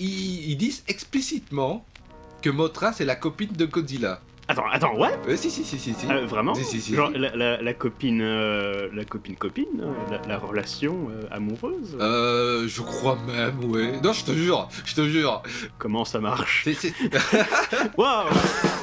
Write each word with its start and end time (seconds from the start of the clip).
ils, 0.00 0.50
ils 0.50 0.56
disent 0.56 0.82
explicitement 0.88 1.84
que 2.42 2.50
Motra 2.50 2.92
c'est 2.92 3.04
la 3.04 3.16
copine 3.16 3.52
de 3.52 3.66
Godzilla. 3.66 4.20
Attends, 4.48 4.64
attends, 4.72 4.96
ouais 4.98 5.10
Euh, 5.28 5.36
si, 5.36 5.48
si, 5.48 5.62
si, 5.62 5.78
si, 5.78 5.94
si. 5.94 6.06
Euh, 6.10 6.26
Vraiment 6.26 6.54
Si, 6.56 6.64
si, 6.64 6.80
si, 6.80 6.94
Genre 6.96 7.10
la, 7.14 7.36
la- 7.36 7.62
la 7.62 7.72
copine, 7.74 8.20
euh, 8.20 8.88
la 8.92 9.04
copine 9.04 9.36
copine, 9.36 9.68
euh, 9.80 9.92
la, 10.10 10.20
la 10.26 10.38
relation 10.38 11.06
euh, 11.12 11.22
amoureuse. 11.30 11.96
Euh, 12.00 12.66
je 12.66 12.82
crois 12.82 13.16
même, 13.28 13.62
ouais. 13.70 14.00
Non, 14.02 14.12
je 14.12 14.24
te 14.24 14.32
jure, 14.32 14.68
je 14.84 14.94
te 14.96 15.06
jure. 15.08 15.44
Comment 15.78 16.04
ça 16.04 16.18
marche 16.18 16.66
Waouh「 17.96 18.79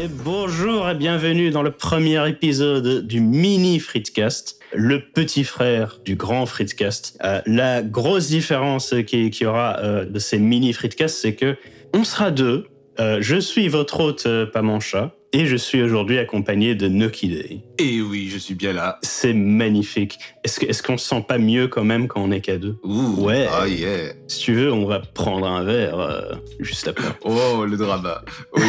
Et 0.00 0.06
bonjour 0.06 0.88
et 0.88 0.94
bienvenue 0.94 1.50
dans 1.50 1.62
le 1.62 1.72
premier 1.72 2.28
épisode 2.28 3.04
du 3.04 3.20
mini 3.20 3.80
Fritzcast, 3.80 4.60
le 4.72 5.00
petit 5.00 5.42
frère 5.42 5.98
du 6.04 6.14
grand 6.14 6.46
Fritzcast. 6.46 7.18
Euh, 7.24 7.40
la 7.46 7.82
grosse 7.82 8.28
différence 8.28 8.94
qu'il 9.08 9.30
qui 9.30 9.42
y 9.42 9.46
aura 9.46 9.80
euh, 9.80 10.04
de 10.04 10.20
ces 10.20 10.38
mini 10.38 10.72
Fritzcasts, 10.72 11.18
c'est 11.20 11.34
que 11.34 11.56
on 11.92 12.04
sera 12.04 12.30
deux. 12.30 12.68
Euh, 13.00 13.18
je 13.20 13.40
suis 13.40 13.66
votre 13.66 13.98
hôte 13.98 14.26
euh, 14.26 14.46
Pamancha 14.46 15.16
et 15.32 15.46
je 15.46 15.56
suis 15.56 15.82
aujourd'hui 15.82 16.18
accompagné 16.18 16.74
de 16.74 16.88
Nucky 16.88 17.28
Day. 17.28 17.60
Et 17.78 18.00
oui, 18.00 18.28
je 18.32 18.38
suis 18.38 18.54
bien 18.54 18.72
là. 18.72 18.98
C'est 19.02 19.32
magnifique. 19.34 20.18
Est-ce 20.44 20.58
que- 20.60 20.66
est-ce 20.66 20.82
qu'on 20.82 20.96
se 20.98 21.06
sent 21.08 21.24
pas 21.28 21.38
mieux 21.38 21.68
quand 21.68 21.84
même 21.84 22.08
quand 22.08 22.20
on 22.22 22.30
est 22.30 22.40
qu'à 22.40 22.56
deux 22.58 22.76
Ouh. 22.82 23.24
Ouais. 23.24 23.46
Ah 23.52 23.68
yeah. 23.68 24.12
Si 24.26 24.40
tu 24.40 24.54
veux, 24.54 24.72
on 24.72 24.86
va 24.86 25.00
prendre 25.00 25.46
un 25.46 25.62
verre 25.64 25.98
euh, 26.00 26.20
juste 26.60 26.88
après. 26.88 27.06
Oh, 27.24 27.64
le 27.64 27.76
drama. 27.76 28.22
Oui. 28.56 28.62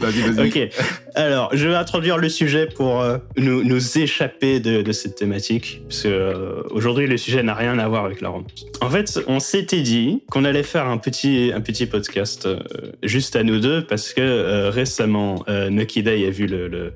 Vas-y, 0.00 0.20
vas-y. 0.30 0.48
Ok, 0.48 0.68
alors 1.16 1.50
je 1.52 1.66
vais 1.68 1.74
introduire 1.74 2.18
le 2.18 2.28
sujet 2.28 2.66
pour 2.66 3.00
euh, 3.00 3.18
nous, 3.36 3.64
nous 3.64 3.98
échapper 3.98 4.60
de, 4.60 4.82
de 4.82 4.92
cette 4.92 5.16
thématique, 5.16 5.82
parce 5.88 6.02
que 6.02 6.08
euh, 6.08 6.62
aujourd'hui 6.70 7.06
le 7.08 7.16
sujet 7.16 7.42
n'a 7.42 7.54
rien 7.54 7.78
à 7.78 7.88
voir 7.88 8.04
avec 8.04 8.20
la 8.20 8.28
romance. 8.28 8.64
En 8.80 8.88
fait, 8.90 9.18
on 9.26 9.40
s'était 9.40 9.80
dit 9.80 10.22
qu'on 10.30 10.44
allait 10.44 10.62
faire 10.62 10.86
un 10.86 10.98
petit, 10.98 11.50
un 11.54 11.60
petit 11.60 11.86
podcast 11.86 12.46
euh, 12.46 12.58
juste 13.02 13.34
à 13.36 13.42
nous 13.42 13.58
deux, 13.58 13.84
parce 13.84 14.12
que 14.14 14.68
récemment, 14.68 15.44
euh, 15.48 15.68
Nucky 15.98 16.02
Day 16.02 16.26
a 16.26 16.30
vu 16.30 16.46
le, 16.46 16.92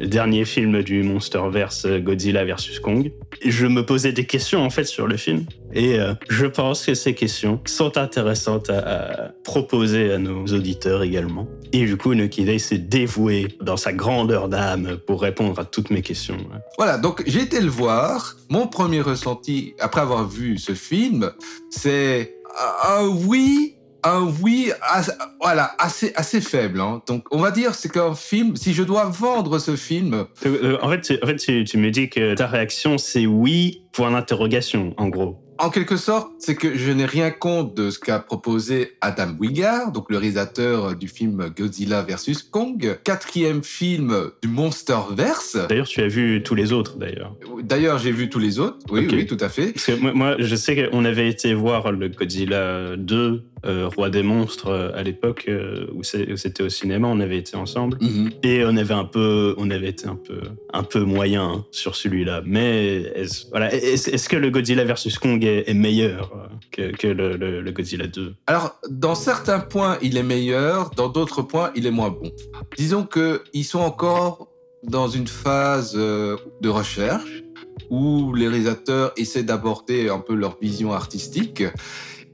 dernier 0.00 0.44
film 0.44 0.82
du 0.82 1.02
Monsterverse 1.02 1.86
euh, 1.86 1.98
Godzilla 1.98 2.44
vs 2.44 2.78
Kong. 2.80 3.12
Je 3.44 3.66
me 3.66 3.84
posais 3.84 4.12
des 4.12 4.26
questions 4.26 4.62
en 4.62 4.70
fait 4.70 4.84
sur 4.84 5.06
le 5.06 5.16
film, 5.16 5.44
et 5.72 5.98
euh, 5.98 6.14
je 6.28 6.46
pense 6.46 6.86
que 6.86 6.94
ces 6.94 7.14
questions 7.14 7.60
sont 7.66 7.98
intéressantes 7.98 8.70
à, 8.70 9.32
proposer 9.42 10.12
à 10.12 10.18
nos 10.18 10.44
auditeurs 10.46 11.02
également. 11.02 11.48
Et 11.72 11.84
du 11.84 11.96
coup, 11.96 12.14
Nucky 12.14 12.44
Day 12.44 12.58
s'est 12.58 12.78
dévoué 12.78 13.48
dans 13.60 13.76
sa 13.76 13.92
grandeur 13.92 14.48
d'âme 14.48 14.98
pour 15.06 15.22
répondre 15.22 15.58
à 15.58 15.64
toutes 15.64 15.90
mes 15.90 16.02
questions. 16.02 16.38
Voilà, 16.78 16.98
donc 16.98 17.22
j'ai 17.26 17.42
été 17.42 17.60
le 17.60 17.68
voir. 17.68 18.36
Mon 18.48 18.66
premier 18.68 19.00
ressenti, 19.00 19.74
après 19.80 20.00
avoir 20.00 20.28
vu 20.28 20.58
ce 20.58 20.74
film, 20.74 21.32
c'est 21.70 22.36
un 22.84 23.06
oui, 23.26 23.76
un 24.04 24.28
oui, 24.42 24.70
as- 24.82 25.16
voilà, 25.40 25.74
assez, 25.78 26.12
assez 26.14 26.40
faible. 26.40 26.80
hein. 26.80 27.02
Donc 27.06 27.24
on 27.30 27.38
va 27.38 27.50
dire, 27.50 27.74
c'est 27.74 27.90
qu'un 27.90 28.14
film, 28.14 28.56
si 28.56 28.72
je 28.74 28.82
dois 28.82 29.04
vendre 29.04 29.58
ce 29.58 29.76
film, 29.76 30.26
Euh, 30.46 30.58
euh, 30.62 30.78
en 30.82 30.88
fait, 30.90 31.00
tu, 31.00 31.18
en 31.22 31.26
fait 31.26 31.36
tu, 31.36 31.64
tu 31.64 31.78
me 31.78 31.90
dis 31.90 32.08
que 32.10 32.34
ta 32.34 32.46
réaction, 32.46 32.98
c'est 32.98 33.26
oui, 33.26 33.82
point 33.92 34.10
d'interrogation, 34.10 34.94
en 34.96 35.08
gros. 35.08 35.40
En 35.58 35.70
quelque 35.70 35.96
sorte, 35.96 36.32
c'est 36.40 36.56
que 36.56 36.76
je 36.76 36.90
n'ai 36.90 37.04
rien 37.06 37.30
contre 37.30 37.74
de 37.74 37.90
ce 37.90 38.00
qu'a 38.00 38.18
proposé 38.18 38.96
Adam 39.00 39.36
Wingard, 39.38 39.92
donc 39.92 40.10
le 40.10 40.18
réalisateur 40.18 40.96
du 40.96 41.06
film 41.06 41.48
Godzilla 41.56 42.02
vs 42.02 42.42
Kong, 42.50 42.98
quatrième 43.04 43.62
film 43.62 44.30
du 44.42 44.48
Monsterverse. 44.48 45.56
D'ailleurs, 45.68 45.86
tu 45.86 46.00
as 46.00 46.08
vu 46.08 46.42
tous 46.42 46.56
les 46.56 46.72
autres, 46.72 46.96
d'ailleurs. 46.98 47.36
D'ailleurs, 47.62 47.98
j'ai 47.98 48.10
vu 48.10 48.28
tous 48.28 48.40
les 48.40 48.58
autres. 48.58 48.78
Oui, 48.90 49.06
oui, 49.10 49.26
tout 49.26 49.36
à 49.40 49.48
fait. 49.48 49.72
Parce 49.72 49.86
que 49.86 49.92
moi, 49.92 50.12
moi, 50.12 50.34
je 50.40 50.56
sais 50.56 50.88
qu'on 50.90 51.04
avait 51.04 51.28
été 51.28 51.54
voir 51.54 51.92
le 51.92 52.08
Godzilla 52.08 52.96
2, 52.96 53.44
euh, 53.66 53.88
Roi 53.88 54.10
des 54.10 54.22
monstres, 54.22 54.68
euh, 54.68 54.90
à 54.94 55.02
l'époque 55.02 55.44
euh, 55.48 55.86
où 55.94 56.02
c'était 56.02 56.62
au 56.62 56.68
cinéma, 56.68 57.08
on 57.08 57.20
avait 57.20 57.38
été 57.38 57.56
ensemble. 57.56 57.98
Mhm. 58.00 58.30
Et 58.42 58.64
on 58.64 58.76
avait 58.76 58.94
un 58.94 59.04
peu, 59.04 59.54
on 59.58 59.70
avait 59.70 59.88
été 59.88 60.06
un 60.06 60.16
peu, 60.16 60.40
un 60.72 60.82
peu 60.82 61.00
moyen 61.00 61.44
hein, 61.44 61.64
sur 61.70 61.94
celui-là. 61.96 62.42
Mais 62.44 63.02
est-ce, 63.14 63.46
voilà, 63.50 63.72
est-ce 63.74 64.28
que 64.28 64.36
le 64.36 64.50
Godzilla 64.50 64.84
versus 64.84 65.18
Kong 65.18 65.44
est, 65.44 65.68
est 65.68 65.74
meilleur 65.74 66.48
que, 66.70 66.92
que 66.96 67.06
le, 67.06 67.36
le- 67.36 67.60
le 67.60 67.72
Godzilla 67.72 68.06
2 68.06 68.34
Alors, 68.46 68.78
dans 68.90 69.14
certains 69.14 69.60
points, 69.60 69.98
il 70.02 70.16
est 70.16 70.22
meilleur, 70.22 70.90
dans 70.90 71.08
d'autres 71.08 71.42
points, 71.42 71.70
il 71.74 71.86
est 71.86 71.90
moins 71.90 72.10
bon. 72.10 72.30
Disons 72.76 73.06
qu'ils 73.06 73.64
sont 73.64 73.80
encore 73.80 74.48
dans 74.82 75.08
une 75.08 75.26
phase 75.28 75.94
de 75.94 76.68
recherche 76.68 77.42
où 77.90 78.32
les 78.34 78.48
réalisateurs 78.48 79.12
essaient 79.16 79.42
d'aborder 79.42 80.08
un 80.08 80.18
peu 80.18 80.34
leur 80.34 80.58
vision 80.60 80.92
artistique 80.92 81.62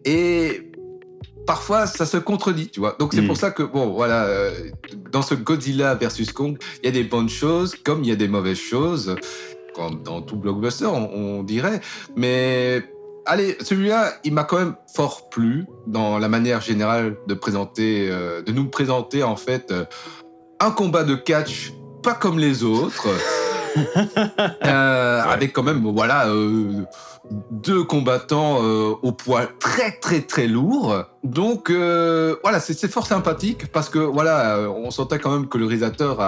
et 0.05 0.70
parfois 1.47 1.87
ça 1.87 2.07
se 2.07 2.17
contredit, 2.17 2.69
tu 2.69 2.81
vois. 2.81 2.97
Donc 2.99 3.13
c'est 3.15 3.23
pour 3.23 3.37
ça 3.37 3.51
que, 3.51 3.63
bon, 3.63 3.91
voilà, 3.91 4.25
euh, 4.25 4.53
dans 5.11 5.23
ce 5.23 5.35
Godzilla 5.35 5.95
versus 5.95 6.33
Kong, 6.33 6.59
il 6.83 6.87
y 6.87 6.89
a 6.89 6.93
des 6.93 7.05
bonnes 7.05 7.29
choses 7.29 7.75
comme 7.85 8.03
il 8.05 8.09
y 8.09 8.13
a 8.13 8.17
des 8.17 8.29
mauvaises 8.29 8.59
choses, 8.59 9.17
comme 9.75 10.03
dans 10.03 10.23
tout 10.23 10.37
blockbuster, 10.37 10.87
on, 10.87 11.39
on 11.39 11.43
dirait. 11.43 11.81
Mais 12.17 12.83
Allez, 13.27 13.57
celui-là, 13.61 14.15
il 14.25 14.33
m'a 14.33 14.45
quand 14.45 14.59
même 14.59 14.75
fort 14.93 15.29
plu 15.29 15.67
dans 15.87 16.19
la 16.19 16.29
manière 16.29 16.61
générale 16.61 17.17
de 17.27 17.35
présenter, 17.35 18.09
euh, 18.11 18.43
de 18.43 18.51
nous 18.51 18.65
présenter 18.65 19.23
en 19.23 19.37
fait 19.37 19.71
euh, 19.71 19.85
un 20.59 20.71
combat 20.71 21.05
de 21.05 21.15
catch 21.15 21.73
pas 22.03 22.15
comme 22.15 22.39
les 22.39 22.65
autres, 22.65 23.09
euh, 24.65 25.23
avec 25.23 25.53
quand 25.53 25.63
même 25.63 25.83
voilà 25.85 26.29
euh, 26.29 26.85
deux 27.51 27.85
combattants 27.85 28.59
euh, 28.63 28.95
au 29.03 29.13
poids 29.13 29.43
très 29.59 29.93
très 29.93 30.21
très 30.21 30.47
lourd. 30.47 31.05
Donc 31.23 31.71
voilà, 31.71 32.61
c'est 32.61 32.91
fort 32.91 33.07
sympathique 33.07 33.71
parce 33.71 33.91
que 33.91 33.99
voilà, 33.99 34.59
on 34.75 34.91
sentait 34.91 35.19
quand 35.19 35.31
même 35.31 35.49
que 35.49 35.59
le 35.59 35.67
réalisateur 35.67 36.19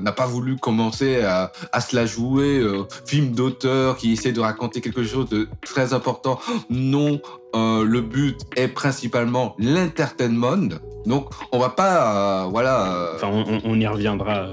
n'a 0.00 0.12
pas 0.12 0.26
voulu 0.26 0.56
commencer 0.56 1.20
à, 1.22 1.52
à 1.72 1.80
se 1.82 1.94
la 1.94 2.06
jouer 2.06 2.62
film 3.04 3.32
d'auteur 3.32 3.98
qui 3.98 4.12
essaie 4.14 4.32
de 4.32 4.40
raconter 4.40 4.80
quelque 4.80 5.04
chose 5.04 5.28
de 5.28 5.46
très 5.60 5.92
important. 5.92 6.40
Non, 6.70 7.20
le 7.54 8.00
but 8.00 8.40
est 8.56 8.68
principalement 8.68 9.54
l'entertainment. 9.58 10.70
Donc 11.04 11.28
on 11.52 11.58
va 11.58 11.68
pas 11.68 12.48
voilà. 12.50 13.10
Enfin, 13.16 13.28
on, 13.62 13.78
y 13.78 13.86
reviendra 13.86 14.46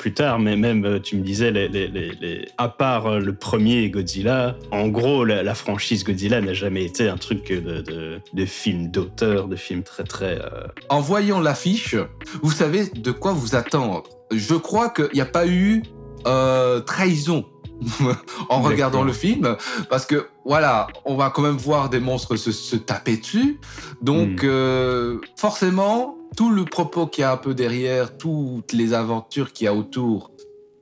plus 0.00 0.14
tard, 0.14 0.38
mais 0.38 0.56
même 0.56 0.84
euh, 0.86 0.98
tu 0.98 1.16
me 1.16 1.22
disais, 1.22 1.50
les, 1.50 1.68
les- 1.68 1.86
les- 1.88 2.12
les- 2.20 2.48
à 2.56 2.68
part 2.68 3.06
euh, 3.06 3.18
le 3.20 3.34
premier 3.34 3.90
Godzilla, 3.90 4.56
en 4.70 4.88
gros, 4.88 5.26
la, 5.26 5.42
la 5.42 5.54
franchise 5.54 6.04
Godzilla 6.04 6.40
n'a 6.40 6.54
jamais 6.54 6.84
été 6.84 7.06
un 7.08 7.18
truc 7.18 7.48
de, 7.52 7.82
de, 7.82 8.18
de 8.32 8.44
film 8.46 8.90
d'auteur, 8.90 9.46
de 9.46 9.56
film 9.56 9.82
très 9.82 10.04
très. 10.04 10.38
euh, 10.40 10.66
en 10.88 11.00
voyant 11.00 11.40
l'affiche, 11.40 11.96
vous 12.42 12.50
savez 12.50 12.86
de 12.86 13.10
quoi 13.10 13.32
vous 13.32 13.54
attendre. 13.54 14.04
Je 14.32 14.54
crois 14.54 14.88
qu'il 14.88 15.10
n'y 15.12 15.20
a 15.20 15.26
pas 15.26 15.46
eu 15.46 15.82
euh, 16.26 16.80
trahison 16.80 17.44
en 18.48 18.62
regardant 18.62 19.02
le 19.04 19.12
film, 19.12 19.56
parce 19.90 20.06
que 20.06 20.28
voilà, 20.44 20.86
on 21.04 21.14
va 21.16 21.30
quand 21.30 21.42
même 21.42 21.56
voir 21.56 21.90
des 21.90 22.00
monstres 22.00 22.36
se, 22.36 22.52
se 22.52 22.76
taper 22.76 23.16
dessus. 23.18 23.58
Donc 24.02 24.42
Hmm. 24.42 24.46
euh, 24.48 25.18
forcément, 25.36 26.16
tout 26.36 26.50
le 26.50 26.64
propos 26.64 27.06
qu'il 27.06 27.22
y 27.22 27.24
a 27.24 27.32
un 27.32 27.36
peu 27.36 27.54
derrière, 27.54 28.16
toutes 28.16 28.72
les 28.72 28.92
aventures 28.94 29.52
qu'il 29.52 29.64
y 29.66 29.68
a 29.68 29.74
autour 29.74 30.30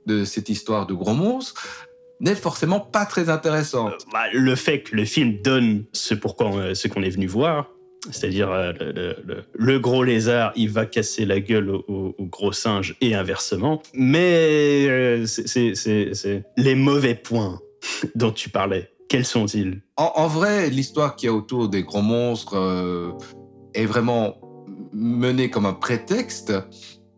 de 0.05 0.23
cette 0.23 0.49
histoire 0.49 0.87
de 0.87 0.93
gros 0.93 1.13
monstres, 1.13 1.85
n'est 2.19 2.35
forcément 2.35 2.79
pas 2.79 3.05
très 3.05 3.29
intéressante. 3.29 3.93
bah, 4.11 4.23
le 4.33 4.55
fait 4.55 4.81
que 4.83 4.95
le 4.95 5.05
film 5.05 5.41
donne 5.41 5.85
ce 5.93 6.13
pourquoi 6.13 6.47
on- 6.47 6.75
ce 6.75 6.87
qu'on 6.87 7.01
est 7.01 7.09
venu 7.09 7.27
voir, 7.27 7.69
c'est-à-dire 8.11 8.51
euh, 8.51 8.73
le, 8.79 8.91
le- 8.91 9.15
le- 9.25 9.43
le 9.53 9.79
gros 9.79 10.03
lézard, 10.03 10.51
il 10.55 10.69
va 10.69 10.85
casser 10.85 11.25
la 11.25 11.39
gueule 11.39 11.69
au, 11.69 11.83
au- 11.87 12.15
au 12.17 12.25
gros 12.25 12.51
singe 12.51 12.95
et 13.01 13.15
inversement. 13.15 13.81
Mais 13.93 14.85
euh, 14.89 15.25
c'est- 15.25 16.43
les 16.57 16.75
mauvais 16.75 17.15
points 17.15 17.59
dont 18.15 18.31
tu 18.31 18.49
parlais. 18.49 18.89
Quels 19.09 19.25
sont-ils? 19.25 19.81
En, 19.97 20.11
en 20.15 20.27
vrai, 20.27 20.69
l'histoire 20.69 21.15
qu'il 21.15 21.27
y 21.27 21.29
a 21.31 21.33
autour 21.35 21.67
des 21.69 21.83
gros 21.83 22.01
monstres 22.01 22.55
euh, 22.57 23.11
est 23.73 23.85
vraiment 23.85 24.35
menée 24.93 25.49
comme 25.49 25.65
un 25.65 25.73
prétexte. 25.73 26.53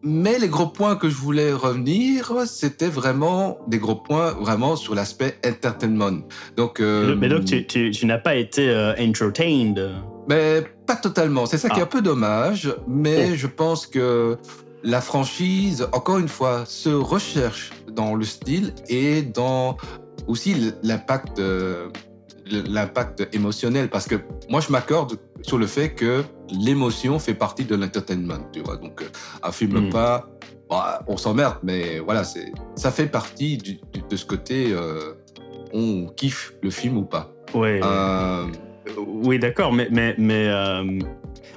Mais 0.03 0.39
les 0.39 0.47
gros 0.47 0.65
points 0.65 0.95
que 0.95 1.09
je 1.09 1.15
voulais 1.15 1.53
revenir, 1.53 2.33
c'était 2.47 2.87
vraiment 2.87 3.59
des 3.67 3.77
gros 3.77 3.95
points 3.95 4.31
vraiment 4.31 4.75
sur 4.75 4.95
l'aspect 4.95 5.37
entertainment. 5.45 6.21
Donc, 6.57 6.79
euh, 6.79 7.15
Mais 7.15 7.29
donc 7.29 7.45
tu, 7.45 7.67
tu- 7.67 7.91
tu 7.91 8.05
n'as 8.07 8.17
pas 8.17 8.35
été 8.35 8.67
euh, 8.69 8.93
entertained. 8.99 9.91
mais 10.27 10.63
pas 10.87 10.95
totalement. 10.95 11.45
C'est 11.45 11.59
ça 11.59 11.69
qui 11.69 11.77
est 11.77 11.81
Ah. 11.81 11.85
un 11.85 11.87
peu 11.87 12.01
dommage. 12.01 12.73
Mais 12.87 13.29
Oh. 13.31 13.35
je 13.35 13.45
pense 13.47 13.85
que 13.85 14.37
la 14.83 15.01
franchise, 15.01 15.87
encore 15.91 16.17
une 16.17 16.27
fois, 16.29 16.63
se 16.65 16.89
recherche 16.89 17.69
dans 17.91 18.15
le 18.15 18.25
style 18.25 18.73
et 18.89 19.21
dans 19.21 19.77
aussi 20.27 20.55
l'impact 20.81 21.37
euh, 21.37 21.89
l'impact 22.51 23.27
émotionnel 23.33 23.89
parce 23.89 24.07
que 24.07 24.15
moi 24.49 24.59
je 24.61 24.71
m'accorde 24.71 25.17
sur 25.41 25.57
le 25.57 25.67
fait 25.67 25.89
que 25.89 26.23
l'émotion 26.51 27.17
fait 27.19 27.33
partie 27.33 27.65
de 27.65 27.75
l'entertainment, 27.75 28.39
tu 28.51 28.61
vois. 28.61 28.77
Donc 28.77 29.01
euh, 29.01 29.05
un 29.43 29.51
film 29.51 29.87
Mm. 29.87 29.89
pas, 29.89 30.27
bah, 30.69 31.03
on 31.07 31.17
s'emmerde, 31.17 31.57
mais 31.63 31.99
voilà, 31.99 32.23
c'est 32.23 32.51
ça 32.75 32.91
fait 32.91 33.07
partie 33.07 33.57
du- 33.57 33.79
du- 33.93 34.03
de 34.09 34.15
ce 34.15 34.25
côté 34.25 34.67
euh, 34.71 35.13
on 35.73 36.07
kiffe 36.15 36.53
le 36.61 36.69
film 36.69 36.97
ou 36.97 37.03
pas. 37.05 37.31
Ouais. 37.53 37.79
Euh, 37.83 38.45
Oui, 38.97 39.39
d'accord, 39.39 39.71
mais, 39.71 39.87
mais, 39.91 40.15
mais 40.17 40.47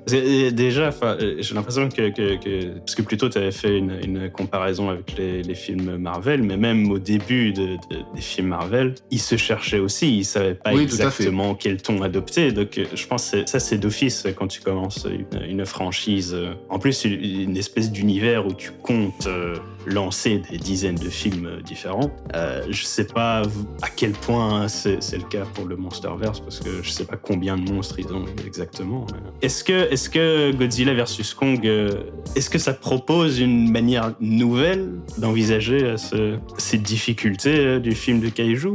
déjà, 0.06 0.90
euh, 1.02 1.36
j'ai 1.38 1.54
l'impression 1.54 1.88
que, 1.88 2.10
que, 2.10 2.36
que- 2.42 2.78
Parce 2.78 2.94
que 2.94 3.02
plutôt, 3.02 3.28
tu 3.28 3.38
avais 3.38 3.52
fait 3.52 3.78
une, 3.78 3.98
une 4.04 4.30
comparaison 4.30 4.90
avec 4.90 5.16
les, 5.18 5.42
les 5.42 5.54
films 5.54 5.96
Marvel, 5.96 6.42
mais 6.42 6.56
même 6.56 6.90
au 6.90 6.98
début 6.98 7.52
de- 7.52 7.76
de- 7.90 8.04
des 8.14 8.20
films 8.20 8.48
Marvel, 8.48 8.94
ils 9.10 9.20
se 9.20 9.36
cherchaient 9.36 9.78
aussi, 9.78 10.18
ils 10.18 10.24
savaient 10.24 10.54
pas 10.54 10.72
Oui, 10.74 10.82
exactement 10.82 11.54
quel 11.54 11.80
ton 11.82 12.02
adopter. 12.02 12.52
Donc, 12.52 12.78
euh, 12.78 12.84
je 12.94 13.06
pense 13.06 13.30
que 13.30 13.46
ça, 13.48 13.58
c'est 13.60 13.78
d'office 13.78 14.26
quand 14.36 14.48
tu 14.48 14.60
commences 14.60 15.06
une, 15.10 15.42
une 15.42 15.66
franchise. 15.66 16.32
euh, 16.34 16.54
En 16.68 16.78
plus, 16.78 17.04
une, 17.04 17.56
espèce 17.56 17.90
d'univers 17.92 18.46
où 18.46 18.52
tu 18.54 18.70
comptes 18.82 19.26
euh, 19.26 19.56
lancer 19.86 20.40
des 20.50 20.58
dizaines 20.58 20.94
de 20.96 21.08
films 21.08 21.60
différents. 21.64 22.10
Euh, 22.34 22.62
je 22.70 22.84
sais 22.84 23.06
pas 23.06 23.42
à 23.82 23.88
quel 23.94 24.12
point 24.12 24.66
c'est 24.68 25.02
c'est 25.02 25.18
le 25.18 25.24
cas 25.24 25.44
pour 25.54 25.66
le 25.66 25.76
Monsterverse 25.76 26.40
parce 26.40 26.58
que 26.60 26.82
je 26.82 26.90
sais 26.90 27.04
pas 27.04 27.16
combien 27.16 27.56
de 27.56 27.70
monstres 27.70 27.98
ils 27.98 28.12
ont 28.12 28.24
exactement. 28.46 29.06
Est-ce 29.42 29.62
que, 29.62 29.72
est 29.74 30.08
que 30.08 30.52
Godzilla 30.52 30.94
vs 30.94 31.34
Kong, 31.38 31.66
euh, 31.66 31.88
est-ce 32.36 32.48
que 32.50 32.58
ça 32.58 32.72
propose 32.72 33.40
une 33.40 33.70
manière 33.70 34.12
nouvelle 34.20 34.90
d'envisager 35.18 35.82
euh, 35.82 35.96
ce- 35.96 36.36
ces 36.58 36.78
difficultés 36.78 37.56
euh, 37.58 37.78
du 37.80 37.92
film 37.94 38.20
de 38.20 38.28
Kaiju 38.28 38.68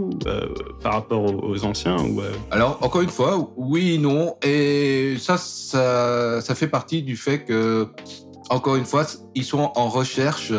par 0.81 0.93
rapport 0.93 1.23
aux, 1.43 1.63
anciens 1.65 1.97
Alors, 2.51 2.77
encore 2.81 3.01
une 3.01 3.09
fois, 3.09 3.51
oui, 3.57 3.97
non. 3.99 4.35
Et 4.43 5.15
ça, 5.19 5.37
ça, 5.37 6.41
ça 6.41 6.55
fait 6.55 6.67
partie 6.67 7.01
du 7.01 7.15
fait 7.15 7.39
que, 7.45 7.87
encore 8.49 8.75
une 8.75 8.85
fois, 8.85 9.05
ils 9.35 9.43
sont 9.43 9.71
en 9.75 9.89
recherche 9.89 10.51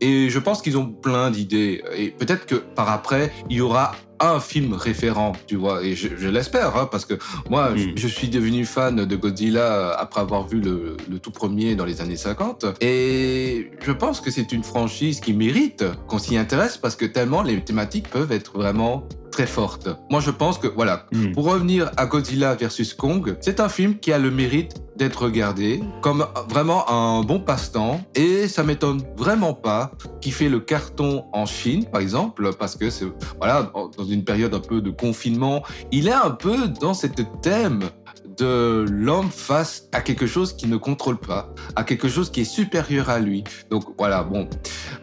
et 0.00 0.28
je 0.30 0.38
pense 0.38 0.62
qu'ils 0.62 0.76
ont 0.78 0.86
plein 0.86 1.30
d'idées. 1.30 1.82
Et 1.96 2.08
peut-être 2.10 2.46
que 2.46 2.54
par 2.56 2.88
après, 2.90 3.32
il 3.50 3.56
y 3.56 3.60
aura 3.60 3.92
un 4.20 4.40
film 4.40 4.74
référent, 4.74 5.32
tu 5.46 5.56
vois. 5.56 5.82
Et 5.82 5.94
je, 5.94 6.08
je 6.16 6.28
l'espère, 6.28 6.76
hein, 6.76 6.88
parce 6.90 7.04
que 7.04 7.14
moi, 7.50 7.72
je, 7.74 7.88
Mm. 7.88 7.92
je 7.96 8.08
suis 8.08 8.28
devenu 8.28 8.64
fan 8.64 9.04
de 9.04 9.16
Godzilla 9.16 9.90
après 9.98 10.20
avoir 10.20 10.46
vu 10.46 10.60
le, 10.60 10.96
le 11.08 11.18
tout 11.18 11.30
premier 11.30 11.74
dans 11.74 11.84
les 11.84 12.00
années 12.00 12.16
50. 12.16 12.66
Et 12.80 13.70
je 13.84 13.92
pense 13.92 14.20
que 14.20 14.30
c'est 14.30 14.52
une 14.52 14.64
franchise 14.64 15.20
qui 15.20 15.32
mérite 15.32 15.84
qu'on 16.06 16.18
s'y 16.18 16.36
intéresse 16.36 16.76
parce 16.76 16.96
que 16.96 17.04
tellement 17.04 17.42
les 17.42 17.62
thématiques 17.62 18.08
peuvent 18.08 18.32
être 18.32 18.58
vraiment 18.58 19.06
très 19.30 19.46
fortes. 19.46 19.88
Moi, 20.10 20.20
je 20.20 20.30
pense 20.30 20.58
que, 20.58 20.66
voilà, 20.66 21.06
hmm. 21.12 21.32
pour 21.32 21.44
revenir 21.44 21.90
à 21.96 22.06
Godzilla 22.06 22.54
vs 22.54 22.94
Kong, 22.96 23.36
c'est 23.40 23.60
un 23.60 23.68
film 23.68 23.98
qui 23.98 24.12
a 24.12 24.18
le 24.18 24.30
mérite 24.30 24.74
d'être 24.96 25.22
regardé 25.22 25.80
comme 26.02 26.26
vraiment 26.48 26.90
un 26.90 27.22
bon 27.22 27.38
passe-temps 27.38 28.00
et 28.16 28.48
ça 28.48 28.64
m'étonne 28.64 29.00
vraiment 29.16 29.54
pas 29.54 29.92
qu'il 30.20 30.32
fait 30.32 30.48
le 30.48 30.58
carton 30.58 31.24
en 31.32 31.46
Chine 31.46 31.84
par 31.84 32.00
exemple 32.00 32.50
parce 32.58 32.74
que 32.74 32.90
c'est 32.90 33.06
voilà 33.38 33.70
dans 33.96 34.04
une 34.10 34.24
période 34.24 34.54
un 34.54 34.60
peu 34.60 34.80
de 34.80 34.90
confinement, 34.90 35.62
il 35.92 36.08
est 36.08 36.12
un 36.12 36.30
peu 36.30 36.68
dans 36.68 36.94
cette 36.94 37.40
thème 37.40 37.90
de 38.38 38.84
l'homme 38.90 39.30
face 39.30 39.88
à 39.92 40.00
quelque 40.00 40.26
chose 40.26 40.54
qu'il 40.56 40.70
ne 40.70 40.76
contrôle 40.76 41.18
pas, 41.18 41.52
à 41.76 41.84
quelque 41.84 42.08
chose 42.08 42.30
qui 42.30 42.42
est 42.42 42.44
supérieur 42.44 43.10
à 43.10 43.18
lui. 43.18 43.44
Donc 43.70 43.84
voilà, 43.98 44.22
bon. 44.22 44.48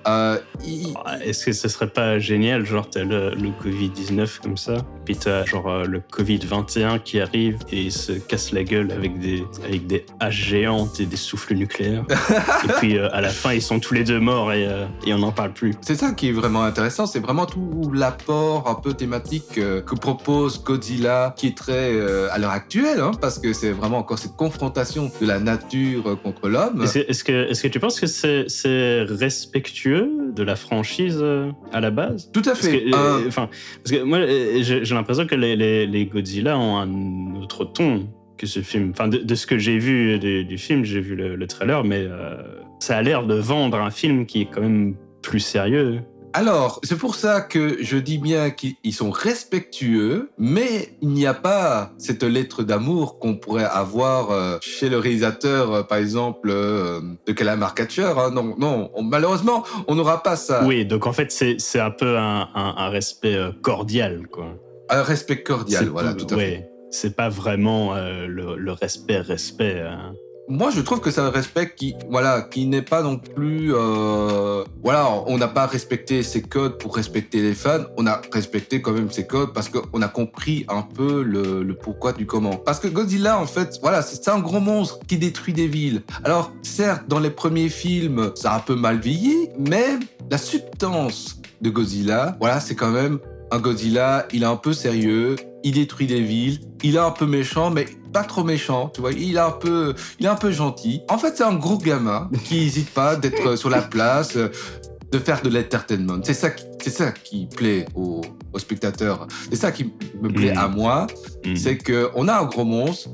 Euh, 0.07 0.37
il- 0.65 0.93
Est-ce 1.23 1.45
que 1.45 1.51
ce 1.53 1.67
serait 1.67 1.89
pas 1.89 2.19
génial, 2.19 2.65
genre 2.65 2.89
t'as 2.89 3.03
le, 3.03 3.31
le 3.31 3.49
Covid-19 3.63 4.39
comme 4.41 4.57
ça, 4.57 4.77
puis 5.05 5.15
t'as 5.15 5.45
genre 5.45 5.69
euh, 5.69 5.85
le 5.85 5.99
Covid-21 5.99 7.01
qui 7.03 7.19
arrive 7.19 7.57
et 7.71 7.83
il 7.83 7.91
se 7.91 8.11
casse 8.13 8.51
la 8.51 8.63
gueule 8.63 8.91
avec 8.91 9.19
des, 9.19 9.43
avec 9.65 9.88
des 9.88 10.05
haches 10.19 10.45
géantes 10.49 10.99
et 10.99 11.05
des 11.05 11.15
souffles 11.17 11.55
nucléaires. 11.55 12.05
et 12.63 12.67
puis 12.79 12.97
euh, 12.97 13.09
à 13.13 13.21
la 13.21 13.29
fin 13.29 13.53
ils 13.53 13.61
sont 13.61 13.79
tous 13.79 13.93
les 13.93 14.03
deux 14.03 14.19
morts 14.19 14.51
et, 14.53 14.65
euh, 14.67 14.85
et 15.05 15.13
on 15.13 15.19
n'en 15.19 15.31
parle 15.31 15.53
plus. 15.53 15.73
C'est 15.81 15.95
ça 15.95 16.11
qui 16.11 16.29
est 16.29 16.33
vraiment 16.33 16.63
intéressant, 16.63 17.05
c'est 17.05 17.19
vraiment 17.19 17.45
tout 17.45 17.91
l'apport 17.93 18.69
un 18.69 18.75
peu 18.75 18.93
thématique 18.93 19.53
que 19.55 19.95
propose 19.95 20.63
Godzilla, 20.63 21.33
qui 21.38 21.47
est 21.47 21.57
très 21.57 21.99
à 22.29 22.38
l'heure 22.38 22.51
actuelle, 22.51 22.99
hein, 22.99 23.11
parce 23.25 23.39
que 23.39 23.54
c'est 23.54 23.72
vraiment 23.72 23.98
encore 23.98 24.19
cette 24.19 24.36
confrontation 24.36 25.12
de 25.19 25.25
la 25.25 25.39
nature 25.39 26.06
euh, 26.06 26.16
contre 26.16 26.48
l'homme. 26.48 26.83
Est-ce 26.83 27.24
que, 27.24 27.68
tu 27.68 27.80
penses 27.80 28.00
que 28.00 28.06
c'est, 28.06 29.01
respectueux 29.01 30.31
de 30.31 30.44
la 30.44 30.56
franchise 30.56 31.18
euh, 31.19 31.50
à 31.74 31.81
la 31.81 31.89
base? 31.89 32.30
Tout 32.31 32.42
à 32.42 32.50
Parce 32.50 32.60
fait. 32.68 32.83
que, 32.83 32.95
euh, 32.95 33.30
parce 33.33 33.50
que 33.89 34.04
moi, 34.04 34.19
j'ai, 34.27 34.86
j'ai 34.86 34.94
l'impression 34.94 35.25
que 35.25 35.33
les, 35.33 35.56
les, 35.56 35.88
les 35.88 36.06
Godzilla 36.06 36.56
ont 36.56 36.77
un 36.77 37.36
autre 37.42 37.66
ton 37.66 38.07
que 38.38 38.45
ce 38.45 38.60
film. 38.60 38.92
Enfin, 38.92 39.07
de, 39.07 39.18
de 39.18 39.36
ce 39.36 39.48
que 39.48 39.57
j'ai 39.57 39.80
vu 39.80 40.19
du, 40.19 40.45
du 40.45 40.57
film, 40.60 40.83
j'ai 40.83 41.01
vu 41.01 41.16
le, 41.16 41.36
le 41.36 41.48
trailer, 41.48 41.83
mais 41.83 42.06
euh, 42.07 42.36
ça 42.80 42.98
a 42.98 43.01
l'air 43.01 43.25
de 43.25 43.33
vendre 43.33 43.80
un 43.80 43.89
film 43.89 44.27
qui 44.27 44.42
est 44.42 44.50
quand 44.54 44.62
même 44.62 44.95
plus 45.24 45.39
sérieux. 45.39 46.01
Alors, 46.37 46.81
c'est 46.83 46.97
pour 46.97 47.15
ça 47.15 47.39
que 47.39 47.77
je 47.81 47.95
dis 47.95 48.17
bien 48.17 48.49
qu'ils 48.49 48.93
sont 48.93 49.09
respectueux, 49.09 50.31
mais 50.37 50.89
il 51.01 51.07
n'y 51.09 51.25
a 51.25 51.33
pas 51.33 51.93
cette 51.97 52.23
lettre 52.23 52.61
d'amour 52.63 53.19
qu'on 53.19 53.35
pourrait 53.37 53.63
avoir 53.63 54.31
euh, 54.31 54.57
chez 54.59 54.89
le 54.89 54.97
réalisateur, 54.97 55.71
euh, 55.73 55.83
par 55.83 55.97
exemple, 55.97 56.49
euh, 56.51 56.99
de 57.25 57.31
Calamar 57.31 57.73
Catcher. 57.73 58.11
hein. 58.17 58.31
Non, 58.31 58.53
non, 58.57 58.91
on- 58.95 59.01
malheureusement, 59.03 59.63
on 59.87 59.95
n'aura 59.95 60.23
pas 60.23 60.35
ça. 60.35 60.65
Oui, 60.65 60.85
donc 60.85 61.07
en 61.07 61.13
fait, 61.13 61.31
c'est, 61.31 61.79
un 61.79 61.91
peu 61.91 62.17
un, 62.17 62.49
un- 62.53 62.73
un 62.79 62.89
respect 62.89 63.38
cordial, 63.61 64.27
quoi. 64.29 64.47
Un 64.89 65.03
respect 65.03 65.41
cordial, 65.41 65.85
voilà, 65.85 66.13
tout 66.15 66.27
à 66.33 66.38
fait. 66.38 66.69
C'est 66.91 67.15
pas 67.15 67.29
vraiment 67.29 67.95
euh, 67.95 68.27
le, 68.27 68.57
le 68.57 68.71
respect, 68.73 69.19
respect. 69.21 69.79
hein. 69.88 70.13
Moi, 70.47 70.69
je 70.69 70.81
trouve 70.81 71.01
que 71.01 71.09
c'est 71.09 71.21
un 71.21 71.31
respect 71.31 71.74
qui, 71.75 71.95
voilà, 72.07 72.42
qui 72.44 72.68
n'est 72.68 72.83
pas 72.83 73.01
non 73.01 73.18
plus, 73.18 73.74
euh, 73.74 74.63
voilà, 74.83 75.09
on 75.25 75.39
n'a 75.39 75.47
pas 75.47 75.65
respecté 75.65 76.21
ses 76.21 76.44
codes 76.44 76.77
pour 76.77 76.95
respecter 76.95 77.42
les 77.42 77.56
fans. 77.56 77.86
On 77.97 78.06
a 78.06 78.21
respecté 78.31 78.80
quand 78.80 78.92
même 78.92 79.09
ses 79.09 79.25
codes 79.25 79.53
parce 79.53 79.69
qu'on 79.69 80.01
a 80.03 80.07
compris 80.07 80.63
un 80.69 80.83
peu 80.83 81.24
le, 81.24 81.63
le 81.63 81.75
pourquoi 81.75 82.13
du 82.13 82.27
comment. 82.27 82.57
Parce 82.57 82.80
que 82.80 82.88
Godzilla, 82.88 83.39
en 83.39 83.47
fait, 83.47 83.80
voilà, 83.81 84.03
c'est 84.03 84.30
un 84.30 84.39
gros 84.39 84.59
monstre 84.59 85.00
qui 85.07 85.18
détruit 85.18 85.53
des 85.53 85.68
villes. 85.68 86.03
Alors, 86.24 86.51
certes, 86.62 87.07
dans 87.07 87.19
les 87.19 87.31
premiers 87.31 87.69
films, 87.69 88.31
ça 88.36 88.51
a 88.51 88.57
un 88.57 88.59
peu 88.59 88.75
mal 88.75 89.00
vieilli, 89.00 89.50
mais 89.57 89.98
la 90.30 90.38
substance 90.38 91.41
de 91.62 91.71
Godzilla, 91.71 92.38
voilà, 92.39 92.59
c'est 92.59 92.75
quand 92.75 92.91
même 92.91 93.18
un 93.51 93.59
Godzilla, 93.59 94.27
il 94.33 94.44
est 94.44 94.47
un 94.47 94.56
peu 94.56 94.74
sérieux, 94.74 95.36
il 95.63 95.74
détruit 95.74 96.07
des 96.07 96.21
villes, 96.21 96.59
il 96.83 96.95
est 96.95 97.00
un 97.00 97.12
peu 97.12 97.25
méchant, 97.25 97.69
mais 97.69 97.86
pas 98.12 98.24
trop 98.24 98.43
méchant, 98.43 98.89
tu 98.93 99.01
vois, 99.01 99.12
il 99.12 99.36
est 99.36 99.39
un 99.39 99.51
peu, 99.51 99.93
il 100.19 100.25
est 100.25 100.29
un 100.29 100.36
peu 100.36 100.51
gentil. 100.51 101.01
En 101.10 101.17
fait, 101.17 101.36
c'est 101.38 101.43
un 101.43 101.55
gros 101.55 101.77
gamin 101.77 102.29
qui 102.46 102.60
hésite 102.65 102.89
pas 102.91 103.15
d'être 103.15 103.55
sur 103.55 103.69
la 103.69 103.81
place, 103.81 104.36
de 104.38 105.19
faire 105.19 105.41
de 105.41 105.50
l'entertainment. 105.50 106.19
C'est 106.24 106.34
ça, 106.34 106.50
qui, 106.50 106.63
c'est 106.81 106.89
ça 106.89 107.12
qui 107.12 107.48
plaît 107.55 107.86
aux, 107.96 108.22
aux 108.53 108.60
spectateurs. 108.60 109.27
C'est 109.50 109.55
ça 109.58 109.72
qui 109.72 109.91
me 110.22 110.29
plaît 110.29 110.51
Mhm. 110.51 110.58
à 110.58 110.67
moi, 110.67 111.08
Mhm. 111.46 111.55
c'est 111.55 111.77
que 111.77 112.10
on 112.15 112.27
a 112.27 112.39
un 112.39 112.46
gros 112.46 112.65
monstre 112.65 113.10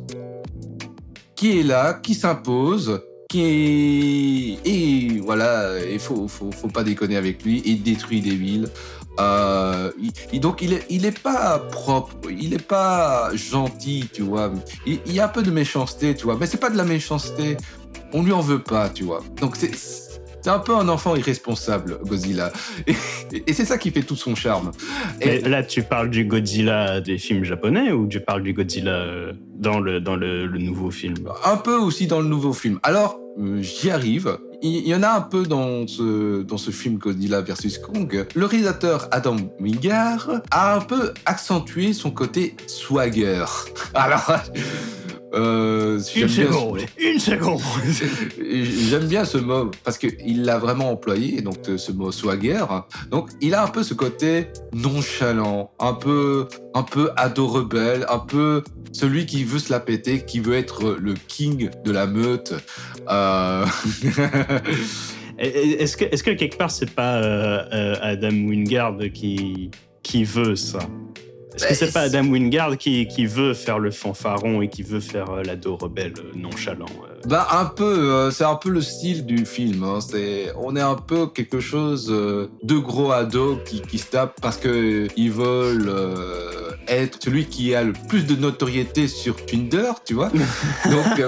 qui 1.36 1.60
est 1.60 1.64
là, 1.64 1.94
qui 1.96 2.14
s'impose, 2.14 3.02
qui 3.30 3.42
est... 3.42 4.68
et 4.70 5.20
voilà, 5.24 5.70
il 5.92 6.00
faut, 6.00 6.28
faut, 6.28 6.52
faut 6.52 6.68
pas 6.68 6.84
déconner 6.84 7.16
avec 7.18 7.44
lui. 7.44 7.62
Il 7.66 7.82
détruit 7.82 8.22
des 8.22 8.36
villes. 8.36 8.68
Euh, 9.20 9.92
il- 10.32 10.40
donc 10.40 10.62
il 10.62 10.74
est, 10.74 10.86
il 10.90 11.06
est 11.06 11.20
pas 11.20 11.60
propre, 11.60 12.16
il 12.30 12.54
est 12.54 12.66
pas 12.66 13.30
gentil, 13.34 14.10
tu 14.12 14.22
vois. 14.22 14.52
Il, 14.86 15.00
il 15.06 15.14
y 15.14 15.20
a 15.20 15.26
un 15.26 15.30
peu 15.30 15.44
de 15.44 15.52
méchanceté, 15.52 16.16
tu 16.16 16.24
vois, 16.26 16.38
mais 16.40 16.48
c'est 16.48 16.58
pas 16.58 16.70
de 16.70 16.78
la 16.78 16.86
méchanceté. 16.86 17.58
On 18.14 18.24
lui 18.24 18.32
en 18.34 18.42
veut 18.42 18.62
pas, 18.62 18.90
tu 18.90 19.04
vois. 19.04 19.22
Donc 19.40 19.56
c'est 19.58 19.72
c'est 20.42 20.50
un 20.50 20.60
peu 20.60 20.76
un 20.76 20.90
enfant 20.90 21.16
irresponsable, 21.16 22.00
Godzilla. 22.06 22.52
Et, 22.88 22.96
et 23.48 23.54
c'est 23.54 23.66
ça 23.66 23.78
qui 23.78 23.92
fait 23.92 24.02
tout 24.02 24.16
son 24.16 24.36
charme. 24.36 24.72
Mais 25.20 25.38
Et, 25.38 25.42
là, 25.42 25.64
tu 25.64 25.84
parles 25.84 26.10
du 26.10 26.26
Godzilla 26.26 27.02
des 27.02 27.18
films 27.18 27.44
japonais 27.44 27.92
ou 27.92 28.08
tu 28.08 28.20
parles 28.20 28.44
du 28.44 28.54
Godzilla 28.54 28.92
euh, 28.92 29.34
dans 29.56 29.80
le, 29.80 30.00
dans 30.02 30.16
le, 30.16 30.46
le 30.48 30.60
nouveau 30.60 30.92
film? 30.92 31.16
Un 31.46 31.58
peu 31.58 31.76
aussi 31.76 32.08
dans 32.08 32.20
le 32.20 32.28
nouveau 32.28 32.54
film. 32.54 32.80
Alors, 32.84 33.20
euh, 33.40 33.62
j'y 33.62 33.90
arrive. 33.90 34.38
Il 34.64 34.78
il 34.78 34.88
y 34.88 34.96
en 34.96 35.02
a 35.04 35.10
un 35.10 35.22
peu 35.22 35.44
dans 35.44 35.88
ce, 35.88 36.44
dans 36.44 36.58
ce 36.58 36.70
film 36.72 36.98
Godzilla 36.98 37.42
vs 37.42 37.80
Kong. 37.84 38.26
Le 38.36 38.46
réalisateur 38.46 39.08
Adam 39.12 39.38
Wingard 39.60 40.42
a 40.52 40.76
un 40.76 40.82
peu 40.82 41.14
accentué 41.26 41.94
son 41.94 42.12
côté 42.12 42.56
swagger. 42.68 43.46
Alors, 43.94 44.32
euh, 45.34 46.00
bien 46.16 46.28
ce- 46.28 46.42
une 47.00 47.20
seconde. 47.20 47.62
J'aime 48.90 49.08
bien 49.08 49.26
ce 49.26 49.38
mot 49.38 49.72
parce 49.84 49.98
qu'il 49.98 50.44
l'a 50.44 50.58
vraiment 50.58 50.92
employé, 50.92 51.42
donc 51.42 51.58
euh, 51.70 51.78
ce 51.78 51.92
mot 51.92 52.12
swagger. 52.12 52.64
Donc 53.10 53.30
il 53.42 53.54
a 53.54 53.64
un 53.64 53.68
peu 53.68 53.84
ce 53.84 53.94
côté 53.94 54.48
nonchalant, 54.74 55.72
un 55.80 55.94
peu, 55.94 56.48
un 56.74 56.84
peu 56.84 57.12
ado 57.16 57.48
rebelle, 57.48 58.06
un 58.10 58.20
peu 58.20 58.64
celui 58.92 59.26
qui 59.26 59.44
veut 59.44 59.60
se 59.60 59.72
la 59.72 59.80
péter, 59.80 60.26
qui 60.26 60.40
veut 60.40 60.56
être 60.56 60.98
le 61.00 61.14
king 61.28 61.70
de 61.86 61.92
la 61.92 62.08
meute. 62.08 62.54
Euh... 63.10 63.66
Est-ce 65.38 65.98
que, 66.24 66.32
quelque 66.32 66.58
part, 66.58 66.70
c'est 66.70 66.92
pas 66.92 67.16
euh, 67.22 67.96
Adam 68.02 68.30
Wingard 68.30 68.98
qui, 69.14 69.72
qui 70.04 70.24
veut 70.24 70.56
ça? 70.56 70.80
Est-ce 71.56 71.68
que 71.68 71.74
c'est 71.74 71.92
pas 71.92 72.02
Adam 72.02 72.28
Wingard 72.28 72.78
qui, 72.78 73.08
qui 73.08 73.26
veut 73.26 73.54
faire 73.54 73.80
le 73.80 73.92
fanfaron 73.92 74.62
et 74.62 74.70
qui 74.70 74.84
veut 74.84 75.00
faire 75.00 75.30
euh, 75.30 75.44
l'ado 75.44 75.76
rebelle 75.76 76.14
euh, 76.18 76.32
nonchalant 76.36 76.86
euh 77.04 77.11
Bah 77.28 77.48
un 77.52 77.66
peu, 77.66 77.84
euh, 78.12 78.32
c'est 78.32 78.44
un 78.44 78.56
peu 78.56 78.70
le 78.70 78.82
style 78.82 79.26
du 79.26 79.46
film. 79.46 79.84
hein. 79.84 80.00
C'est, 80.02 80.52
on 80.58 80.76
est 80.76 80.82
un 80.82 80.96
peu 80.96 81.28
quelque 81.28 81.60
chose 81.60 82.08
euh, 82.10 82.48
de 82.64 82.78
gros 82.78 83.12
ados 83.12 83.58
qui, 83.66 83.82
qui 83.82 83.98
se 84.00 84.08
tapent 84.08 84.40
parce 84.42 84.58
que 84.58 85.08
ils 85.16 85.32
veulent 85.32 85.88
euh, 85.90 86.72
être 86.88 87.20
celui 87.24 87.46
qui 87.46 87.76
a 87.76 87.84
le 87.84 87.94
plus 88.10 88.26
de 88.26 88.36
notoriété 88.36 89.08
sur 89.08 89.36
Tinder, 89.46 89.92
tu 90.06 90.14
vois. 90.16 90.32
Donc, 90.86 91.20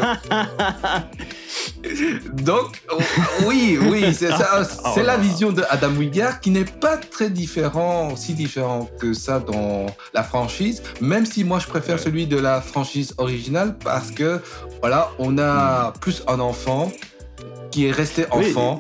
donc 2.46 2.72
oui, 3.46 3.78
oui, 3.82 4.14
c'est 4.14 4.30
ça. 4.32 4.64
C'est 4.96 5.04
la 5.04 5.18
vision 5.18 5.52
de 5.52 5.64
Adam 5.70 5.90
Wingard 5.92 6.40
qui 6.40 6.50
n'est 6.50 6.64
pas 6.66 6.98
très 6.98 7.30
différent, 7.30 8.16
si 8.16 8.34
différent 8.34 8.90
que 9.00 9.14
ça 9.14 9.40
dans 9.40 9.86
la 10.14 10.24
franchise. 10.24 10.82
Même 11.02 11.26
si 11.26 11.44
moi 11.44 11.60
je 11.60 11.68
préfère 11.68 11.94
Ouais. 11.96 12.02
celui 12.02 12.26
de 12.26 12.38
la 12.38 12.62
franchise 12.62 13.14
originale 13.18 13.76
parce 13.84 14.10
que 14.12 14.42
voilà, 14.80 15.10
on 15.20 15.38
a 15.38 15.83
plus 15.92 16.24
un 16.28 16.40
enfant 16.40 16.92
qui 17.74 17.88
est 17.88 17.92
resté 17.92 18.26
enfant. 18.30 18.80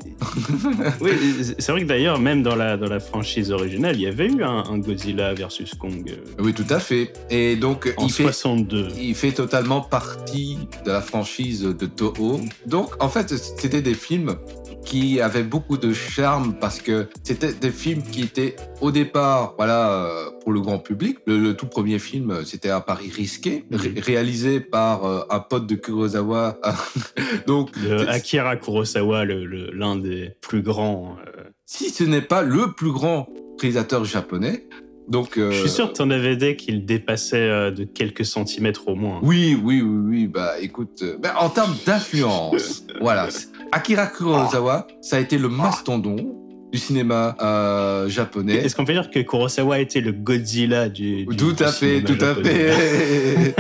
Oui, 1.02 1.12
c'est 1.58 1.72
vrai 1.72 1.82
que 1.82 1.88
d'ailleurs, 1.88 2.20
même 2.20 2.44
dans 2.44 2.56
la, 2.56 2.78
dans 2.78 2.88
la 2.88 3.00
franchise 3.00 3.52
originale, 3.52 3.96
il 3.96 4.02
y 4.02 4.08
avait 4.08 4.28
eu 4.28 4.44
un, 4.44 4.64
un 4.70 4.78
Godzilla 4.78 5.34
versus 5.34 5.74
Kong 5.74 6.08
euh, 6.08 6.42
Oui, 6.44 6.54
tout 6.54 6.66
à 6.70 6.80
fait. 6.80 7.12
Et 7.32 7.56
donc 7.56 7.92
en 7.98 8.06
il 8.06 8.12
fait 8.12 8.24
62. 8.24 8.90
il 9.00 9.16
fait 9.16 9.32
totalement 9.32 9.82
partie 9.82 10.60
de 10.86 10.92
la 10.92 11.02
franchise 11.02 11.64
de 11.64 11.86
Toho. 11.88 12.40
Donc, 12.68 12.92
en 13.04 13.10
fait, 13.10 13.36
c'était 13.36 13.82
des 13.82 13.96
films 13.96 14.36
qui 14.86 15.22
avaient 15.22 15.44
beaucoup 15.44 15.78
de 15.78 15.94
charme 15.94 16.54
parce 16.60 16.80
que 16.80 17.08
c'était 17.24 17.54
des 17.54 17.72
films 17.72 18.04
qui 18.04 18.22
étaient 18.22 18.56
au 18.82 18.92
départ, 18.92 19.56
voilà, 19.58 19.92
euh, 19.92 20.30
pour 20.44 20.54
le 20.54 20.62
grand 20.62 20.80
public. 20.80 21.18
Le, 21.26 21.38
le 21.40 21.56
tout 21.56 21.66
premier 21.68 22.00
film, 22.00 22.32
euh, 22.32 22.44
c'était 22.44 22.70
un 22.70 22.82
pari 22.82 23.10
risqué, 23.10 23.64
ré- 23.72 23.90
Mhm. 23.90 24.00
réalisé 24.00 24.60
par 24.60 25.06
euh, 25.06 25.22
un 25.30 25.40
pote 25.40 25.66
de 25.68 25.76
Kurosawa. 25.76 26.60
Donc, 27.48 27.72
De 27.80 28.06
Akira 28.08 28.56
Kurosawa, 28.58 29.26
l'un 29.26 29.96
des 29.96 30.32
plus 30.42 30.62
grands. 30.62 31.16
euh, 31.28 31.44
si 31.66 31.90
ce 31.90 32.04
n'est 32.04 32.22
pas 32.22 32.42
le 32.44 32.72
plus 32.74 32.92
grand 32.92 33.28
réalisateur 33.60 34.04
japonais, 34.06 34.68
donc. 35.08 35.38
euh, 35.38 35.52
Je 35.52 35.60
suis 35.62 35.70
sûr 35.70 35.90
que 35.92 35.96
tu 35.98 36.02
en 36.02 36.10
avais 36.12 36.36
des 36.36 36.56
qu'il 36.56 36.86
dépassait 36.86 37.72
de 37.72 37.84
quelques 37.84 38.26
centimètres 38.26 38.88
au 38.88 38.96
moins. 38.96 39.20
Oui, 39.24 39.58
oui, 39.62 39.82
oui, 39.82 40.00
oui. 40.10 40.28
Bah, 40.28 40.54
écoute, 40.62 41.04
bah, 41.22 41.36
en 41.40 41.50
termes 41.50 41.76
d'influence, 41.86 42.86
voilà. 43.02 43.30
Akira 43.72 44.08
Kurosawa, 44.08 44.88
ça 45.02 45.16
a 45.18 45.20
été 45.20 45.38
le 45.38 45.50
mastodon 45.50 46.36
du 46.74 46.80
cinéma 46.80 47.38
euh, 47.40 48.10
japonais. 48.10 48.56
Est-ce 48.56 48.76
qu'on 48.76 48.84
peut 48.84 48.94
dire 48.94 49.12
que 49.12 49.20
Kurosawa 49.20 49.80
était 49.80 50.02
le 50.02 50.12
Godzilla 50.12 50.90
du. 50.90 51.26
du- 51.28 51.36
Tout 51.38 51.54
du 51.54 51.64
à 51.64 51.72
fait, 51.72 52.02
tout 52.02 52.18
à 52.20 52.34
fait. 52.34 53.54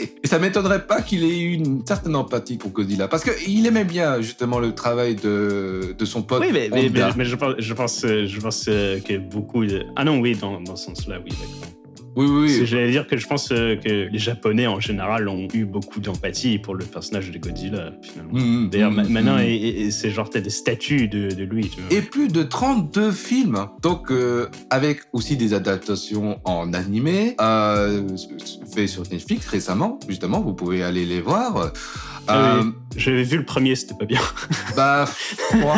Et 0.22 0.26
ça 0.26 0.38
m'étonnerait 0.40 0.84
pas 0.86 1.00
qu'il 1.00 1.22
ait 1.24 1.38
eu 1.38 1.52
une 1.52 1.86
certaine 1.86 2.16
empathie 2.16 2.56
pour 2.56 2.70
Godzilla, 2.72 3.06
parce 3.08 3.22
qu'il 3.24 3.64
aimait 3.66 3.84
bien 3.84 4.20
justement 4.20 4.58
le 4.58 4.74
travail 4.74 5.14
de, 5.14 5.94
de 5.96 6.04
son 6.04 6.22
pote. 6.22 6.40
Oui, 6.40 6.48
mais, 6.52 6.68
mais, 6.72 6.88
mais- 6.92 7.02
Honda. 7.02 7.14
mais 7.16 7.24
je 7.24 7.36
pense, 7.36 7.54
je 7.58 7.74
pense, 7.74 8.04
euh, 8.04 8.26
je 8.26 8.40
pense 8.40 8.64
que 8.64 9.18
beaucoup. 9.18 9.64
Ah 9.96 10.04
non, 10.04 10.18
oui, 10.18 10.34
dans, 10.36 10.60
dans 10.60 10.74
ce 10.76 10.86
sens-là, 10.86 11.18
oui, 11.24 11.30
d'accord. 11.30 11.72
Oui, 12.18 12.26
oui. 12.26 12.66
J'allais 12.66 12.90
dire 12.90 13.06
que 13.06 13.16
je 13.16 13.26
pense 13.28 13.52
euh, 13.52 13.76
que 13.76 13.88
les 14.10 14.18
Japonais 14.18 14.66
en 14.66 14.80
général 14.80 15.28
ont 15.28 15.46
eu 15.54 15.64
beaucoup 15.64 16.00
d'empathie 16.00 16.58
pour 16.58 16.74
le 16.74 16.84
personnage 16.84 17.30
de 17.30 17.38
Godzilla, 17.38 17.92
finalement. 18.02 18.32
Mhm, 18.32 18.70
D'ailleurs, 18.70 18.90
ma- 18.90 19.04
mhm, 19.04 19.12
maintenant, 19.12 19.38
c'est 19.90 20.10
genre, 20.10 20.28
t'as 20.28 20.40
des 20.40 20.50
statues 20.50 21.06
de, 21.06 21.28
de 21.30 21.44
lui, 21.44 21.68
tu 21.68 21.80
vois. 21.80 21.96
Et 21.96 22.02
plus 22.02 22.26
de 22.26 22.42
32 22.42 23.12
films. 23.12 23.66
Donc, 23.82 24.10
euh, 24.10 24.48
avec 24.70 25.02
aussi 25.12 25.36
des 25.36 25.54
adaptations 25.54 26.40
en 26.44 26.72
animé, 26.72 27.36
euh, 27.40 28.02
fait 28.74 28.88
sur 28.88 29.04
Netflix 29.10 29.46
récemment, 29.46 30.00
justement, 30.08 30.40
vous 30.40 30.54
pouvez 30.54 30.82
aller 30.82 31.04
les 31.06 31.20
voir. 31.20 31.70
Euh, 32.30 32.62
oui. 32.64 32.72
J'avais 32.96 33.22
vu 33.22 33.36
le 33.36 33.44
premier, 33.44 33.76
c'était 33.76 33.94
pas 33.94 34.06
bien. 34.06 34.20
Bah, 34.76 35.08
moi, 35.60 35.76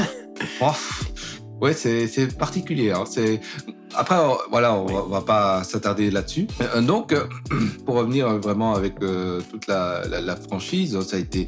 ouais, 1.60 1.74
c'est 1.74 2.06
c'est 2.06 2.36
particulier. 2.38 2.92
hein. 2.92 3.04
C'est 3.08 3.40
après, 3.96 4.16
euh, 4.16 4.34
voilà, 4.50 4.74
on, 4.74 4.86
va, 4.86 5.04
on 5.04 5.08
va 5.08 5.20
pas 5.22 5.64
s'attarder 5.64 6.10
là-dessus. 6.10 6.46
Euh, 6.74 6.80
Donc, 6.82 7.12
euh, 7.12 7.24
pour 7.86 7.96
revenir 7.96 8.28
vraiment 8.38 8.74
avec 8.74 8.94
euh, 9.02 9.40
toute 9.50 9.66
la, 9.66 10.06
la- 10.08 10.20
la 10.20 10.36
franchise, 10.36 10.98
ça 11.02 11.16
a 11.16 11.20
été 11.20 11.46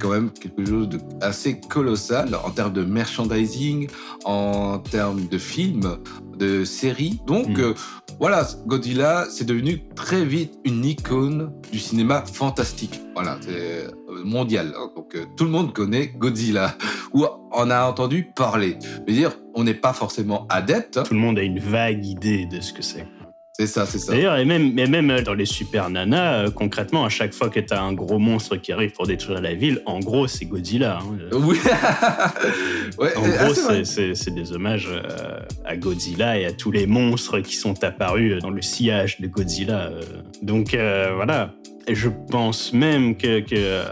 quand 0.00 0.08
même 0.10 0.30
quelque 0.30 0.66
chose 0.66 0.88
de 0.88 0.98
assez 1.20 1.60
colossal 1.60 2.34
en 2.44 2.50
termes 2.50 2.72
de 2.72 2.84
merchandising, 2.84 3.88
en 4.24 4.78
termes 4.78 5.26
de 5.26 5.38
films, 5.38 5.98
de 6.36 6.64
séries. 6.64 7.20
Donc, 7.26 7.48
Mm. 7.48 7.60
euh, 7.60 7.74
voilà, 8.20 8.46
Godzilla, 8.66 9.26
c'est 9.30 9.44
devenu 9.44 9.82
très 9.94 10.24
vite 10.24 10.54
une 10.64 10.84
icône 10.84 11.52
du 11.72 11.78
cinéma 11.78 12.24
fantastique. 12.26 13.00
Voilà, 13.14 13.38
c'est 13.40 13.50
euh, 13.86 13.90
mondial. 14.24 14.72
hein. 14.76 14.90
Donc, 14.96 15.14
euh, 15.14 15.24
tout 15.36 15.44
le 15.44 15.50
monde 15.50 15.72
connaît 15.72 16.08
Godzilla 16.18 16.76
ou 17.12 17.24
en 17.52 17.70
a 17.70 17.84
entendu 17.84 18.28
parler. 18.36 18.76
Je 18.82 18.98
veux 19.12 19.18
dire, 19.18 19.32
on 19.54 19.64
n'est 19.64 19.74
pas 19.74 19.92
forcément 19.92 20.46
adepte. 20.48 21.02
Tout 21.04 21.14
le 21.14 21.20
monde 21.20 21.38
a 21.38 21.42
une 21.42 21.58
vague 21.60 22.04
idée 22.04 22.46
de 22.46 22.60
ce 22.60 22.72
que 22.72 22.82
c'est. 22.82 23.06
C'est 23.56 23.68
ça, 23.68 23.86
c'est 23.86 24.00
ça. 24.00 24.10
D'ailleurs, 24.12 24.36
et 24.36 24.44
même, 24.44 24.76
et 24.76 24.86
même 24.88 25.20
dans 25.20 25.34
les 25.34 25.44
super 25.46 25.88
nanas, 25.88 26.46
euh, 26.46 26.50
concrètement, 26.50 27.04
à 27.04 27.08
chaque 27.08 27.32
fois 27.32 27.50
que 27.50 27.60
t'as 27.60 27.80
un 27.80 27.92
gros 27.92 28.18
monstre 28.18 28.56
qui 28.56 28.72
arrive 28.72 28.90
pour 28.90 29.06
détruire 29.06 29.40
la 29.40 29.54
ville, 29.54 29.80
en 29.86 30.00
gros, 30.00 30.26
c'est 30.26 30.44
Godzilla. 30.44 30.98
hein. 31.00 31.16
Oui. 31.32 31.56
ouais, 32.98 33.16
En 33.16 33.22
gros, 33.22 33.54
c'est 33.84 34.34
des 34.34 34.52
hommages 34.52 34.88
euh, 34.90 35.38
à 35.64 35.76
Godzilla 35.76 36.36
et 36.36 36.46
à 36.46 36.52
tous 36.52 36.72
les 36.72 36.86
monstres 36.88 37.38
qui 37.40 37.54
sont 37.54 37.84
apparus 37.84 38.40
dans 38.42 38.50
le 38.50 38.60
sillage 38.60 39.20
de 39.20 39.28
Godzilla. 39.28 39.86
euh. 39.88 40.02
Donc 40.42 40.74
euh, 40.74 41.12
voilà. 41.14 41.52
Et 41.86 41.94
je 41.94 42.08
pense 42.30 42.72
même 42.72 43.16
que. 43.16 43.38
que, 43.38 43.54
euh, 43.54 43.84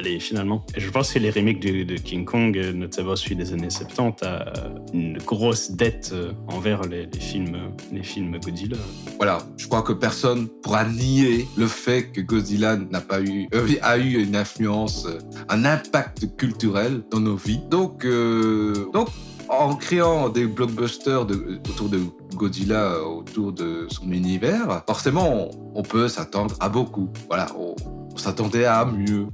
allez, 0.00 0.18
finalement, 0.18 0.64
je 0.76 0.88
pense 0.88 1.12
que 1.12 1.18
les 1.18 1.30
remakes 1.30 1.60
de, 1.60 1.96
King 1.96 2.24
Kong, 2.24 2.56
euh, 2.56 2.72
notamment 2.72 3.16
celui 3.16 3.36
des 3.36 3.52
années 3.52 3.68
70, 3.68 4.24
a 4.24 4.52
une 4.94 5.18
grosse 5.18 5.70
dette 5.72 6.10
euh, 6.12 6.32
envers 6.48 6.82
les, 6.82 7.08
films, 7.18 7.72
les 7.92 8.02
films 8.02 8.38
Godzilla. 8.38 8.78
Voilà, 9.18 9.38
je 9.58 9.66
crois 9.68 9.82
que 9.82 9.92
personne 9.92 10.48
pourra 10.62 10.84
nier 10.86 11.46
le 11.56 11.66
fait 11.66 12.10
que 12.10 12.22
Godzilla 12.22 12.76
n'a 12.76 13.02
pas 13.02 13.20
eu, 13.20 13.46
euh, 13.54 13.68
a 13.82 13.98
eu 13.98 14.22
une 14.22 14.36
influence, 14.36 15.06
euh, 15.06 15.18
un 15.50 15.66
impact 15.66 16.34
culturel 16.36 17.02
dans 17.10 17.20
nos 17.20 17.36
vies. 17.36 17.60
Donc, 17.68 18.06
euh, 18.06 18.86
donc 18.94 19.08
en 19.50 19.74
créant 19.74 20.28
des 20.28 20.46
blockbusters 20.46 21.22
autour 21.22 21.88
de 21.88 22.00
Godzilla, 22.34 22.92
euh, 22.92 23.04
autour 23.04 23.52
de 23.52 23.86
son 23.90 24.10
univers, 24.12 24.82
forcément, 24.86 25.50
on, 25.74 25.82
peut 25.82 26.08
s'attendre 26.08 26.54
à 26.60 26.68
beaucoup. 26.68 27.08
Voilà, 27.28 27.48
on 27.56 28.16
s'attendait 28.16 28.64
à 28.64 28.84
mieux. 28.84 29.26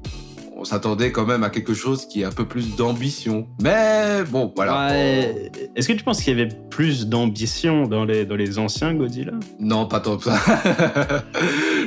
On 0.58 0.64
s'attendait 0.64 1.12
quand 1.12 1.26
même 1.26 1.44
à 1.44 1.50
quelque 1.50 1.74
chose 1.74 2.06
qui 2.06 2.22
ait 2.22 2.24
un 2.24 2.32
peu 2.32 2.46
plus 2.46 2.76
d'ambition. 2.76 3.46
Mais 3.62 4.24
bon, 4.28 4.52
voilà. 4.56 4.88
Ouais. 4.88 5.52
Est-ce 5.76 5.86
que 5.88 5.92
tu 5.92 6.02
penses 6.02 6.22
qu'il 6.22 6.36
y 6.36 6.40
avait 6.40 6.50
plus 6.70 7.06
d'ambition 7.06 7.86
dans 7.86 8.04
les, 8.04 8.24
dans 8.24 8.36
les 8.36 8.58
anciens 8.58 8.94
Godzilla? 8.94 9.32
Non, 9.60 9.86
pas 9.86 10.00
tant 10.00 10.16
que 10.16 10.24
ça. 10.24 10.38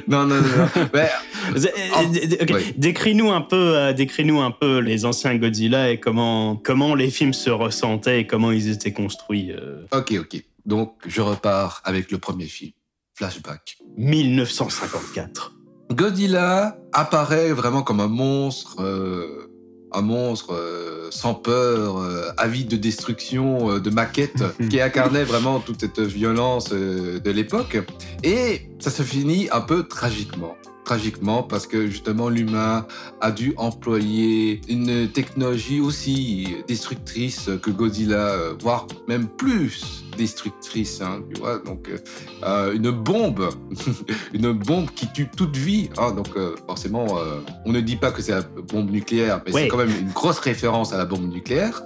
non, 0.07 0.25
non, 0.25 0.35
non. 0.35 0.41
non. 0.75 0.89
Mais 0.93 1.09
Euh. 1.55 2.59
Décris-nous 2.77 3.31
un 3.31 3.41
peu, 3.41 3.75
euh, 3.75 3.93
décris-nous 3.93 4.39
un 4.39 4.51
peu 4.51 4.79
les 4.79 5.05
anciens 5.05 5.35
Godzilla 5.35 5.91
et 5.91 5.99
comment 5.99 6.55
comment 6.55 6.95
les 6.95 7.09
films 7.09 7.33
se 7.33 7.49
ressentaient 7.49 8.21
et 8.21 8.27
comment 8.27 8.51
ils 8.51 8.69
étaient 8.69 8.93
construits. 8.93 9.51
euh. 9.51 9.85
Ok, 9.91 10.13
ok. 10.19 10.43
Donc, 10.65 10.93
je 11.07 11.21
repars 11.21 11.81
avec 11.85 12.11
le 12.11 12.17
premier 12.17 12.45
film, 12.45 12.71
Flashback. 13.15 13.77
1954. 13.97 15.53
Godzilla 15.91 16.77
apparaît 16.93 17.51
vraiment 17.51 17.81
comme 17.81 18.00
un 18.00 18.08
monstre, 18.08 18.75
euh, 18.79 19.50
un 19.91 20.01
monstre 20.01 20.53
euh, 20.53 21.08
sans 21.10 21.34
peur, 21.34 21.98
euh, 21.98 22.29
avide 22.38 22.67
de 22.67 22.75
destruction, 22.75 23.79
de 23.79 23.89
maquette, 23.89 24.43
qui 24.69 24.79
incarnait 24.79 25.24
vraiment 25.24 25.60
toute 25.60 25.81
cette 25.81 26.00
violence 26.00 26.69
de 26.69 27.31
l'époque. 27.31 27.79
Et 28.24 28.69
ça 28.79 28.91
se 28.91 29.01
finit 29.01 29.50
un 29.51 29.62
peu 29.62 29.84
tragiquement. 29.84 30.55
Tragiquement 30.86 31.43
parce 31.43 31.67
que 31.67 31.88
justement 31.88 32.29
l'humain 32.29 32.88
a 33.22 33.31
dû 33.31 33.53
employer 33.58 34.62
une 34.69 35.08
technologie 35.08 35.79
aussi 35.81 36.55
destructrice 36.67 37.50
que 37.62 37.69
Godzilla, 37.69 38.53
voire 38.60 38.88
même 39.08 39.27
plus 39.27 40.03
destructrice, 40.19 41.01
hein, 41.01 41.21
tu 41.33 41.39
vois. 41.39 41.59
Donc 41.59 41.88
euh, 41.89 41.97
euh, 42.43 42.73
une 42.73 42.91
bombe 42.91 43.49
une 44.33 44.51
bombe 44.51 44.89
qui 44.91 45.07
tue 45.11 45.27
toute 45.35 45.55
vie. 45.55 45.89
hein. 45.97 46.11
donc 46.11 46.27
euh, 46.35 46.55
forcément, 46.67 47.17
euh, 47.17 47.39
on 47.65 47.71
ne 47.71 47.79
dit 47.79 47.95
pas 47.95 48.11
que 48.11 48.21
c'est 48.21 48.33
la 48.33 48.41
bombe 48.41 48.91
nucléaire, 48.91 49.41
mais 49.45 49.51
c'est 49.51 49.67
quand 49.67 49.77
même 49.77 49.89
une 49.89 50.11
grosse 50.11 50.39
référence 50.39 50.93
à 50.93 50.97
la 50.97 51.05
bombe 51.05 51.31
nucléaire. 51.31 51.83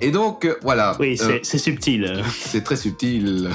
Et 0.00 0.10
donc, 0.10 0.48
voilà. 0.62 0.96
Oui, 0.98 1.16
c'est 1.16 1.58
subtil. 1.58 2.24
c'est 2.32 2.64
très 2.64 2.74
subtil. 2.74 3.48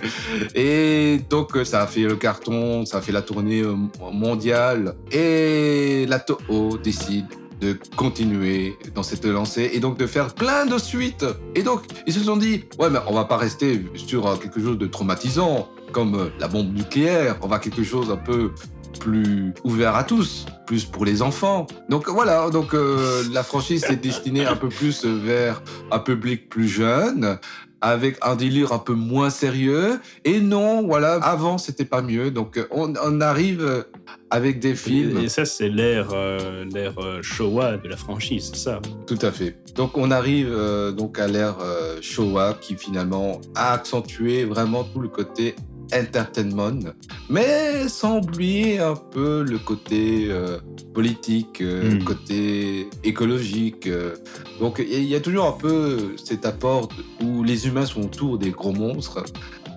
et 0.54 1.20
donc, 1.28 1.58
ça 1.64 1.82
a 1.82 1.86
fait 1.86 2.04
le 2.04 2.16
carton, 2.16 2.86
ça 2.86 2.98
a 2.98 3.00
fait 3.02 3.12
la 3.12 3.20
tournée 3.20 3.62
mondiale. 4.10 4.94
Et 5.12 6.06
la 6.08 6.18
Toho 6.18 6.78
décide 6.78 7.26
de 7.60 7.78
continuer 7.96 8.76
dans 8.94 9.02
cette 9.02 9.24
lancée 9.24 9.70
et 9.72 9.80
donc 9.80 9.98
de 9.98 10.06
faire 10.06 10.34
plein 10.34 10.66
de 10.66 10.78
suites. 10.78 11.26
Et 11.54 11.62
donc, 11.62 11.82
ils 12.06 12.12
se 12.12 12.20
sont 12.20 12.36
dit, 12.36 12.64
ouais, 12.78 12.90
mais 12.90 12.98
on 13.06 13.14
va 13.14 13.24
pas 13.24 13.36
rester 13.36 13.84
sur 13.94 14.38
quelque 14.38 14.60
chose 14.60 14.78
de 14.78 14.86
traumatisant. 14.86 15.68
comme 15.92 16.30
la 16.38 16.48
bombe 16.48 16.72
nucléaire. 16.72 17.36
On 17.42 17.48
va 17.48 17.58
quelque 17.58 17.82
chose 17.82 18.10
un 18.10 18.16
peu 18.16 18.52
plus 18.98 19.54
ouvert 19.64 19.94
à 19.94 20.04
tous, 20.04 20.46
plus 20.66 20.84
pour 20.84 21.04
les 21.04 21.22
enfants. 21.22 21.66
Donc 21.88 22.08
voilà, 22.08 22.50
donc 22.50 22.74
euh, 22.74 23.22
la 23.32 23.42
franchise 23.42 23.84
est 23.84 23.96
destinée 23.96 24.44
un 24.46 24.56
peu 24.56 24.68
plus 24.68 25.04
vers 25.04 25.62
un 25.90 25.98
public 25.98 26.48
plus 26.48 26.68
jeune, 26.68 27.38
avec 27.80 28.18
un 28.22 28.36
délire 28.36 28.72
un 28.72 28.78
peu 28.78 28.94
moins 28.94 29.30
sérieux. 29.30 30.00
Et 30.24 30.40
non, 30.40 30.86
voilà, 30.86 31.14
avant 31.14 31.58
c'était 31.58 31.84
pas 31.84 32.02
mieux. 32.02 32.30
Donc 32.30 32.56
euh, 32.56 32.66
on, 32.70 32.94
on 33.02 33.20
arrive 33.20 33.62
euh, 33.62 33.82
avec 34.30 34.60
des 34.60 34.74
films. 34.74 35.18
Et 35.18 35.28
ça, 35.28 35.44
c'est 35.44 35.68
l'ère 35.68 36.08
euh, 36.12 36.64
l'ère 36.72 36.98
euh, 36.98 37.22
Showa 37.22 37.76
de 37.78 37.88
la 37.88 37.96
franchise, 37.96 38.50
c'est 38.52 38.60
ça? 38.60 38.80
Tout 39.06 39.18
à 39.22 39.32
fait. 39.32 39.56
Donc 39.74 39.96
on 39.96 40.10
arrive 40.10 40.50
euh, 40.50 40.92
donc 40.92 41.18
à 41.18 41.26
l'ère 41.26 41.56
euh, 41.62 41.98
Showa 42.00 42.54
qui 42.60 42.76
finalement 42.76 43.40
a 43.54 43.72
accentué 43.72 44.44
vraiment 44.44 44.84
tout 44.84 45.00
le 45.00 45.08
côté 45.08 45.54
entertainment, 45.94 46.92
mais 47.28 47.88
sans 47.88 48.18
oublier 48.18 48.78
un 48.78 48.94
peu 48.94 49.42
le 49.42 49.58
côté 49.58 50.26
euh, 50.30 50.58
politique, 50.94 51.60
euh, 51.60 51.90
Mm. 51.90 51.98
le 51.98 52.04
côté 52.04 52.88
écologique. 53.04 53.86
euh. 53.86 54.14
Donc 54.60 54.78
il 54.86 55.04
y 55.04 55.14
a 55.14 55.20
toujours 55.20 55.46
un 55.46 55.52
peu 55.58 56.14
cet 56.22 56.44
apport 56.46 56.88
où 57.22 57.42
les 57.42 57.66
humains 57.66 57.86
sont 57.86 58.02
autour 58.02 58.38
des 58.38 58.50
gros 58.50 58.72
monstres. 58.72 59.24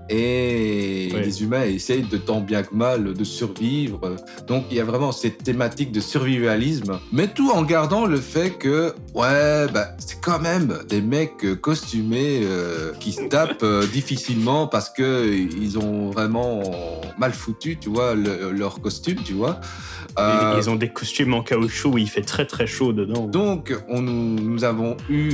Et 0.09 1.09
les 1.23 1.43
humains 1.43 1.63
essayent 1.63 2.03
de 2.03 2.17
tant 2.17 2.41
bien 2.41 2.63
que 2.63 2.75
mal 2.75 3.13
de 3.13 3.23
survivre. 3.23 4.15
Donc 4.47 4.65
il 4.69 4.77
y 4.77 4.79
a 4.79 4.83
vraiment 4.85 5.11
cette 5.11 5.43
thématique 5.43 5.91
de 5.91 5.99
survivalisme, 5.99 6.99
mais 7.11 7.27
tout 7.27 7.51
en 7.51 7.63
gardant 7.63 8.05
le 8.05 8.17
fait 8.17 8.51
que, 8.51 8.93
ouais, 9.13 9.67
bah, 9.73 9.89
c'est 9.99 10.19
quand 10.21 10.39
même 10.39 10.79
des 10.89 11.01
mecs 11.01 11.59
costumés 11.61 12.41
euh, 12.43 12.91
qui 12.99 13.11
se 13.11 13.23
tapent 13.23 13.63
euh, 13.63 13.85
difficilement 13.87 14.67
parce 14.67 14.89
que 14.89 15.33
ils 15.33 15.77
ont 15.77 16.09
vraiment 16.11 16.61
mal 17.17 17.31
foutu, 17.31 17.77
tu 17.77 17.89
vois, 17.89 18.13
le- 18.15 18.51
leur 18.51 18.81
costume, 18.81 19.17
tu 19.23 19.33
vois. 19.33 19.59
Euh, 20.19 20.55
Ils 20.57 20.69
ont 20.69 20.75
des 20.75 20.89
costumes 20.89 21.33
en 21.33 21.41
caoutchouc 21.41 21.93
où 21.93 21.97
il 21.97 22.07
fait 22.09 22.21
très 22.21 22.45
très 22.45 22.67
chaud 22.67 22.93
dedans. 22.93 23.25
donc, 23.25 23.73
on, 23.89 24.01
nous, 24.01 24.35
nous 24.39 24.63
avons 24.63 24.95
eu 25.09 25.33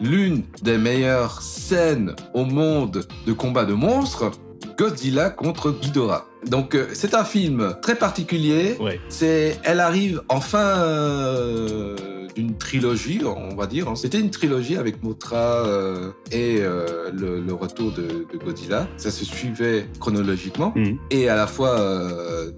l'une 0.00 0.42
des 0.62 0.78
meilleures 0.78 1.40
scènes 1.42 2.14
au 2.34 2.44
monde 2.44 3.06
de 3.26 3.32
combat 3.32 3.64
de 3.64 3.74
monstres, 3.74 4.30
Godzilla 4.78 5.30
contre 5.30 5.70
Ghidorah. 5.70 6.26
Donc, 6.46 6.74
euh, 6.74 6.86
c'est 6.92 7.14
un 7.14 7.24
film 7.24 7.74
très 7.80 7.94
particulier. 7.96 8.76
Ouais. 8.78 9.00
C'est, 9.08 9.58
elle 9.64 9.80
arrive 9.80 10.20
en 10.28 10.40
fin 10.40 10.58
euh, 10.78 11.96
d'une 12.34 12.56
trilogie, 12.56 13.20
on 13.24 13.54
va 13.56 13.66
dire. 13.66 13.88
hein. 13.88 13.94
C'était 13.96 14.20
une 14.20 14.30
trilogie 14.30 14.76
avec 14.76 15.02
Mothra 15.02 15.36
euh, 15.66 16.10
et 16.30 16.58
euh, 16.60 17.10
le, 17.12 17.40
le 17.40 17.54
retour 17.54 17.92
de, 17.92 18.02
de 18.30 18.38
Godzilla. 18.44 18.86
Ça 18.98 19.10
se 19.10 19.24
suivait 19.24 19.86
chronologiquement 19.98 20.72
Mhm. 20.76 20.98
et 21.10 21.28
à 21.30 21.36
la 21.36 21.46
fois 21.46 21.76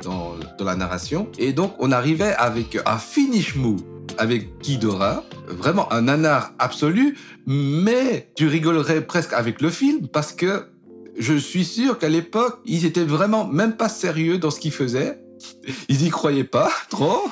dans, 0.03 0.35
dans 0.59 0.65
la 0.65 0.75
narration. 0.75 1.29
Et 1.39 1.53
donc, 1.53 1.73
on 1.79 1.93
arrivait 1.93 2.35
avec 2.37 2.79
un 2.85 2.99
finish 2.99 3.55
move 3.55 3.81
avec 4.17 4.59
Ghidorah, 4.61 5.25
vraiment 5.49 5.93
un 5.93 6.03
nanar 6.03 6.53
absolu, 6.59 7.17
mais 7.47 8.31
tu 8.37 8.47
rigolerais 8.47 9.03
presque 9.03 9.33
avec 9.33 9.61
le 9.61 9.71
film 9.71 10.09
parce 10.09 10.33
que 10.33 10.67
je 11.19 11.35
suis 11.35 11.65
sûr 11.65 11.99
qu'à 11.99 12.09
l'époque, 12.09 12.61
ils 12.65 12.87
étaient 12.87 13.05
vraiment 13.05 13.47
même 13.47 13.77
pas 13.77 13.89
sérieux 13.89 14.39
dans 14.39 14.51
ce 14.51 14.61
qu'ils 14.61 14.73
faisaient. 14.73 15.21
Ils 15.89 16.07
y 16.07 16.11
croyaient 16.11 16.45
pas 16.45 16.71
trop. 16.91 17.23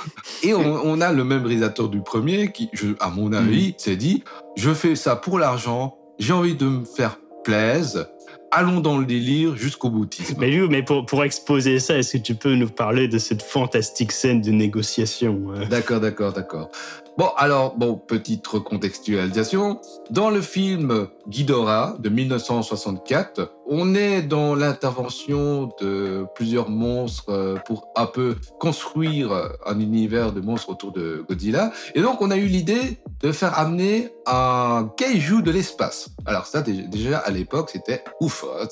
Et 0.43 0.55
on, 0.55 0.61
on 0.61 1.01
a 1.01 1.13
le 1.13 1.25
même 1.25 1.45
réalisateur 1.45 1.89
du 1.89 2.03
premier 2.03 2.53
qui, 2.53 2.69
je, 2.73 2.89
à 3.01 3.11
mon 3.11 3.33
avis, 3.33 3.75
s'est 3.79 3.97
dit 3.97 4.23
je 4.57 4.73
fais 4.73 4.97
ça 4.97 5.17
pour 5.17 5.39
l'argent, 5.39 5.97
j'ai 6.19 6.33
envie 6.33 6.55
de 6.55 6.67
me 6.67 6.85
faire 6.85 7.19
plaisir, 7.45 8.07
allons 8.51 8.81
dans 8.81 8.99
le 8.99 9.07
délire 9.07 9.57
jusqu'au 9.57 9.91
boutisme. 9.91 10.37
Mais 10.39 10.57
mais 10.69 10.83
pour, 10.83 11.07
pour 11.07 11.25
exposer 11.25 11.79
ça, 11.79 11.99
est-ce 11.99 12.17
que 12.17 12.23
tu 12.23 12.35
peux 12.35 12.55
nous 12.55 12.69
parler 12.69 13.09
de 13.09 13.19
cette 13.19 13.43
fantastique 13.43 14.13
scène 14.13 14.41
de 14.41 14.51
négociation 14.51 15.53
euh? 15.55 15.67
D'accord, 15.67 16.01
d'accord, 16.01 16.33
d'accord. 16.33 16.71
Bon, 17.19 17.31
alors, 17.39 17.77
bon, 17.77 17.95
petite 17.97 18.47
recontextualisation. 18.47 19.81
Dans 20.11 20.29
le 20.29 20.43
film 20.43 21.09
Ghidorah 21.29 21.97
de 21.99 22.11
1964, 22.11 23.53
on 23.69 23.95
est 23.95 24.21
dans 24.21 24.55
l'intervention 24.55 25.71
de 25.81 26.27
plusieurs 26.35 26.69
monstres 26.69 27.31
euh, 27.31 27.57
pour 27.67 27.89
un 27.97 28.05
peu 28.07 28.37
construire 28.61 29.33
un 29.65 29.81
univers 29.81 30.33
de 30.33 30.41
monstres 30.43 30.69
autour 30.69 30.93
de 30.93 31.25
Godzilla. 31.27 31.73
Et 31.95 32.03
donc, 32.03 32.21
on 32.21 32.31
a 32.31 32.37
eu 32.37 32.47
l'idée 32.47 32.99
de 33.23 33.33
faire 33.33 33.59
amener 33.59 34.13
un 34.27 34.91
kaiju 34.97 35.41
de 35.43 35.51
l'espace. 35.51 36.11
Alors 36.27 36.47
ça, 36.47 36.61
dé- 36.61 36.83
déjà, 36.87 37.19
à 37.19 37.31
l'époque, 37.31 37.71
c'était 37.73 38.05
ouf. 38.21 38.45
hein, 38.61 38.67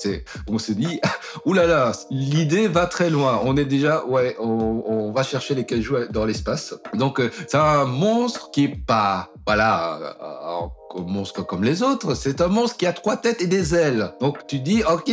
on 0.47 0.59
se 0.59 0.71
dit, 0.71 1.01
oulala, 1.45 1.93
l'idée 2.11 2.67
va 2.67 2.85
très 2.85 3.09
loin. 3.09 3.41
On 3.43 3.57
est 3.57 3.65
déjà, 3.65 4.05
ouais, 4.05 4.35
on, 4.39 4.83
on 4.85 5.11
va 5.11 5.23
chercher 5.23 5.55
les 5.55 5.65
kaijus 5.65 6.09
dans 6.11 6.25
l'espace. 6.25 6.75
Donc, 6.93 7.19
euh, 7.19 7.29
c'est 7.47 7.57
un 7.57 7.85
monstre 7.85 8.34
qui 8.51 8.65
est 8.65 8.75
pas, 8.85 9.29
voilà, 9.45 9.99
euh, 10.01 10.99
un 10.99 11.01
monstre 11.01 11.45
comme 11.45 11.63
les 11.63 11.83
autres. 11.83 12.13
C'est 12.15 12.41
un 12.41 12.47
monstre 12.47 12.77
qui 12.77 12.85
a 12.85 12.93
trois 12.93 13.17
têtes 13.17 13.41
et 13.41 13.47
des 13.47 13.75
ailes. 13.75 14.13
Donc, 14.21 14.47
tu 14.47 14.59
dis, 14.59 14.83
ok, 14.83 15.11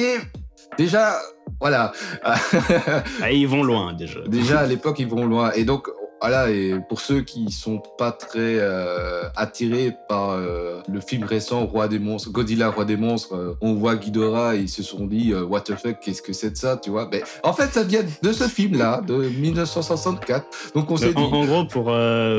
déjà, 0.79 1.19
voilà. 1.61 1.93
Ah, 2.25 3.31
ils 3.31 3.47
vont 3.47 3.63
loin 3.63 3.93
déjà. 3.93 4.21
Déjà 4.27 4.61
à 4.61 4.67
l'époque 4.67 4.99
ils 4.99 5.09
vont 5.09 5.27
loin 5.27 5.53
et 5.53 5.65
donc 5.65 5.89
voilà 6.23 6.51
et 6.51 6.77
pour 6.89 7.01
ceux 7.01 7.23
qui 7.23 7.51
sont 7.51 7.83
pas 7.99 8.13
très 8.13 8.57
euh, 8.59 9.25
attirés 9.37 9.93
par 10.09 10.31
euh, 10.31 10.81
le 10.89 11.01
film 11.01 11.25
récent 11.25 11.67
Roi 11.67 11.89
des 11.89 11.99
monstres 11.99 12.31
Godzilla 12.31 12.71
Roi 12.71 12.85
des 12.85 12.97
monstres 12.97 13.35
euh, 13.35 13.57
on 13.61 13.75
voit 13.75 13.97
Ghidorah 13.97 14.55
et 14.55 14.61
ils 14.61 14.69
se 14.69 14.83
sont 14.85 15.07
dit 15.07 15.35
what 15.35 15.63
the 15.63 15.75
fuck 15.75 15.99
qu'est-ce 16.01 16.23
que 16.23 16.33
c'est 16.33 16.51
de 16.51 16.57
ça 16.57 16.77
tu 16.77 16.91
vois? 16.91 17.09
Mais 17.11 17.23
en 17.43 17.53
fait 17.53 17.73
ça 17.73 17.83
vient 17.83 18.05
de 18.23 18.33
ce 18.33 18.45
film 18.45 18.79
là 18.79 19.03
de 19.07 19.15
1964 19.15 20.47
donc 20.75 20.91
on 20.91 20.97
s'est 20.97 21.17
En, 21.17 21.29
dit 21.29 21.35
en 21.35 21.45
gros, 21.45 21.65
pour 21.65 21.87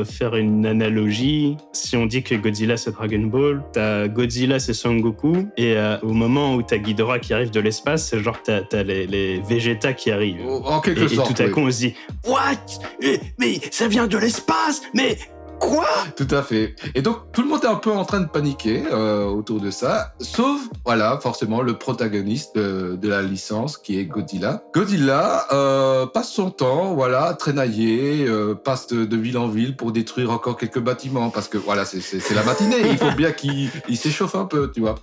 faire 0.06 0.34
une 0.34 0.64
analogie, 0.66 1.56
si 1.72 1.96
on 1.96 2.06
dit 2.06 2.22
que 2.22 2.34
Godzilla 2.34 2.76
c'est 2.76 2.92
Dragon 2.92 3.22
Ball, 3.26 3.62
t'as 3.72 4.08
Godzilla 4.08 4.58
c'est 4.58 4.72
Son 4.72 4.96
Goku, 4.96 5.46
et 5.56 5.76
au 6.02 6.12
moment 6.12 6.54
où 6.54 6.62
t'as 6.62 6.78
Ghidorah 6.78 7.18
qui 7.18 7.34
arrive 7.34 7.50
de 7.50 7.60
l'espace, 7.60 8.08
c'est 8.08 8.20
genre 8.20 8.38
t'as 8.42 8.62
as 8.72 8.82
les, 8.82 9.06
les 9.06 9.40
Vegeta 9.40 9.92
qui 9.92 10.10
arrivent. 10.10 10.46
en 10.46 10.80
quelque 10.80 11.02
Et, 11.02 11.04
et 11.04 11.08
sorte 11.16 11.36
tout 11.36 11.42
à 11.42 11.46
oui. 11.46 11.52
coup 11.52 11.60
on 11.60 11.70
se 11.70 11.78
dit 11.78 11.94
What? 12.26 12.56
Eh, 13.02 13.20
Mais 13.38 13.58
ça 13.74 13.88
vient 13.88 14.06
de 14.06 14.16
l'espace 14.16 14.82
Mais 14.94 15.18
quoi? 15.58 15.88
Tout 16.16 16.28
à 16.30 16.42
fait. 16.42 16.76
Et 16.94 17.02
donc, 17.02 17.32
tout 17.32 17.42
le 17.42 17.48
monde 17.48 17.64
est 17.64 17.68
un 17.68 17.74
peu 17.74 17.90
en 17.90 18.04
train 18.04 18.20
de 18.20 18.28
paniquer 18.28 18.84
euh, 18.92 19.24
autour 19.24 19.60
de 19.60 19.72
ça, 19.72 20.14
sauf, 20.20 20.60
voilà, 20.84 21.18
forcément, 21.20 21.60
le 21.60 21.76
protagoniste 21.76 22.54
de, 22.56 23.08
la 23.08 23.20
licence, 23.22 23.76
qui 23.76 23.98
est 23.98 24.04
Godzilla. 24.04 24.62
Godzilla 24.72 25.46
euh, 25.52 26.06
passe 26.06 26.32
son 26.32 26.50
temps, 26.50 26.94
voilà, 26.94 27.24
à 27.24 27.34
traînailler, 27.34 28.26
euh, 28.28 28.54
passe 28.54 28.86
de, 28.86 29.16
ville 29.16 29.38
en 29.38 29.48
ville 29.48 29.74
pour 29.76 29.90
détruire 29.90 30.30
encore 30.30 30.56
quelques 30.56 30.80
bâtiments, 30.80 31.30
parce 31.30 31.48
que, 31.48 31.58
voilà, 31.58 31.84
c'est- 31.84 32.30
la 32.32 32.44
matinée, 32.44 32.76
il 32.88 32.96
faut 32.96 33.12
bien 33.16 33.32
qu'il 33.32 33.70
il 33.88 33.96
s'échauffe 33.96 34.36
un 34.36 34.44
peu, 34.44 34.70
tu 34.72 34.80
vois. 34.80 34.94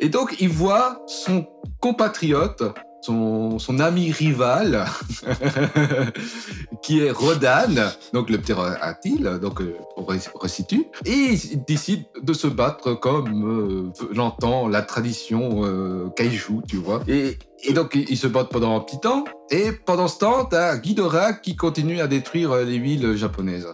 Et 0.00 0.08
donc, 0.08 0.36
il 0.40 0.48
voit 0.48 1.02
son 1.06 1.46
compatriote, 1.80 2.62
son, 3.00 3.78
ami 3.78 4.10
rival, 4.12 4.84
qui 6.82 7.00
est 7.00 7.10
Rodan, 7.10 7.92
donc 8.12 8.30
le 8.30 8.38
ptérodactyle, 8.38 9.38
donc 9.40 9.60
euh, 9.60 9.76
on 9.96 10.02
re- 10.02 10.30
resitue, 10.34 10.86
et 11.04 11.10
il 11.10 11.64
décide 11.64 12.04
de 12.22 12.32
se 12.32 12.46
battre 12.46 12.94
comme 12.94 13.92
euh, 13.92 14.14
l'entend 14.14 14.68
la 14.68 14.82
tradition 14.82 15.64
euh, 15.64 16.08
kaiju, 16.16 16.62
tu 16.68 16.76
vois. 16.76 17.02
Et, 17.08 17.38
donc 17.72 17.94
ils 17.94 18.18
se 18.18 18.26
battent 18.26 18.50
pendant 18.50 18.76
un 18.76 18.80
petit 18.80 19.00
temps, 19.00 19.24
et 19.50 19.72
pendant 19.72 20.08
ce 20.08 20.18
temps, 20.18 20.44
t'as 20.44 20.76
Ghidorah 20.76 21.34
qui 21.34 21.56
continue 21.56 22.00
à 22.00 22.06
détruire 22.06 22.52
euh, 22.52 22.64
les 22.64 22.78
villes 22.78 23.16
japonaises. 23.16 23.66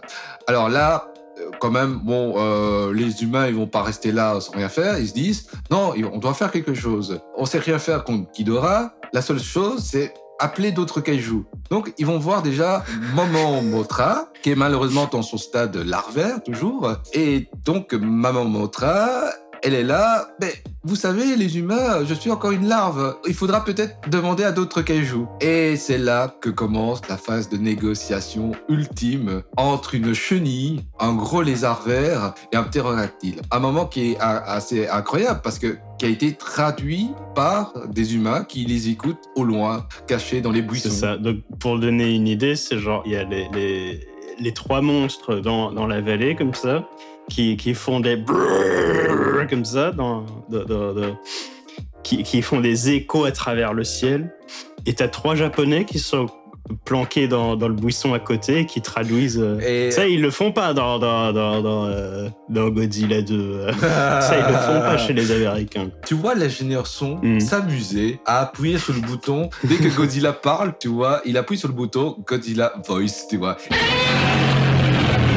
Alors 0.47 0.69
là, 0.69 1.07
euh, 1.07 1.12
quand 1.59 1.71
même, 1.71 1.99
bon, 2.03 2.35
euh, 2.37 2.93
les 2.93 3.23
humains, 3.23 3.47
ils 3.47 3.55
vont 3.55 3.67
pas 3.67 3.83
rester 3.83 4.11
là 4.11 4.39
sans 4.39 4.53
rien 4.53 4.69
faire. 4.69 4.99
Ils 4.99 5.09
se 5.09 5.13
disent, 5.13 5.47
non, 5.71 5.93
on 6.11 6.17
doit 6.17 6.33
faire 6.33 6.51
quelque 6.51 6.73
chose. 6.73 7.19
On 7.37 7.45
sait 7.45 7.59
rien 7.59 7.79
faire 7.79 8.03
contre 8.03 8.31
Ghidorah. 8.31 8.93
La 9.13 9.21
seule 9.21 9.39
chose, 9.39 9.83
c'est 9.83 10.13
appeler 10.39 10.71
d'autres 10.71 11.01
kaijus. 11.01 11.45
Donc, 11.69 11.93
ils 11.97 12.05
vont 12.05 12.19
voir 12.19 12.41
déjà 12.41 12.83
Maman 13.15 13.61
Motra, 13.61 14.29
qui 14.41 14.51
est 14.51 14.55
malheureusement 14.55 15.07
dans 15.11 15.21
son 15.21 15.37
stade 15.37 15.75
larvaire, 15.77 16.43
toujours. 16.43 16.91
Et 17.13 17.47
donc, 17.65 17.93
Maman 17.93 18.45
Motra, 18.45 19.23
elle 19.63 19.73
est 19.73 19.83
là. 19.83 20.27
Mais 20.41 20.53
vous 20.83 20.95
savez, 20.95 21.35
les 21.35 21.57
humains, 21.57 22.03
je 22.05 22.13
suis 22.13 22.29
encore 22.29 22.51
une 22.51 22.67
larve. 22.67 23.17
Il 23.27 23.33
faudra 23.33 23.63
peut-être 23.63 24.09
demander 24.09 24.43
à 24.43 24.51
d'autres 24.51 24.81
kaijus. 24.81 25.25
Et 25.41 25.75
c'est 25.77 25.97
là 25.97 26.35
que 26.41 26.49
commence 26.49 27.01
la 27.07 27.17
phase 27.17 27.49
de 27.49 27.57
négociation 27.57 28.51
ultime 28.69 29.43
entre 29.57 29.95
une 29.95 30.13
chenille, 30.13 30.81
un 30.99 31.13
gros 31.13 31.41
lézard 31.41 31.83
vert 31.83 32.33
et 32.51 32.57
un 32.57 32.63
ptérodactyle. 32.63 33.41
Un 33.51 33.59
moment 33.59 33.85
qui 33.85 34.11
est 34.11 34.17
assez 34.19 34.87
incroyable 34.87 35.41
parce 35.43 35.59
que 35.59 35.77
qui 35.97 36.05
a 36.05 36.09
été 36.09 36.33
traduit 36.33 37.11
par 37.33 37.73
des 37.87 38.15
humains 38.15 38.43
qui 38.43 38.65
les 38.65 38.89
écoutent 38.89 39.29
au 39.35 39.45
loin, 39.45 39.87
cachés 40.07 40.41
dans 40.41 40.51
les 40.51 40.61
buissons. 40.61 40.89
C'est 40.89 40.99
ça. 40.99 41.17
Donc, 41.17 41.37
pour 41.59 41.79
donner 41.79 42.13
une 42.13 42.27
idée, 42.27 42.55
c'est 42.55 42.77
genre, 42.77 43.03
il 43.05 43.13
y 43.13 43.15
a 43.15 43.23
les, 43.23 43.47
les, 43.53 44.07
les 44.39 44.53
trois 44.53 44.81
monstres 44.81 45.35
dans, 45.35 45.71
dans 45.71 45.87
la 45.87 46.01
vallée, 46.01 46.35
comme 46.35 46.53
ça, 46.53 46.83
qui, 47.29 47.57
qui 47.57 47.73
font 47.73 47.99
des 47.99 48.15
brrrr 48.17 49.47
comme 49.49 49.65
ça, 49.65 49.91
dans, 49.91 50.25
dans- 50.49 50.63
dans- 50.65 50.93
dans- 50.93 51.17
qui, 52.03 52.23
qui 52.23 52.41
font 52.41 52.59
des 52.59 52.89
échos 52.91 53.25
à 53.25 53.31
travers 53.31 53.73
le 53.73 53.83
ciel. 53.83 54.33
Et 54.85 54.93
t'as 54.93 55.07
trois 55.07 55.35
Japonais 55.35 55.85
qui 55.85 55.99
sont 55.99 56.27
planqués 56.85 57.27
dans, 57.27 57.55
le 57.55 57.73
buisson 57.73 58.13
à 58.13 58.19
côté 58.19 58.59
et 58.59 58.65
qui 58.65 58.81
traduisent. 58.81 59.39
euh, 59.39 59.59
Et- 59.59 59.91
Ça, 59.91 60.07
ils 60.07 60.21
le 60.21 60.31
font 60.31 60.51
pas 60.53 60.73
dans, 60.73 60.97
dans, 60.99 61.85
euh, 61.87 62.29
Godzilla 62.49 63.21
2. 63.21 63.35
euh. 63.35 63.71
Ça, 63.81 64.37
ils 64.37 64.51
le 64.51 64.57
font 64.59 64.79
pas 64.79 64.97
chez 64.97 65.13
les 65.13 65.31
Américains. 65.31 65.89
Tu 66.05 66.13
vois 66.13 66.35
l'ingénieur 66.35 66.87
son 66.87 67.19
Mm. 67.21 67.39
s'amuser 67.41 68.19
à 68.25 68.41
appuyer 68.41 68.77
sur 68.77 68.93
le 68.93 69.01
bouton. 69.01 69.49
Dès 69.63 69.75
que 69.75 69.87
Godzilla 69.95 70.31
parle, 70.33 70.73
tu 70.79 70.87
vois, 70.89 71.21
il 71.25 71.37
appuie 71.37 71.57
sur 71.57 71.67
le 71.69 71.73
bouton 71.73 72.17
Godzilla 72.25 72.73
Voice, 72.87 73.27
tu 73.29 73.37
vois. 73.37 73.57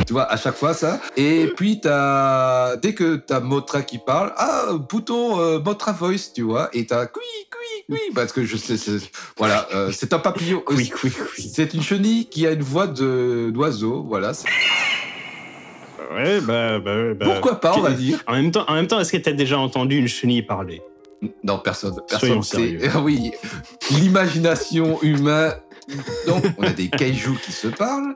Tu 0.07 0.13
vois, 0.13 0.31
à 0.31 0.37
chaque 0.37 0.55
fois 0.57 0.73
ça. 0.73 1.01
Et 1.17 1.49
puis, 1.57 1.81
t'as, 1.81 2.77
dès 2.77 2.95
que 2.95 3.17
t'as 3.17 3.41
Motra 3.41 3.83
qui 3.83 3.99
parle, 3.99 4.33
ah, 4.37 4.67
bouton 4.89 5.41
euh, 5.41 5.59
Motra 5.59 5.93
Voice, 5.93 6.33
tu 6.35 6.43
vois. 6.43 6.69
Et 6.73 6.87
t'as 6.87 7.03
oui, 7.03 7.09
oui, 7.53 7.85
oui, 7.89 7.99
parce 8.15 8.33
que 8.33 8.45
je 8.45 8.57
sais, 8.57 8.77
c'est- 8.77 9.11
voilà, 9.37 9.67
euh, 9.75 9.91
c'est 9.93 10.13
un 10.15 10.19
papillon. 10.21 10.63
Oui, 10.71 10.93
oui, 11.03 11.13
oui. 11.39 11.51
C'est 11.53 11.75
une 11.75 11.83
chenille 11.83 12.27
qui 12.27 12.47
a 12.47 12.53
une 12.53 12.63
voix 12.63 12.87
de, 12.87 13.51
d'oiseau, 13.53 14.05
voilà. 14.09 14.33
C'est- 14.33 14.47
Ouais, 16.15 16.41
bah, 16.41 16.79
bah, 16.79 17.15
bah. 17.15 17.25
Pourquoi 17.27 17.61
pas, 17.61 17.75
on 17.77 17.81
va 17.81 17.91
dire. 17.91 18.23
En 18.27 18.33
même 18.35 18.51
temps, 18.51 18.65
en 18.69 18.75
même 18.75 18.87
temps 18.87 19.01
est-ce 19.01 19.13
que 19.13 19.17
t'as 19.19 19.33
déjà 19.33 19.59
entendu 19.59 19.97
une 19.97 20.09
chenille 20.09 20.43
parler? 20.43 20.81
Non, 21.43 21.59
personne. 21.59 21.95
Soyons 22.09 22.37
Personne. 22.37 22.43
sérieux. 22.43 22.79
C'est, 22.83 22.97
oui, 22.99 23.33
l'imagination 23.91 25.03
humaine. 25.03 25.53
Donc, 26.27 26.45
on 26.59 26.63
a 26.63 26.71
des 26.71 26.89
kaijus 26.89 27.39
qui 27.45 27.53
se 27.53 27.69
parlent, 27.69 28.15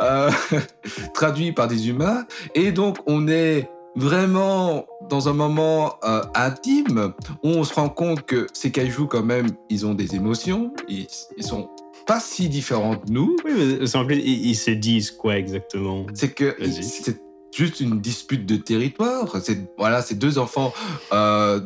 euh, 0.00 0.30
traduits 1.14 1.52
par 1.52 1.68
des 1.68 1.88
humains, 1.88 2.26
et 2.54 2.72
donc 2.72 2.98
on 3.06 3.28
est 3.28 3.68
vraiment 3.96 4.86
dans 5.08 5.28
un 5.28 5.32
moment 5.32 5.94
euh, 6.04 6.22
intime 6.34 7.12
où 7.44 7.48
on 7.48 7.64
se 7.64 7.74
rend 7.74 7.88
compte 7.88 8.22
que 8.22 8.46
ces 8.52 8.72
kaijus, 8.72 9.06
quand 9.08 9.22
même, 9.22 9.48
ils 9.70 9.86
ont 9.86 9.94
des 9.94 10.16
émotions, 10.16 10.72
ils, 10.88 11.06
ils 11.36 11.44
sont 11.44 11.68
pas 12.06 12.20
si 12.20 12.48
différents 12.48 12.96
de 12.96 13.12
nous. 13.12 13.36
Oui, 13.44 13.52
mais 13.80 13.96
en 13.96 14.04
plus, 14.04 14.16
ils, 14.16 14.48
ils 14.48 14.56
se 14.56 14.70
disent 14.70 15.10
quoi 15.10 15.36
exactement? 15.36 16.06
C'est 16.14 16.32
que 16.32 16.56
c'est 16.72 17.20
juste 17.54 17.80
une 17.80 18.00
dispute 18.00 18.46
de 18.46 18.56
territoire. 18.56 19.36
C'est 19.42 19.58
voilà, 19.78 20.02
c'est 20.02 20.16
deux 20.16 20.38
enfants 20.38 20.72
euh, 21.12 21.60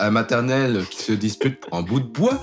à 0.00 0.10
maternelle 0.10 0.84
qui 0.90 1.02
se 1.02 1.12
disputent 1.12 1.62
un 1.72 1.82
bout 1.82 2.00
de 2.00 2.06
bois. 2.06 2.38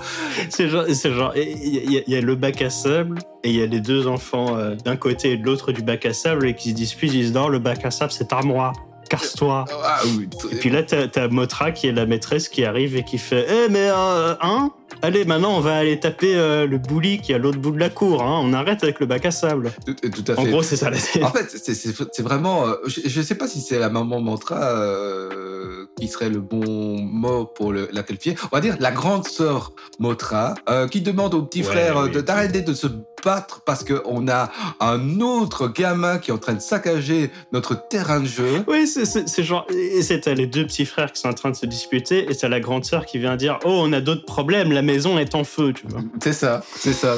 C'est 0.48 0.68
genre, 0.68 0.84
c'est 0.92 1.12
genre, 1.12 1.32
il 1.36 1.90
y, 1.92 1.98
a- 1.98 2.18
y 2.18 2.20
le 2.20 2.34
bac 2.36 2.62
à 2.62 2.70
sable 2.70 3.18
et 3.44 3.50
il 3.50 3.56
y 3.56 3.62
a 3.62 3.66
les 3.66 3.80
deux 3.80 4.06
enfants 4.06 4.56
euh, 4.56 4.74
d'un 4.84 4.96
côté 4.96 5.32
et 5.32 5.36
de 5.36 5.44
l'autre 5.44 5.72
du 5.72 5.82
bac 5.82 6.06
à 6.06 6.12
sable 6.12 6.46
et 6.48 6.54
qui 6.54 6.70
se 6.70 6.74
disputent. 6.74 7.12
Ils 7.12 7.20
disent 7.22 7.32
non, 7.34 7.48
le 7.48 7.58
bac 7.58 7.84
à 7.84 7.90
sable 7.90 8.12
c'est 8.12 8.28
moi, 8.44 8.72
casse-toi. 9.10 9.64
Ah 9.84 10.00
oui. 10.16 10.28
Et 10.52 10.56
puis 10.56 10.70
là, 10.70 10.82
t'as 10.82 11.06
as 11.22 11.28
Motra 11.28 11.72
qui 11.72 11.88
est 11.88 11.92
la 11.92 12.06
maîtresse 12.06 12.48
qui 12.48 12.64
arrive 12.64 12.96
et 12.96 13.02
qui 13.04 13.18
fait 13.18 13.46
Eh, 13.48 13.68
mais 13.70 13.88
euh, 13.90 14.34
hein? 14.40 14.70
Allez, 15.02 15.24
maintenant 15.24 15.56
on 15.56 15.60
va 15.60 15.76
aller 15.76 16.00
taper 16.00 16.34
euh, 16.34 16.66
le 16.66 16.78
bully 16.78 17.20
qui 17.20 17.32
est 17.32 17.36
à 17.36 17.38
l'autre 17.38 17.58
bout 17.58 17.70
de 17.70 17.78
la 17.78 17.88
cour. 17.90 18.22
Hein. 18.22 18.40
On 18.42 18.52
arrête 18.52 18.82
avec 18.82 18.98
le 19.00 19.06
bac 19.06 19.24
à 19.26 19.30
sable. 19.30 19.72
tout, 19.86 19.94
tout 19.94 20.32
à 20.32 20.38
En 20.38 20.44
fait. 20.44 20.50
gros, 20.50 20.62
c'est 20.62 20.76
ça 20.76 20.90
la. 20.90 20.96
En 21.24 21.30
fait, 21.30 21.50
c'est- 21.50 21.74
c'est 21.74 21.94
c'est 22.12 22.22
vraiment. 22.22 22.66
euh, 22.66 22.74
je, 22.86 23.02
je 23.06 23.22
sais 23.22 23.36
pas 23.36 23.46
si 23.46 23.60
c'est 23.60 23.78
la 23.78 23.90
maman 23.90 24.20
mantra 24.20 24.56
euh, 24.60 25.86
qui 25.98 26.08
serait 26.08 26.30
le 26.30 26.40
bon 26.40 26.98
mot 27.00 27.44
pour 27.46 27.72
le- 27.72 27.88
la 27.92 28.02
qualifier. 28.02 28.34
On 28.50 28.56
va 28.56 28.60
dire 28.60 28.76
la 28.80 28.90
grande 28.90 29.26
sœur 29.26 29.72
Motra 29.98 30.54
euh, 30.68 30.88
qui 30.88 31.00
demande 31.00 31.34
au 31.34 31.42
petit 31.42 31.60
Ouais, 31.60 31.66
frère 31.66 31.98
euh, 31.98 32.04
oui. 32.06 32.10
de- 32.12 32.20
d'arrêter 32.20 32.62
de 32.62 32.74
se 32.74 32.86
battre 33.24 33.62
parce 33.66 33.82
qu'on 33.84 34.28
a 34.28 34.50
un 34.80 35.20
autre 35.20 35.66
gamin 35.68 36.18
qui 36.18 36.30
est 36.30 36.34
en 36.34 36.38
train 36.38 36.54
de 36.54 36.60
saccager 36.60 37.30
notre 37.52 37.88
terrain 37.88 38.20
de 38.20 38.26
jeu. 38.26 38.62
Oui, 38.68 38.86
c'est- 38.86 39.04
c'est 39.04 39.28
c'est 39.28 39.42
genre. 39.42 39.66
Et 39.70 40.02
c'est 40.02 40.26
les 40.28 40.46
deux 40.46 40.64
petits 40.66 40.86
frères 40.86 41.12
qui 41.12 41.20
sont 41.20 41.28
en 41.28 41.34
train 41.34 41.50
de 41.50 41.56
se 41.56 41.66
disputer 41.66 42.30
et 42.30 42.34
t'as 42.36 42.48
la 42.48 42.60
grande 42.60 42.84
sœur 42.84 43.06
qui 43.06 43.18
vient 43.18 43.36
dire 43.36 43.58
Oh, 43.64 43.80
on 43.84 43.92
a 43.92 44.00
d'autres 44.00 44.24
problèmes, 44.24 44.70
la 44.78 44.82
maison 44.82 45.18
est 45.18 45.34
en 45.34 45.42
feu, 45.42 45.72
tu 45.72 45.88
vois. 45.88 46.00
C'est 46.22 46.32
ça, 46.32 46.62
c'est 46.76 46.92
ça. 46.92 47.16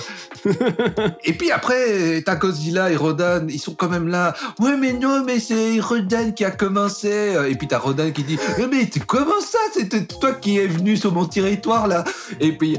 et 1.24 1.34
puis 1.34 1.50
après, 1.50 2.22
t'as 2.24 2.36
Godzilla 2.36 2.90
et 2.90 2.96
Rodan, 2.96 3.46
ils 3.50 3.58
sont 3.58 3.74
quand 3.74 3.90
même 3.90 4.08
là. 4.08 4.32
Ouais, 4.58 4.78
mais 4.78 4.94
non, 4.94 5.22
mais 5.26 5.38
c'est 5.40 5.78
Rodan 5.78 6.32
qui 6.32 6.42
a 6.46 6.50
commencé. 6.50 7.34
Et 7.50 7.54
puis 7.56 7.68
t'as 7.68 7.78
Rodan 7.78 8.10
qui 8.12 8.22
dit 8.24 8.38
Eh, 8.58 8.66
Mais 8.66 8.86
tu- 8.88 9.00
comment 9.00 9.40
ça 9.42 9.58
C'était 9.74 10.04
toi 10.06 10.32
qui 10.32 10.56
es 10.58 10.66
venu 10.66 10.96
sur 10.96 11.12
mon 11.12 11.26
territoire 11.26 11.86
là? 11.86 12.02
Et 12.40 12.56
puis. 12.56 12.78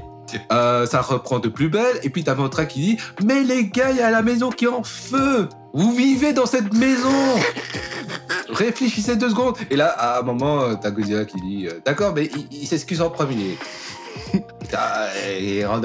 euh, 0.52 0.88
ça 0.88 1.02
reprend 1.02 1.40
de 1.40 1.50
plus 1.50 1.68
belle, 1.70 2.00
et 2.04 2.10
puis 2.10 2.24
t'as 2.24 2.34
Motra 2.36 2.66
qui 2.66 2.80
dit 2.80 2.98
Mais 3.24 3.44
les 3.44 3.66
gars, 3.68 3.92
il 3.92 3.98
y 3.98 4.02
a 4.02 4.10
la 4.10 4.22
maison 4.24 4.50
qui 4.50 4.64
est 4.66 4.70
en 4.70 4.82
feu 4.84 5.48
Vous 5.74 5.92
vivez 5.94 6.32
dans 6.34 6.46
cette 6.48 6.74
maison 6.74 7.12
Réfléchissez 8.50 9.16
deux 9.18 9.30
secondes 9.30 9.56
Et 9.70 9.76
là, 9.76 9.88
à 9.90 10.20
un 10.20 10.22
moment, 10.24 10.74
t'as 10.76 10.90
Godzilla 10.92 11.26
qui 11.26 11.40
dit 11.42 11.68
euh, 11.68 11.80
D'accord, 11.86 12.14
mais 12.16 12.30
il, 12.36 12.62
il 12.62 12.66
s'excuse 12.68 13.02
en 13.02 13.10
premier. 13.12 13.58
Ah, 14.78 15.08
Et 15.40 15.64
non, 15.64 15.82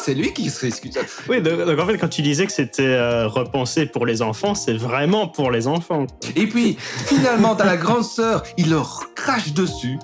c'est 0.00 0.14
lui 0.14 0.32
qui 0.32 0.50
s'excuse. 0.50 0.92
Oui, 1.28 1.40
donc, 1.40 1.64
donc 1.64 1.78
en 1.78 1.86
fait, 1.86 1.98
quand 1.98 2.08
tu 2.08 2.22
disais 2.22 2.46
que 2.46 2.52
c'était 2.52 2.82
euh, 2.82 3.26
repensé 3.28 3.86
pour 3.86 4.06
les 4.06 4.22
enfants, 4.22 4.54
c'est 4.54 4.76
vraiment 4.76 5.28
pour 5.28 5.50
les 5.50 5.66
enfants. 5.66 6.06
Et 6.36 6.46
puis, 6.46 6.76
finalement, 7.06 7.54
t'as 7.54 7.64
la 7.66 7.76
grande 7.76 8.04
sœur, 8.04 8.42
il 8.56 8.70
leur 8.70 9.02
crache 9.14 9.52
dessus. 9.52 9.98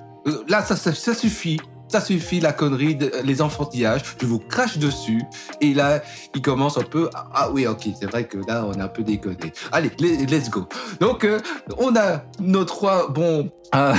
Là, 0.47 0.63
ça, 0.63 0.75
ça, 0.75 0.93
ça 0.93 1.13
suffit. 1.13 1.59
Ça 1.87 1.99
suffit, 1.99 2.39
la 2.39 2.53
connerie, 2.53 2.95
de- 2.95 3.11
les 3.25 3.41
enfantillages. 3.41 4.01
Je 4.21 4.25
vous 4.25 4.39
crache 4.39 4.77
dessus. 4.77 5.21
Et 5.59 5.73
là, 5.73 6.01
il 6.33 6.41
commence 6.41 6.77
un 6.77 6.83
peu. 6.83 7.09
Ah, 7.13 7.27
ah 7.33 7.49
oui, 7.51 7.67
ok, 7.67 7.81
c'est 7.99 8.05
vrai 8.09 8.23
que 8.23 8.37
là, 8.47 8.63
on 8.65 8.79
a 8.79 8.85
un 8.85 8.87
peu 8.87 9.03
déconné. 9.03 9.51
Allez, 9.73 9.91
le- 9.99 10.23
let's 10.25 10.49
go. 10.49 10.69
Donc, 11.01 11.25
euh, 11.25 11.37
on 11.77 11.93
a 11.97 12.23
nos 12.39 12.63
trois 12.63 13.09
bons. 13.09 13.51
euh, 13.75 13.93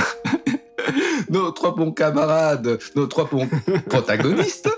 nos 1.33 1.51
trois 1.51 1.75
bons 1.75 1.91
camarades, 1.91 2.79
nos 2.95 3.07
trois 3.07 3.25
bons 3.25 3.49
protagonistes, 3.89 4.69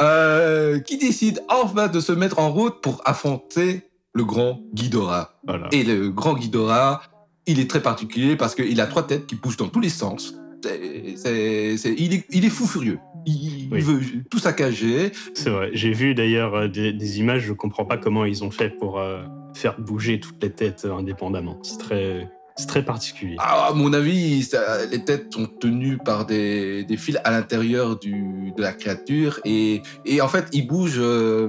euh, 0.00 0.78
qui 0.80 0.98
décident 0.98 1.40
enfin 1.48 1.88
de 1.88 2.00
se 2.00 2.12
mettre 2.12 2.38
en 2.38 2.50
route 2.52 2.80
pour 2.82 3.00
affronter 3.04 3.82
le 4.12 4.24
grand 4.24 4.60
Ghidorah. 4.74 5.34
Voilà. 5.46 5.68
Et 5.72 5.84
le 5.84 6.10
grand 6.10 6.34
Ghidorah, 6.34 7.02
il 7.46 7.60
est 7.60 7.70
très 7.70 7.80
particulier 7.82 8.36
parce 8.36 8.54
qu'il 8.54 8.80
a 8.80 8.86
trois 8.86 9.06
têtes 9.06 9.26
qui 9.26 9.36
bougent 9.36 9.56
dans 9.56 9.68
tous 9.68 9.80
les 9.80 9.88
sens. 9.88 10.34
C'est- 10.62 11.16
c'est- 11.16 11.76
c'est- 11.78 11.94
il, 11.96 12.12
est, 12.12 12.26
il 12.30 12.44
est 12.44 12.50
fou 12.50 12.66
furieux. 12.66 12.98
Il, 13.24 13.68
Oui. 13.72 13.80
veut 13.80 14.00
tout 14.30 14.38
saccager. 14.38 15.12
C'est 15.34 15.48
vrai. 15.50 15.70
J'ai 15.72 15.92
vu 15.92 16.14
d'ailleurs 16.14 16.54
euh, 16.54 16.68
des, 16.68 16.92
des 16.92 17.18
images, 17.18 17.42
je 17.42 17.52
comprends 17.52 17.84
pas 17.84 17.96
comment 17.96 18.24
ils 18.24 18.44
ont 18.44 18.50
fait 18.50 18.68
pour 18.70 18.98
euh, 18.98 19.22
faire 19.54 19.78
bouger 19.80 20.20
toutes 20.20 20.42
les 20.42 20.50
têtes 20.50 20.86
indépendamment. 20.90 21.58
C'est 21.62 21.78
très, 21.78 22.28
c'est 22.60 22.66
très 22.66 22.84
particulier. 22.84 23.36
Ah, 23.38 23.68
à 23.70 23.72
mon 23.74 23.92
avis, 23.92 24.42
ça- 24.44 24.84
les 24.86 25.04
têtes 25.04 25.32
sont 25.34 25.46
tenues 25.46 25.98
par 25.98 26.26
des, 26.26 26.84
des 26.84 26.96
fils 26.96 27.18
à 27.24 27.30
l'intérieur 27.30 27.98
de 27.98 28.60
la 28.60 28.72
créature 28.72 29.40
et, 29.44 29.82
et 30.04 30.20
en 30.20 30.28
fait, 30.28 30.46
ils 30.52 30.66
bougent 30.66 30.98
euh, 30.98 31.48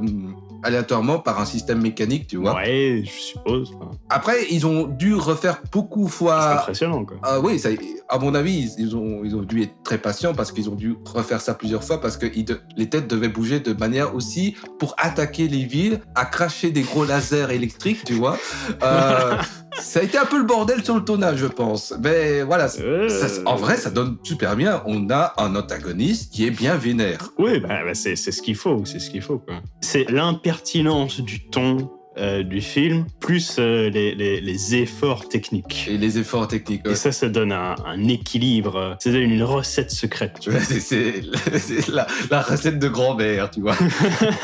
aléatoirement 0.64 1.20
par 1.20 1.40
un 1.40 1.46
système 1.46 1.82
mécanique, 1.82 2.28
tu 2.28 2.38
vois. 2.38 2.56
Ouais, 2.56 3.02
je 3.04 3.10
suppose. 3.10 3.72
Enfin, 3.76 3.92
Après, 4.10 4.46
ils 4.52 4.66
ont 4.68 4.86
dû 4.88 5.16
refaire 5.16 5.62
beaucoup 5.72 6.08
c'est 6.08 6.14
fois 6.18 6.60
impressionnant, 6.62 7.04
quoi. 7.04 7.18
Ah 7.24 7.40
oui, 7.40 7.58
ça, 7.60 7.70
à 8.10 8.20
mon 8.20 8.36
avis, 8.36 8.72
ils, 8.78 8.84
ils 8.86 8.96
ont, 8.96 9.22
ils 9.24 9.36
ont 9.36 9.42
dû 9.42 9.64
être 9.64 9.74
très 9.84 9.98
patients 9.98 10.34
parce 10.34 10.52
qu'ils 10.52 10.70
ont 10.70 10.76
dû 10.76 10.96
refaire 11.06 11.42
ça 11.42 11.54
plusieurs 11.56 11.84
fois 11.84 12.00
parce 12.00 12.16
que 12.18 12.28
ils 12.36 12.46
de- 12.46 12.60
les 12.78 12.88
têtes 12.90 13.08
devaient 13.08 13.28
bouger 13.30 13.60
de 13.60 13.74
manière 13.74 14.14
aussi 14.16 14.56
pour 14.80 14.94
attaquer 14.98 15.48
les 15.48 15.66
villes, 15.66 16.00
à 16.16 16.26
cracher 16.26 16.70
des 16.72 16.82
gros 16.84 17.06
lasers 17.06 17.48
électriques, 17.52 18.04
tu 18.06 18.14
vois. 18.14 18.38
Euh, 18.84 19.38
ça 19.80 20.00
a 20.00 20.04
été 20.04 20.18
un 20.18 20.26
peu 20.26 20.38
le 20.38 20.44
bordel 20.44 20.84
sur 20.84 20.96
le 20.96 21.04
tournage, 21.04 21.38
je 21.38 21.48
pense. 21.48 21.94
Mais 22.04 22.42
voilà, 22.44 22.68
Euh, 22.80 23.10
ça- 23.10 23.42
en 23.46 23.56
vrai, 23.56 23.78
ça 23.78 23.90
donne 23.90 24.18
super 24.24 24.56
bien. 24.56 24.84
On 24.86 25.10
a 25.10 25.34
un 25.38 25.56
antagoniste 25.56 26.32
qui 26.34 26.46
est 26.46 26.52
bien 26.52 26.76
vénère. 26.76 27.30
Oui, 27.38 27.60
bah, 27.60 27.80
bah, 27.86 27.94
c'est 27.94 28.16
ce 28.16 28.42
qu'il 28.42 28.56
faut, 28.56 28.84
c'est 28.86 29.00
ce 29.00 29.10
qu'il 29.10 29.22
faut. 29.22 29.42
C'est 29.82 30.10
l'impertinence 30.10 31.22
du 31.22 31.48
ton 31.48 31.90
euh, 32.18 32.44
du 32.44 32.60
film, 32.60 33.06
plus 33.22 33.56
euh, 33.58 33.90
les, 33.90 34.14
les- 34.14 34.42
les 34.42 34.76
efforts 34.76 35.30
techniques. 35.30 35.88
Et 35.90 35.98
les 35.98 36.18
efforts 36.18 36.46
techniques. 36.50 36.82
Et 36.86 36.96
ça, 36.96 37.14
ça 37.14 37.30
donne 37.30 37.54
un, 37.54 37.76
un 37.86 38.08
équilibre, 38.10 38.98
ça 39.00 39.12
donne 39.12 39.22
une 39.22 39.44
recette 39.44 39.92
secrète. 39.92 40.34
tu 40.42 40.50
vois. 40.52 40.60
Ouais, 40.60 40.80
c'est- 40.82 41.88
la, 41.88 42.06
la 42.30 42.42
recette 42.42 42.80
de 42.80 42.90
grand-mère, 42.90 43.50
tu 43.50 43.62
vois. 43.62 43.78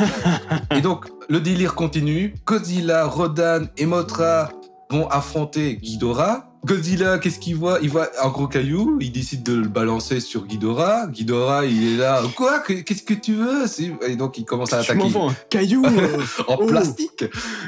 et 0.75 0.79
donc, 0.79 1.07
le 1.27 1.41
délire 1.41 1.75
continue. 1.75 2.35
Godzilla, 2.45 3.05
Rodan 3.05 3.65
et 3.77 3.85
Mothra 3.85 4.49
vont 4.89 5.07
affronter 5.07 5.75
Ghidorah. 5.77 6.43
Godzilla, 6.65 7.17
qu'est-ce 7.19 7.39
qu'il 7.39 7.55
voit? 7.55 7.79
Il 7.81 7.89
voit 7.89 8.09
un 8.21 8.27
gros 8.29 8.47
caillou, 8.47 8.97
il 8.99 9.11
décide 9.11 9.41
de 9.43 9.53
le 9.53 9.67
balancer 9.69 10.19
sur 10.19 10.45
Ghidorah. 10.47 11.07
Ghidorah, 11.07 11.65
il 11.65 11.93
est 11.93 11.97
là, 11.97 12.21
quoi? 12.35 12.59
Que- 12.59 12.73
Qu'est-ce 12.81 13.03
que 13.03 13.13
tu 13.13 13.35
veux? 13.35 13.63
Et 14.05 14.15
donc, 14.17 14.37
il 14.37 14.43
commence 14.43 14.73
à 14.73 14.79
attaquer 14.79 15.09
caillou 15.49 15.85
euh, 15.85 16.17
en 16.47 16.57
Oh. 16.59 16.65
plastique. 16.65 17.23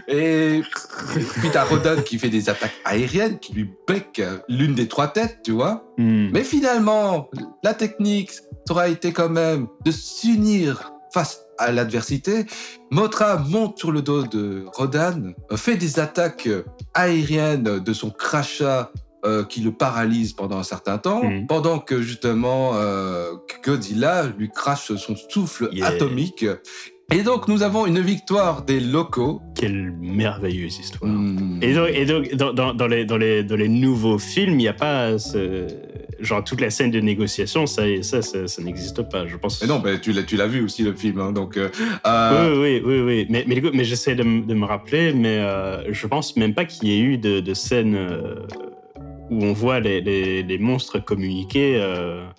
Et 0.08 0.62
puis, 1.40 1.50
t'as 1.54 1.64
Rodan 1.64 2.02
qui 2.06 2.18
fait 2.18 2.30
des 2.30 2.50
attaques 2.50 2.74
aériennes, 2.84 3.40
qui 3.40 3.54
lui 3.54 3.70
bec 3.88 4.22
l'une 4.50 4.74
des 4.76 4.88
trois 4.88 5.08
têtes, 5.08 5.40
tu 5.46 5.52
vois. 5.52 5.86
hmm. 5.98 6.30
Mais 6.34 6.44
finalement, 6.44 7.30
la 7.64 7.74
technique 7.74 8.32
ça 8.32 8.42
aura 8.72 8.90
été 8.90 9.14
quand 9.14 9.30
même 9.30 9.68
de 9.86 9.92
s'unir 9.92 10.92
face 11.14 11.42
à 11.58 11.72
l'adversité. 11.72 12.46
Motra 12.92 13.38
monte 13.38 13.78
sur 13.80 13.92
le 13.92 14.02
dos 14.02 14.24
de 14.24 14.66
Rodan, 14.74 15.34
fait 15.56 15.76
des 15.76 16.00
attaques 16.00 16.48
aériennes 16.94 17.80
de 17.80 17.94
son 17.94 18.10
crachat 18.10 18.92
euh, 19.26 19.44
qui 19.44 19.60
le 19.62 19.72
paralyse 19.74 20.32
pendant 20.34 20.58
un 20.58 20.64
certain 20.64 20.98
temps, 20.98 21.24
Mhm. 21.24 21.48
pendant 21.48 21.80
que 21.80 22.02
justement 22.02 22.72
euh, 22.76 23.32
Godzilla 23.66 24.28
lui 24.38 24.50
crache 24.50 24.94
son 24.96 25.16
souffle 25.16 25.70
Yeah. 25.74 25.88
atomique. 25.88 26.46
Et 27.12 27.24
donc 27.24 27.48
nous 27.50 27.64
avons 27.64 27.86
une 27.86 28.00
victoire 28.00 28.62
des 28.64 28.80
locaux. 28.80 29.42
Quelle 29.56 29.92
merveilleuse 30.00 30.80
histoire. 30.80 31.12
Hmm. 31.12 31.60
Et 31.62 31.74
donc, 31.74 31.90
et 31.92 32.06
donc, 32.06 32.34
dans, 32.36 32.54
dans- 32.54 32.74
dans 32.74 32.88
les, 32.88 33.04
dans, 33.04 33.18
les, 33.18 33.44
dans 33.44 33.56
les 33.58 33.68
nouveaux 33.68 34.20
films, 34.20 34.54
il 34.54 34.58
n'y 34.58 34.68
a 34.70 34.74
pas 34.74 35.18
ce, 35.20 35.68
genre 36.22 36.44
toute 36.44 36.62
la 36.62 36.70
scène 36.70 36.92
de 36.92 37.00
négociation, 37.00 37.66
ça, 37.66 37.84
ça, 38.02 38.22
ça, 38.22 38.48
ça 38.48 38.62
n'existe 38.62 39.02
pas, 39.10 39.28
je 39.28 39.36
pense. 39.38 39.62
Mais 39.62 39.68
non, 39.68 39.82
tu 40.02 40.12
l'as 40.12 40.24
tu 40.24 40.36
l'as 40.38 40.48
vu 40.48 40.64
aussi 40.64 40.84
le 40.84 40.94
film, 40.94 41.20
hein, 41.20 41.32
donc. 41.32 41.58
euh, 41.58 41.70
euh, 42.06 42.62
Oui, 42.62 42.82
oui, 42.86 43.00
oui, 43.00 43.02
oui. 43.02 43.28
Mais, 43.30 43.44
mais, 43.48 43.62
mais 43.74 43.84
j'essaie 43.84 44.16
de, 44.16 44.24
me 44.24 44.66
rappeler, 44.66 45.14
mais 45.14 45.38
euh, 45.40 45.92
je 45.94 46.08
pense 46.08 46.36
même 46.38 46.54
pas 46.54 46.66
qu'il 46.66 46.88
y 46.90 46.94
ait 46.94 47.00
eu 47.02 47.18
de, 47.18 47.40
de 47.40 47.54
scène 47.54 47.96
euh, 47.96 48.36
où 49.30 49.44
on 49.46 49.54
voit 49.54 49.80
les, 49.80 50.02
les, 50.02 50.42
les 50.42 50.58
monstres 50.58 50.98
communiquer. 51.00 51.80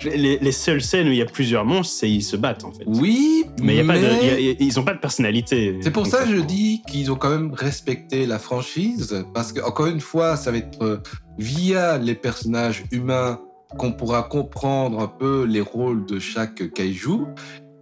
Les, 0.05 0.39
les 0.39 0.53
seules 0.53 0.83
scènes 0.83 1.07
où 1.09 1.13
il 1.13 1.19
y 1.19 1.23
a 1.23 1.27
plusieurs 1.27 1.65
monstres, 1.65 1.95
c'est 1.95 2.11
ils 2.11 2.23
se 2.23 2.37
battent 2.37 2.65
en 2.65 2.73
fait. 2.73 2.83
Oui, 2.87 3.45
Mais, 3.63 3.75
il 3.75 3.77
y 3.79 3.81
a 3.81 3.85
pas 3.85 3.97
de, 3.97 4.03
mais- 4.03 4.19
il 4.41 4.47
y 4.47 4.51
a- 4.51 4.55
ils 4.59 4.75
n'ont 4.77 4.83
pas 4.83 4.95
de 4.95 4.99
personnalité. 4.99 5.77
C'est 5.83 5.93
pour 5.93 6.07
ça 6.07 6.25
que 6.25 6.31
je 6.31 6.41
dis 6.41 6.83
qu'ils 6.89 7.13
ont 7.13 7.17
quand 7.17 7.31
même 7.31 7.53
respecté 7.55 8.27
la 8.27 8.39
franchise, 8.41 9.25
parce 9.33 9.53
que 9.53 9.61
encore 9.61 9.87
une 9.87 10.01
fois, 10.01 10.37
ça 10.37 10.51
va 10.51 10.57
être 10.59 11.03
via 11.39 11.97
les 11.97 12.15
personnages 12.17 12.83
humains 12.91 13.41
qu'on 13.79 13.93
pourra 13.93 14.23
comprendre 14.25 15.01
un 15.01 15.07
peu 15.09 15.45
les 15.45 15.61
rôles 15.61 16.05
de 16.07 16.19
chaque 16.19 16.73
kaiju. 16.73 17.21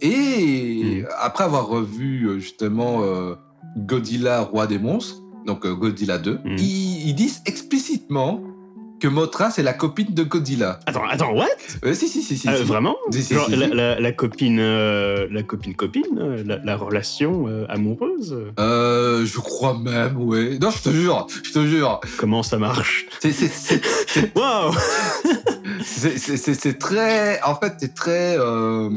Et 0.01 1.01
Mm. 1.03 1.07
après 1.19 1.43
avoir 1.43 1.67
revu 1.67 2.25
euh, 2.27 2.39
justement 2.39 3.01
euh, 3.03 3.35
Godzilla, 3.77 4.41
roi 4.41 4.65
des 4.67 4.79
monstres, 4.79 5.21
donc 5.45 5.65
euh, 5.65 5.73
Godzilla 5.73 6.17
2, 6.17 6.39
Mm. 6.45 6.55
ils, 6.57 7.09
ils 7.09 7.13
disent 7.15 7.41
explicitement 7.45 8.41
que 9.01 9.07
Mothra 9.07 9.49
c'est 9.49 9.63
la 9.63 9.71
copine 9.73 10.13
de 10.13 10.23
Godzilla. 10.23 10.79
Attends, 10.85 11.03
attends, 11.09 11.33
what? 11.33 11.47
Euh, 11.85 11.93
si, 11.93 12.07
si, 12.09 12.21
si, 12.21 12.37
si. 12.37 12.47
Euh, 12.49 12.57
si. 12.57 12.63
Vraiment? 12.63 12.95
Si, 13.11 13.23
si, 13.23 13.33
Genre, 13.33 13.45
si, 13.45 13.55
la, 13.55 13.67
si. 13.67 13.73
la- 13.73 13.99
la 13.99 14.11
copine, 14.11 14.59
euh, 14.59 15.27
la 15.31 15.43
copine 15.43 15.73
copine, 15.73 16.03
la, 16.45 16.57
la 16.57 16.75
relation 16.77 17.47
amoureuse? 17.69 18.37
Euh, 18.59 19.25
je 19.25 19.37
crois 19.39 19.77
même, 19.77 20.17
ouais. 20.21 20.59
Non, 20.61 20.69
je 20.69 20.81
te 20.81 20.89
jure, 20.89 21.27
je 21.43 21.51
te 21.51 21.65
jure. 21.65 21.99
Comment 22.17 22.43
ça 22.43 22.57
marche? 22.57 23.05
C'est- 23.21 23.31
c'est- 23.31 23.81
c'est- 24.07 24.33
Waouh 24.37 24.71
C'est- 25.83 26.77
très. 26.79 27.41
En 27.43 27.55
fait, 27.55 27.73
c'est 27.79 27.93
très. 27.93 28.37
euh, 28.37 28.89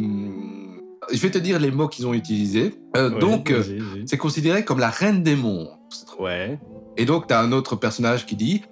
Je 1.12 1.18
vais 1.21 1.31
te 1.31 1.38
dire 1.38 1.59
les 1.59 1.71
mots 1.71 1.88
qu'ils 1.88 2.07
ont 2.07 2.14
utilisés. 2.14 2.75
Euh, 2.97 3.11
Ouais, 3.11 3.18
donc, 3.18 3.51
euh, 3.51 3.62
c'est 4.07 4.16
considéré 4.18 4.64
comme 4.64 4.79
la 4.79 4.88
reine 4.90 5.23
des 5.23 5.35
monstres. 5.37 6.18
Ouais. 6.21 6.59
Et 6.97 7.05
donc, 7.05 7.27
tu 7.27 7.35
as 7.35 7.40
un 7.40 7.53
autre 7.53 7.77
personnage 7.77 8.25
qui 8.27 8.37
dit 8.37 8.62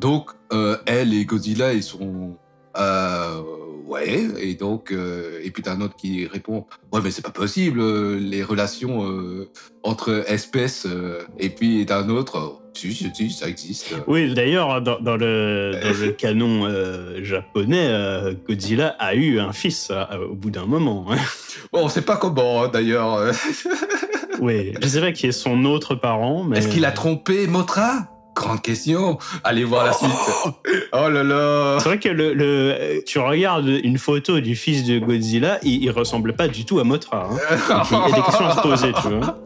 donc, 0.00 0.30
elle 0.86 1.12
et 1.14 1.24
Godzilla, 1.24 1.72
ils 1.72 1.82
sont. 1.82 2.36
euh, 2.76 3.42
ouais. 3.88 4.26
Et 4.38 4.54
donc, 4.54 4.92
euh, 4.92 5.40
et 5.42 5.50
puis 5.50 5.62
tu 5.62 5.68
as 5.68 5.72
un 5.72 5.80
autre 5.80 5.96
qui 5.96 6.26
répond 6.26 6.66
ouais, 6.92 7.00
mais 7.02 7.10
c'est 7.10 7.22
pas 7.22 7.30
possible, 7.30 7.80
euh, 7.80 8.18
les 8.18 8.42
relations 8.42 9.04
euh, 9.04 9.48
entre 9.82 10.24
espèces. 10.30 10.86
et 11.38 11.48
puis, 11.50 11.84
tu 11.86 11.92
as 11.92 11.98
un 11.98 12.08
autre 12.10 12.36
euh, 12.38 12.48
si, 12.74 12.92
si, 12.94 13.10
si, 13.12 13.30
ça 13.30 13.48
existe. 13.48 13.94
Oui, 14.06 14.32
d'ailleurs, 14.34 14.80
dans, 14.80 15.00
dans 15.00 15.16
le, 15.16 15.72
dans 15.82 16.00
le 16.00 16.12
canon 16.12 16.68
japonais, 17.24 17.90
Godzilla 18.46 18.94
a 18.98 19.14
eu 19.14 19.40
un 19.40 19.52
fils 19.52 19.90
au 20.30 20.34
bout 20.34 20.50
d'un 20.50 20.66
moment. 20.66 21.06
hein. 21.10 21.16
Bon, 21.72 21.80
on 21.84 21.88
sait 21.88 22.02
pas 22.02 22.16
comment, 22.16 22.62
hein, 22.62 22.70
d'ailleurs. 22.72 23.32
oui, 24.40 24.72
je 24.80 24.86
sais 24.86 25.00
pas 25.00 25.12
qui 25.12 25.26
est 25.26 25.32
son 25.32 25.64
autre 25.64 25.96
parent, 25.96 26.44
mais... 26.44 26.58
Est-ce 26.58 26.68
qu'il 26.68 26.84
a 26.84 26.92
trompé 26.92 27.46
Motra 27.48 28.08
Grande 28.38 28.62
question. 28.62 29.18
Allez 29.42 29.64
voir 29.64 29.84
la 29.86 29.92
suite. 29.92 30.10
Oh 30.92 31.08
là 31.10 31.22
là. 31.22 31.78
C'est 31.80 31.88
vrai 31.88 31.98
que 31.98 32.08
le, 32.08 32.32
le- 32.32 33.02
tu 33.06 33.18
regardes 33.18 33.66
une 33.68 33.98
photo 33.98 34.40
du 34.40 34.54
fils 34.56 34.84
de 34.84 34.98
Godzilla, 34.98 35.58
il, 35.62 35.82
il 35.84 35.90
ressemble 35.90 36.34
pas 36.34 36.48
du 36.48 36.64
tout 36.64 36.78
à 36.78 36.84
Mothra. 36.84 37.28
hein. 37.30 37.84
Il 37.90 38.10
y 38.10 38.12
a 38.12 38.16
des 38.16 38.22
questions 38.22 38.46
à 38.46 38.56
se 38.56 38.60
poser, 38.62 38.92
tu 39.02 39.08
vois. 39.08 39.38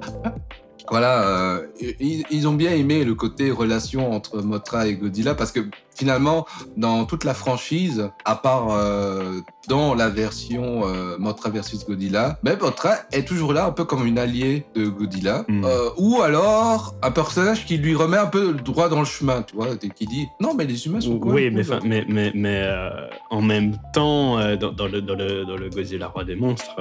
Voilà, 0.90 1.22
euh, 1.26 1.66
ils, 2.00 2.22
ils 2.30 2.46
ont 2.48 2.52
bien 2.52 2.72
aimé 2.72 3.02
le 3.04 3.14
côté 3.14 3.50
relation 3.50 4.12
entre 4.12 4.42
Mothra 4.42 4.86
et 4.86 4.94
Godzilla 4.94 5.34
parce 5.34 5.50
que 5.50 5.60
finalement, 5.94 6.46
dans 6.76 7.04
toute 7.04 7.24
la 7.24 7.34
franchise, 7.34 8.10
à 8.24 8.36
part 8.36 8.68
euh, 8.70 9.40
dans 9.68 9.94
la 9.94 10.08
version 10.08 10.82
euh, 10.86 11.16
Mothra 11.18 11.50
versus 11.50 11.84
Godzilla, 11.86 12.38
mais 12.42 12.56
Mothra 12.56 12.94
est 13.12 13.26
toujours 13.26 13.52
là 13.52 13.66
un 13.66 13.70
peu 13.72 13.84
comme 13.84 14.06
une 14.06 14.18
alliée 14.18 14.64
de 14.74 14.86
Godzilla, 14.86 15.44
Mm. 15.48 15.64
Euh, 15.64 15.88
ou 15.98 16.20
alors 16.22 16.94
un 17.02 17.10
personnage 17.10 17.64
qui 17.66 17.76
lui 17.78 17.94
remet 17.94 18.16
un 18.16 18.26
peu 18.26 18.52
le 18.52 18.60
droit 18.60 18.88
dans 18.88 18.98
le 19.00 19.04
chemin, 19.06 19.42
tu 19.42 19.54
vois, 19.56 19.68
et 19.82 19.88
qui 19.90 20.06
dit 20.06 20.26
non 20.40 20.54
mais 20.54 20.64
les 20.64 20.86
humains 20.86 21.00
sont 21.00 21.18
quoi 21.18 21.32
Oui, 21.32 21.50
mais, 21.50 21.62
enfin, 21.62 21.78
mais, 21.84 22.04
mais, 22.08 22.32
mais 22.34 22.60
euh, 22.62 22.90
en 23.30 23.40
même 23.42 23.76
temps, 23.92 24.36
dans, 24.56 24.72
dans 24.72 24.86
le, 24.88 25.00
dans, 25.02 25.14
le, 25.14 25.44
dans 25.44 25.56
le 25.56 25.68
Godzilla 25.70 26.08
Roi 26.08 26.24
des 26.24 26.34
Monstres, 26.36 26.74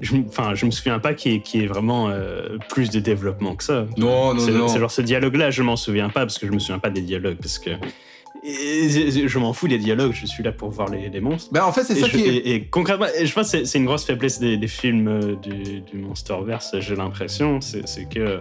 je, 0.00 0.14
je 0.54 0.66
me 0.66 0.70
souviens 0.70 0.98
pas 0.98 1.14
qu'il 1.14 1.32
y, 1.32 1.34
ait- 1.36 1.40
qu'il 1.40 1.60
y 1.60 1.64
ait 1.64 1.66
vraiment 1.68 2.10
plus 2.70 2.90
de 2.90 3.00
développement 3.00 3.54
que 3.54 3.64
ça. 3.64 3.86
Non, 3.96 4.34
non, 4.34 4.46
non. 4.52 4.68
c'est 4.68 4.78
genre 4.78 4.90
ce 4.90 5.02
dialogue-là, 5.02 5.50
je 5.50 5.62
m'en 5.62 5.76
souviens 5.76 6.08
pas 6.08 6.20
parce 6.20 6.38
que 6.38 6.46
je 6.46 6.52
me 6.52 6.58
souviens 6.58 6.78
pas 6.78 6.90
des 6.90 7.02
dialogues. 7.02 7.36
Parce 7.40 7.58
que 7.58 7.70
je 8.46 9.26
je 9.26 9.38
m'en 9.38 9.52
fous 9.52 9.68
des 9.68 9.78
dialogues, 9.78 10.12
je 10.12 10.26
suis 10.26 10.42
là 10.42 10.52
pour 10.52 10.70
voir 10.70 10.88
les, 10.88 11.08
les 11.08 11.20
monstres. 11.20 11.52
Ben, 11.52 11.64
en 11.64 11.72
fait, 11.72 11.84
c'est 11.84 11.94
ça 11.96 12.06
je- 12.06 12.12
qui 12.16 12.22
est 12.22 12.36
et- 12.36 12.54
et 12.54 12.64
concrètement, 12.66 13.06
je 13.22 13.32
pense 13.32 13.50
que 13.52 13.64
c'est, 13.64 13.78
une 13.78 13.86
grosse 13.86 14.04
faiblesse 14.04 14.38
des, 14.38 14.56
des 14.56 14.68
films 14.68 15.08
euh, 15.08 15.36
du, 15.36 15.80
du 15.80 15.98
Monsterverse, 15.98 16.76
j'ai 16.80 16.96
l'impression. 16.96 17.60
C'est, 17.60 17.82
que 18.08 18.18
euh, 18.20 18.38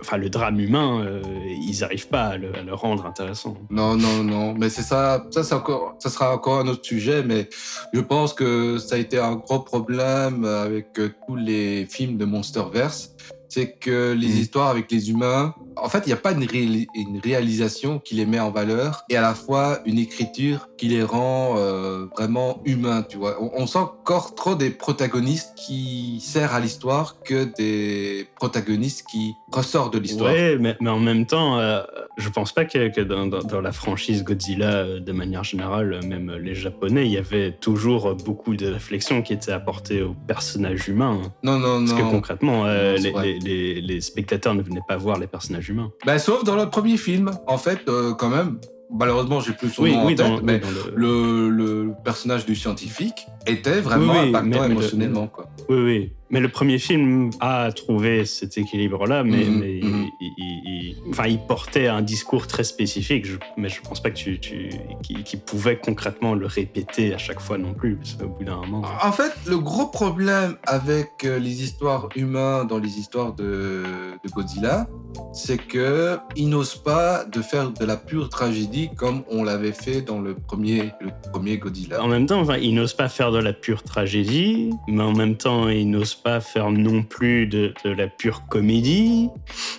enfin, 0.00 0.16
le 0.16 0.30
drame 0.30 0.60
humain, 0.60 1.04
euh, 1.04 1.22
ils 1.68 1.82
arrivent 1.82 2.08
pas 2.08 2.24
à 2.26 2.36
le, 2.36 2.54
à 2.56 2.62
le 2.62 2.74
rendre 2.74 3.04
intéressant. 3.06 3.56
Non, 3.70 3.96
non, 3.96 4.22
non. 4.22 4.54
Mais 4.54 4.68
c'est 4.68 4.82
ça, 4.82 5.26
ça, 5.30 5.42
c'est 5.42 5.54
encore, 5.54 5.96
ça 5.98 6.08
sera 6.10 6.34
encore 6.34 6.60
un 6.60 6.68
autre 6.68 6.84
sujet, 6.84 7.22
mais 7.24 7.48
je 7.92 8.00
pense 8.00 8.32
que 8.32 8.78
ça 8.78 8.94
a 8.94 8.98
été 8.98 9.18
un 9.18 9.34
gros 9.36 9.60
problème 9.60 10.44
avec 10.44 10.92
tous 11.26 11.36
les 11.36 11.86
films 11.86 12.16
de 12.16 12.24
Monsterverse. 12.24 13.12
C'est 13.48 13.72
que 13.78 14.12
les 14.12 14.26
Mm. 14.28 14.38
histoires 14.40 14.68
avec 14.68 14.90
les 14.90 15.10
humains, 15.10 15.54
en 15.76 15.88
fait, 15.88 16.02
il 16.04 16.08
n'y 16.08 16.12
a 16.12 16.16
pas 16.16 16.32
une, 16.32 16.44
réali- 16.44 16.86
une 16.94 17.20
réalisation 17.22 17.98
qui 17.98 18.14
les 18.14 18.26
met 18.26 18.40
en 18.40 18.50
valeur 18.50 19.02
et 19.10 19.16
à 19.16 19.20
la 19.20 19.34
fois 19.34 19.80
une 19.84 19.98
écriture 19.98 20.68
qui 20.78 20.88
les 20.88 21.02
rend 21.02 21.54
euh, 21.58 22.06
vraiment 22.16 22.60
humains, 22.64 23.02
tu 23.08 23.16
vois. 23.18 23.36
On, 23.42 23.50
on 23.62 23.66
sent 23.66 23.78
encore 23.78 24.34
trop 24.34 24.54
des 24.54 24.70
protagonistes 24.70 25.50
qui 25.56 26.20
servent 26.20 26.54
à 26.54 26.60
l'histoire 26.60 27.16
que 27.24 27.44
des 27.56 28.26
protagonistes 28.36 29.06
qui 29.10 29.34
ressortent 29.52 29.94
de 29.94 29.98
l'histoire. 29.98 30.32
Ouais, 30.32 30.56
mais, 30.58 30.76
mais 30.80 30.90
en 30.90 30.98
même 31.00 31.26
temps, 31.26 31.58
euh, 31.58 31.82
je 32.16 32.28
pense 32.28 32.52
pas 32.52 32.64
que, 32.64 32.88
que 32.88 33.00
dans, 33.00 33.26
dans- 33.26 33.42
dans 33.42 33.60
la 33.60 33.72
franchise 33.72 34.24
Godzilla, 34.24 34.70
euh, 34.76 35.00
de 35.00 35.12
manière 35.12 35.44
générale, 35.44 35.92
euh, 35.94 36.06
même 36.06 36.30
les 36.32 36.54
Japonais, 36.54 37.06
il 37.06 37.12
y 37.12 37.18
avait 37.18 37.52
toujours 37.52 38.14
beaucoup 38.14 38.56
de 38.56 38.66
réflexions 38.68 39.22
qui 39.22 39.32
étaient 39.32 39.52
apportées 39.52 40.02
aux 40.02 40.14
personnages 40.26 40.88
humains. 40.88 41.20
hein. 41.24 41.32
Non, 41.42 41.58
non, 41.58 41.78
Parce 41.86 41.92
que 41.98 42.02
non. 42.04 42.10
concrètement, 42.10 42.64
euh, 42.66 42.92
Non, 42.92 42.96
c'est 42.98 43.02
les, 43.04 43.10
vrai. 43.10 43.24
les- 43.26 43.38
les- 43.40 43.80
les 43.80 44.00
spectateurs 44.00 44.54
ne 44.54 44.62
venaient 44.62 44.80
pas 44.86 44.96
voir 44.96 45.18
les 45.18 45.26
personnages 45.26 45.65
Ben, 46.04 46.18
sauf 46.18 46.44
dans 46.44 46.56
le 46.56 46.68
premier 46.70 46.96
film, 46.96 47.30
en 47.46 47.58
fait, 47.58 47.80
euh, 47.88 48.14
quand 48.14 48.28
même. 48.28 48.58
Malheureusement, 48.88 49.40
j'ai 49.40 49.52
plus 49.52 49.70
son 49.70 49.82
oui, 49.82 49.92
nom 49.94 50.04
en 50.04 50.06
tête, 50.06 50.18
dans, 50.18 50.40
mais 50.42 50.60
oui, 50.62 50.70
le... 50.94 51.48
le, 51.50 51.84
le 51.84 51.92
personnage 52.04 52.46
du 52.46 52.54
scientifique 52.54 53.26
était 53.44 53.80
vraiment 53.80 54.12
impactant 54.12 54.42
mais- 54.42 54.50
mais 54.60 54.66
le- 54.68 54.72
émotionnellement. 54.72 55.26
Quoi. 55.26 55.46
Oui, 55.68 55.76
oui. 55.76 56.12
Mais 56.28 56.40
le 56.40 56.48
premier 56.48 56.78
film 56.78 57.30
a 57.40 57.70
trouvé 57.72 58.24
cet 58.24 58.58
équilibre-là, 58.58 59.22
mais, 59.22 59.44
Mhm, 59.44 59.58
mais 59.60 59.80
mhm. 59.82 60.06
il, 60.20 60.32
il- 60.38 60.62
il- 60.66 60.96
enfin, 61.10 61.26
il 61.28 61.38
portait 61.38 61.86
un 61.86 62.02
discours 62.02 62.48
très 62.48 62.64
spécifique, 62.64 63.24
je- 63.26 63.36
mais 63.56 63.68
je 63.68 63.80
pense 63.80 64.02
pas 64.02 64.10
que 64.10 64.16
tu, 64.16 64.40
tu, 64.40 64.70
qu'il 65.24 65.38
pouvait 65.40 65.76
concrètement 65.78 66.34
le 66.34 66.46
répéter 66.46 67.14
à 67.14 67.18
chaque 67.18 67.38
fois 67.40 67.58
non 67.58 67.74
plus, 67.74 67.94
parce 67.96 68.14
qu'au 68.14 68.26
bout 68.28 68.42
d'un 68.44 68.56
moment. 68.56 68.82
En 69.04 69.12
fait, 69.12 69.32
le 69.46 69.58
gros 69.58 69.86
problème 69.86 70.56
avec 70.66 71.10
euh, 71.24 71.38
les 71.38 71.62
histoires 71.62 72.08
humaines 72.16 72.66
dans 72.66 72.78
les 72.78 72.98
histoires 72.98 73.32
de, 73.32 73.84
de 74.24 74.30
Godzilla, 74.30 74.88
c'est 75.32 75.58
que 75.58 76.18
ils 76.34 76.48
n'osent 76.48 76.74
pas 76.82 77.24
de 77.24 77.40
faire 77.40 77.70
de 77.70 77.84
la 77.84 77.96
pure 77.96 78.28
tragédie 78.30 78.90
comme 78.96 79.22
on 79.30 79.44
l'avait 79.44 79.72
fait 79.72 80.02
dans 80.02 80.20
le 80.20 80.34
premier, 80.34 80.90
le 81.00 81.10
premier 81.32 81.58
Godzilla. 81.58 82.02
En 82.02 82.08
même 82.08 82.26
temps, 82.26 82.40
enfin, 82.40 82.56
il 82.56 82.74
n'ose 82.74 82.94
pas 82.94 83.08
faire 83.08 83.30
de 83.30 83.38
la 83.38 83.52
pure 83.52 83.84
tragédie, 83.84 84.70
mais 84.88 85.02
en 85.04 85.12
même 85.14 85.36
temps, 85.36 85.68
il 85.68 85.88
n'ose 85.90 86.15
pas 86.22 86.40
faire 86.40 86.70
non 86.70 87.02
plus 87.02 87.46
de, 87.46 87.72
de 87.84 87.90
la 87.90 88.06
pure 88.06 88.42
comédie. 88.48 89.28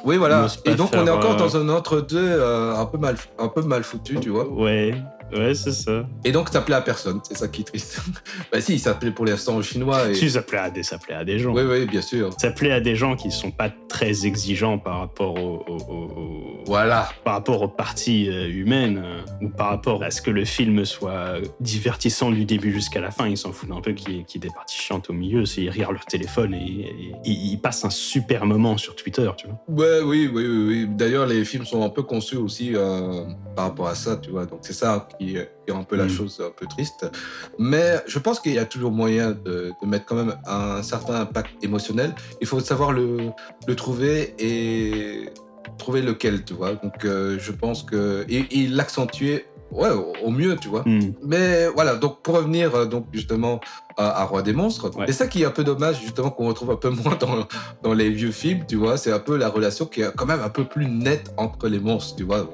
Oui, 0.03 0.15
il 0.15 0.17
voilà. 0.17 0.47
Et 0.65 0.75
donc, 0.75 0.91
on 0.93 1.05
est 1.05 1.09
encore 1.09 1.33
euh, 1.33 1.37
dans 1.37 1.57
un 1.57 1.69
entre-deux 1.69 2.17
euh, 2.17 2.75
un, 2.75 2.85
peu 2.85 2.97
mal, 2.97 3.15
un 3.37 3.47
peu 3.47 3.61
mal 3.61 3.83
foutu, 3.83 4.19
tu 4.19 4.29
vois. 4.29 4.47
Ouais. 4.47 4.93
Ouais, 5.33 5.53
c'est 5.55 5.71
ça. 5.73 6.05
Et 6.23 6.31
donc, 6.31 6.49
ça 6.49 6.61
plaît 6.61 6.75
à 6.75 6.81
personne. 6.81 7.19
C'est 7.27 7.37
ça 7.37 7.47
qui 7.47 7.61
est 7.61 7.65
triste. 7.65 7.99
bah 8.51 8.61
si, 8.61 8.79
ça 8.79 8.93
plaît 8.93 9.11
pour 9.11 9.25
l'instant 9.25 9.57
aux 9.57 9.61
Chinois. 9.61 10.09
Et... 10.09 10.13
Si, 10.13 10.29
ça 10.29 10.41
plaît 10.41 10.57
à 10.59 10.69
des, 10.69 10.83
ça 10.83 10.97
plaît 10.97 11.15
à 11.15 11.23
des 11.25 11.39
gens. 11.39 11.53
Oui, 11.53 11.63
oui, 11.63 11.85
bien 11.85 12.01
sûr. 12.01 12.29
Ça 12.39 12.51
plaît 12.51 12.71
à 12.71 12.79
des 12.79 12.95
gens 12.95 13.15
qui 13.15 13.31
sont 13.31 13.51
pas 13.51 13.69
très 13.89 14.25
exigeants 14.25 14.77
par 14.77 14.99
rapport 14.99 15.35
au, 15.35 15.63
au- 15.67 15.77
au- 15.77 15.93
au- 15.93 16.63
Voilà. 16.65 17.09
par 17.23 17.33
rapport 17.33 17.61
aux 17.61 17.67
parties 17.67 18.29
euh, 18.29 18.47
humaines 18.49 19.01
euh, 19.03 19.21
ou 19.45 19.49
par 19.49 19.69
rapport 19.69 20.03
à 20.03 20.11
ce 20.11 20.21
que 20.21 20.31
le 20.31 20.45
film 20.45 20.85
soit 20.85 21.35
divertissant 21.59 22.31
du 22.31 22.45
début 22.45 22.71
jusqu'à 22.71 23.01
la 23.01 23.11
fin. 23.11 23.27
Ils 23.27 23.37
s'en 23.37 23.51
foutent 23.51 23.71
un 23.71 23.81
peu 23.81 23.91
qu'il 23.93 24.15
y, 24.15 24.19
ait- 24.19 24.23
qu'il 24.23 24.41
y 24.41 24.45
ait 24.45 24.49
des 24.49 24.53
parties 24.53 24.77
chiantes 24.79 25.09
au 25.09 25.13
milieu. 25.13 25.45
C'est 25.45 25.61
ils 25.61 25.69
regardent 25.69 25.93
leur 25.95 26.05
téléphone 26.05 26.53
et, 26.53 26.57
et- 26.57 27.13
et 27.25 27.31
ils 27.31 27.57
passent 27.59 27.83
un 27.83 27.89
super 27.89 28.45
moment 28.45 28.77
sur 28.77 28.95
Twitter, 28.95 29.29
tu 29.37 29.47
vois. 29.47 29.57
Ouais, 29.67 29.99
oui, 30.03 30.29
oui, 30.33 30.45
oui. 30.47 30.65
oui. 30.67 30.87
D'ailleurs, 30.89 31.25
les 31.25 31.43
films 31.43 31.65
sont 31.65 31.83
un 31.83 31.89
peu 31.89 32.03
conçus 32.03 32.37
aussi 32.37 32.71
euh, 32.75 33.23
par 33.55 33.65
rapport 33.65 33.87
à 33.87 33.95
ça, 33.95 34.17
tu 34.17 34.29
vois. 34.31 34.45
Donc, 34.45 34.59
c'est 34.61 34.73
ça 34.73 35.07
qui, 35.19 35.37
rend 35.69 35.79
un 35.79 35.83
peu 35.83 35.95
la 35.95 36.05
Mm. 36.05 36.09
chose 36.09 36.41
un 36.45 36.51
peu 36.51 36.65
triste. 36.67 37.09
Mais 37.59 37.95
je 38.07 38.19
pense 38.19 38.39
qu'il 38.39 38.53
y 38.53 38.57
a 38.59 38.65
toujours 38.65 38.91
moyen 38.91 39.31
de, 39.31 39.71
de 39.81 39.87
mettre 39.87 40.05
quand 40.05 40.15
même 40.15 40.35
un 40.45 40.81
certain 40.83 41.15
impact 41.21 41.63
émotionnel. 41.63 42.13
Il 42.41 42.47
faut 42.47 42.59
savoir 42.59 42.91
le, 42.91 43.17
le 43.67 43.75
trouver 43.75 44.33
et 44.39 45.29
trouver 45.77 46.01
lequel, 46.01 46.43
tu 46.43 46.53
vois. 46.53 46.73
Donc, 46.73 47.05
euh, 47.05 47.37
je 47.39 47.51
pense 47.51 47.83
que. 47.83 48.25
Et, 48.29 48.61
et 48.63 48.67
l'accentuer, 48.67 49.45
ouais, 49.71 49.89
au, 50.23 50.29
mieux, 50.31 50.55
tu 50.57 50.67
vois. 50.69 50.83
Hmm. 50.85 51.13
Mais 51.23 51.67
voilà, 51.67 51.95
donc 51.95 52.21
pour 52.21 52.35
revenir 52.35 52.73
euh, 52.75 52.85
donc 52.85 53.05
justement 53.11 53.59
à, 53.97 54.21
à 54.21 54.25
Roi 54.25 54.41
des 54.43 54.53
monstres, 54.53 54.95
Ouais. 54.97 55.05
c'est 55.07 55.13
ça 55.13 55.27
qui 55.27 55.41
est 55.41 55.45
un 55.45 55.51
peu 55.51 55.63
dommage 55.63 55.99
justement 56.01 56.29
qu'on 56.29 56.47
retrouve 56.47 56.71
un 56.71 56.75
peu 56.75 56.89
moins 56.89 57.15
dans, 57.15 57.47
dans 57.83 57.93
les 57.93 58.09
vieux 58.09 58.31
films, 58.31 58.63
tu 58.67 58.75
vois, 58.75 58.97
c'est 58.97 59.11
un 59.11 59.19
peu 59.19 59.37
la 59.37 59.49
relation 59.49 59.85
qui 59.85 60.01
est 60.01 60.11
quand 60.15 60.25
même 60.25 60.41
un 60.41 60.49
peu 60.49 60.65
plus 60.65 60.85
nette 60.87 61.33
entre 61.37 61.67
les 61.67 61.79
monstres, 61.79 62.15
tu 62.15 62.23
vois. 62.23 62.47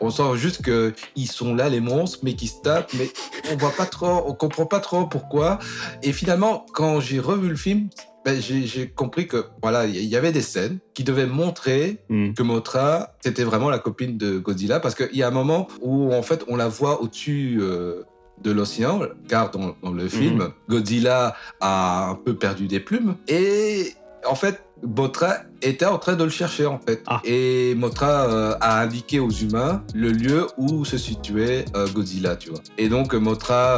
On, 0.00 0.06
on 0.06 0.10
sent 0.10 0.36
juste 0.36 0.62
que 0.62 0.94
ils 1.16 1.26
sont 1.26 1.54
là 1.54 1.68
les 1.68 1.80
monstres, 1.80 2.20
mais 2.22 2.34
qui 2.34 2.46
se 2.46 2.60
tapent, 2.62 2.92
mais 2.94 3.10
on 3.52 3.56
voit 3.56 3.72
pas 3.76 3.86
trop, 3.86 4.22
on 4.26 4.34
comprend 4.34 4.66
pas 4.66 4.80
trop 4.80 5.06
pourquoi. 5.06 5.58
Et 6.02 6.12
finalement, 6.12 6.64
quand 6.72 7.00
j'ai 7.00 7.18
revu 7.18 7.48
le 7.48 7.56
film, 7.56 7.88
ben, 8.24 8.40
j'ai 8.40 8.88
compris 8.88 9.26
que 9.26 9.44
voilà, 9.62 9.84
il 9.86 10.04
y 10.04 10.16
avait 10.16 10.32
des 10.32 10.40
scènes 10.40 10.78
qui 10.94 11.04
devaient 11.04 11.26
montrer 11.26 11.98
Hmm. 12.08 12.32
que 12.32 12.42
Mothra, 12.42 13.14
c'était 13.20 13.44
vraiment 13.44 13.70
la 13.70 13.78
copine 13.78 14.16
de 14.16 14.38
Godzilla, 14.38 14.80
parce 14.80 14.94
qu'il 14.94 15.16
y 15.16 15.22
a 15.22 15.28
un 15.28 15.30
moment 15.30 15.68
où, 15.80 16.12
en 16.12 16.22
fait, 16.22 16.44
on 16.48 16.56
la 16.56 16.68
voit 16.68 17.02
au-dessus 17.02 17.58
euh, 17.60 18.02
de 18.42 18.50
l'océan, 18.50 19.00
car 19.28 19.50
dans, 19.50 19.76
dans 19.82 19.92
le 19.92 20.08
film, 20.08 20.48
Godzilla 20.68 21.36
a 21.60 22.08
un 22.10 22.14
peu 22.14 22.34
perdu 22.34 22.66
des 22.66 22.80
plumes, 22.80 23.16
et 23.28 23.92
en 24.26 24.34
fait, 24.34 24.63
Mothra 24.86 25.36
était 25.62 25.86
en 25.86 25.98
train 25.98 26.14
de 26.14 26.24
le 26.24 26.30
chercher, 26.30 26.66
en 26.66 26.78
fait. 26.78 27.02
Ah. 27.06 27.20
Et 27.24 27.74
Mothra 27.74 28.28
euh, 28.28 28.54
a 28.60 28.80
indiqué 28.82 29.18
aux 29.20 29.30
humains 29.30 29.82
le 29.94 30.10
lieu 30.10 30.46
où 30.58 30.84
se 30.84 30.98
situait 30.98 31.64
euh, 31.74 31.86
Godzilla, 31.88 32.36
tu 32.36 32.50
vois. 32.50 32.60
Et 32.78 32.88
donc, 32.88 33.14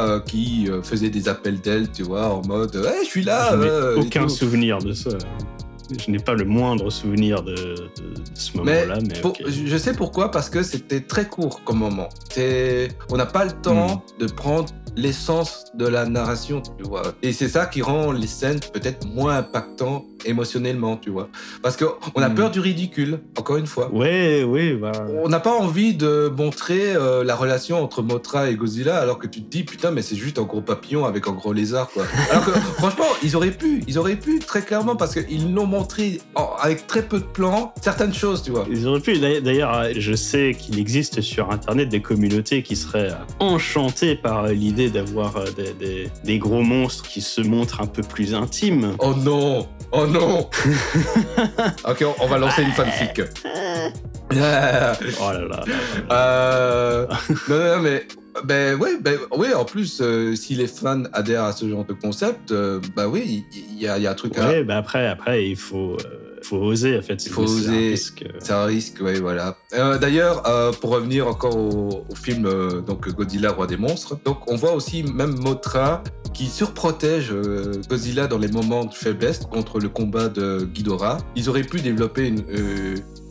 euh, 0.01 0.19
qui 0.19 0.67
euh, 0.69 0.81
faisait 0.81 1.09
des 1.09 1.29
appels 1.29 1.61
d'aile, 1.61 1.89
tu 1.91 2.03
vois, 2.03 2.27
en 2.27 2.41
mode 2.45 2.75
«Hey, 2.85 3.05
je 3.05 3.09
suis 3.09 3.23
là 3.23 3.51
Je 3.53 3.97
aucun 3.99 4.27
souvenir 4.27 4.79
de 4.79 4.91
ça. 4.93 5.11
Je 6.05 6.11
n'ai 6.11 6.19
pas 6.19 6.33
le 6.33 6.43
moindre 6.43 6.89
souvenir 6.89 7.41
de, 7.43 7.53
de- 7.55 7.55
de 7.55 8.21
ce 8.33 8.57
moment-là, 8.57 8.97
mais, 9.07 9.21
pour- 9.21 9.37
je 9.47 9.77
sais 9.77 9.93
pourquoi, 9.93 10.31
parce 10.31 10.49
que 10.49 10.61
c'était 10.61 10.99
très 10.99 11.25
court 11.29 11.63
comme 11.63 11.77
moment. 11.77 12.09
On 13.09 13.15
n'a 13.15 13.25
pas 13.25 13.45
le 13.45 13.51
temps 13.53 14.03
Hmm. 14.19 14.19
de 14.25 14.29
prendre 14.29 14.67
l'essence 14.97 15.65
de 15.75 15.87
la 15.87 16.05
narration, 16.05 16.61
tu 16.77 16.83
vois. 16.83 17.03
Et 17.21 17.31
c'est 17.31 17.47
ça 17.47 17.65
qui 17.67 17.81
rend 17.81 18.11
les 18.11 18.27
scènes 18.27 18.59
peut-être 18.73 19.07
moins 19.07 19.37
impactantes 19.37 20.03
émotionnellement, 20.25 20.97
tu 20.97 21.09
vois. 21.11 21.29
Parce 21.61 21.77
qu'on 21.77 22.21
a 22.21 22.27
Hmm. 22.29 22.35
peur 22.35 22.51
du 22.51 22.59
ridicule, 22.59 23.19
encore 23.37 23.57
une 23.57 23.67
fois. 23.67 23.89
Ouais, 23.93 24.43
ouais, 24.43 24.73
bah. 24.73 24.91
On 25.23 25.29
n'a 25.29 25.39
pas 25.39 25.51
envie 25.53 25.93
de 25.93 26.31
montrer 26.35 26.95
euh, 26.95 27.23
la 27.23 27.35
relation 27.35 27.81
entre 27.81 28.01
Mothra 28.01 28.49
et 28.49 28.55
Godzilla 28.55 28.97
alors 28.97 29.19
que 29.19 29.27
tu 29.27 29.41
te 29.43 29.49
dis 29.49 29.63
putain 29.63 29.91
mais 29.91 30.01
c'est 30.01 30.15
juste 30.15 30.39
un 30.39 30.43
gros 30.43 30.61
papillon 30.61 31.05
avec 31.05 31.27
un 31.27 31.31
gros 31.31 31.53
lézard 31.53 31.89
quoi. 31.89 32.03
Alors 32.31 32.45
que 32.45 32.51
franchement 32.51 33.05
ils 33.23 33.35
auraient 33.35 33.51
pu, 33.51 33.83
ils 33.87 33.97
auraient 33.99 34.15
pu 34.15 34.39
très 34.39 34.61
clairement 34.63 34.95
parce 34.95 35.13
qu'ils 35.13 35.53
l'ont 35.53 35.65
montré 35.67 36.19
en- 36.35 36.49
avec 36.59 36.87
très 36.87 37.03
peu 37.03 37.19
de 37.19 37.25
plans 37.25 37.73
certaines 37.81 38.13
choses 38.13 38.41
tu 38.43 38.51
vois. 38.51 38.65
Ils 38.69 38.87
auraient 38.87 38.99
pu. 38.99 39.17
D'ailleurs- 39.19 39.85
je 39.95 40.13
sais 40.13 40.55
qu'il 40.59 40.79
existe 40.79 41.21
sur 41.21 41.51
Internet 41.51 41.89
des 41.89 42.01
communautés 42.01 42.63
qui 42.63 42.75
seraient 42.75 43.11
enchantées 43.39 44.15
par 44.15 44.45
euh, 44.45 44.53
l'idée 44.87 44.99
d'avoir 44.99 45.37
euh, 45.37 45.45
des, 45.55 45.73
des- 45.73 46.09
des 46.23 46.37
gros 46.39 46.61
monstres 46.61 47.07
qui 47.07 47.21
se 47.21 47.41
montrent 47.41 47.81
un 47.81 47.87
peu 47.87 48.01
plus 48.01 48.33
intimes. 48.33 48.95
Oh 48.99 49.13
non 49.15 49.67
Oh 49.91 50.05
non 50.05 50.49
Ok, 51.87 52.03
on, 52.05 52.23
on 52.23 52.27
va 52.27 52.37
lancer 52.37 52.63
une 52.63 52.71
fanfic. 52.71 53.21
Oh 54.29 54.35
là 54.35 54.91
là. 55.31 55.37
là 55.39 55.39
là. 55.47 55.63
euh, 56.11 57.07
non, 57.47 57.81
mais... 57.81 58.05
Ben 58.43 58.75
ouais, 58.75 58.97
ben 59.01 59.17
ouais, 59.35 59.53
en 59.55 59.65
plus, 59.65 59.99
euh, 59.99 60.35
si 60.35 60.53
les 60.53 60.67
fans 60.67 61.03
adhèrent 61.13 61.45
à 61.45 61.53
ce 61.53 61.67
genre 61.67 61.85
de 61.85 61.93
concept, 61.93 62.51
euh, 62.51 62.79
bah 62.95 63.07
oui, 63.07 63.45
il 63.51 63.63
il 63.77 63.81
y, 63.81 63.87
a- 63.87 63.97
y 63.97 64.05
a 64.05 64.11
un 64.11 64.15
truc 64.15 64.37
à... 64.37 64.61
Bah 64.63 64.77
après, 64.77 65.07
après, 65.07 65.47
il 65.47 65.55
faut, 65.55 65.97
faut 66.43 66.57
oser 66.57 66.97
en 66.97 67.01
fait. 67.01 67.25
Il 67.25 67.31
faut 67.31 67.45
C'est 67.47 67.53
un 67.53 67.57
oser. 67.73 67.89
risque. 67.89 68.25
C'est 68.39 68.53
un 68.53 68.65
risque, 68.65 68.97
oui, 69.01 69.19
voilà. 69.19 69.57
Euh, 69.73 69.97
D'ailleurs, 69.97 70.47
euh, 70.47 70.71
pour 70.71 70.91
revenir 70.91 71.27
encore 71.27 71.55
au, 71.57 72.05
au 72.09 72.15
film 72.15 72.45
euh, 72.45 72.81
donc 72.81 73.07
Godzilla, 73.09 73.51
roi 73.51 73.67
des 73.67 73.77
monstres, 73.77 74.17
donc 74.23 74.39
on 74.51 74.55
voit 74.55 74.73
aussi 74.73 75.03
même 75.03 75.37
Mothra 75.39 76.03
qui 76.33 76.45
surprotège 76.47 77.33
Godzilla 77.89 78.27
dans 78.27 78.37
les 78.37 78.47
moments 78.49 78.85
de 78.85 78.93
faiblesse 78.93 79.39
contre 79.39 79.79
le 79.79 79.89
combat 79.89 80.29
de 80.29 80.67
Ghidorah. 80.71 81.17
Ils 81.35 81.49
auraient 81.49 81.63
pu 81.63 81.81
développer 81.81 82.27
une... 82.27 82.43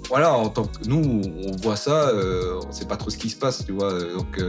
voilà, 0.09 0.33
en 0.33 0.49
tant 0.49 0.65
que 0.65 0.89
nous, 0.89 1.23
on 1.47 1.53
voit 1.63 1.77
ça, 1.77 2.13
on 2.67 2.73
sait 2.73 2.87
pas 2.87 2.97
trop 2.97 3.11
ce 3.11 3.17
qui 3.17 3.31
se 3.31 3.37
passe, 3.37 3.65
tu 3.65 3.73
vois. 3.73 3.93
Donc, 3.93 4.43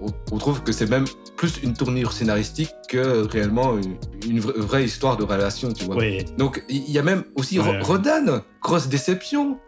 on, 0.00 0.06
on 0.34 0.38
trouve 0.38 0.62
que 0.62 0.72
c'est 0.72 0.88
même 0.88 1.04
plus 1.36 1.58
une 1.62 1.74
tournure 1.74 2.12
scénaristique 2.12 2.70
que 2.88 3.26
réellement 3.28 3.76
une, 3.76 3.96
une 4.28 4.40
vra- 4.40 4.58
vraie 4.58 4.84
histoire 4.84 5.16
de 5.16 5.24
relation, 5.24 5.72
tu 5.72 5.84
vois. 5.84 5.96
Donc, 6.38 6.64
il 6.68 6.90
y 6.90 6.98
a 6.98 7.02
même 7.02 7.24
aussi 7.34 7.58
Ouais. 7.58 7.80
Ro- 7.80 7.92
Rodan, 7.94 8.40
grosse 8.62 8.88
déception. 8.88 9.58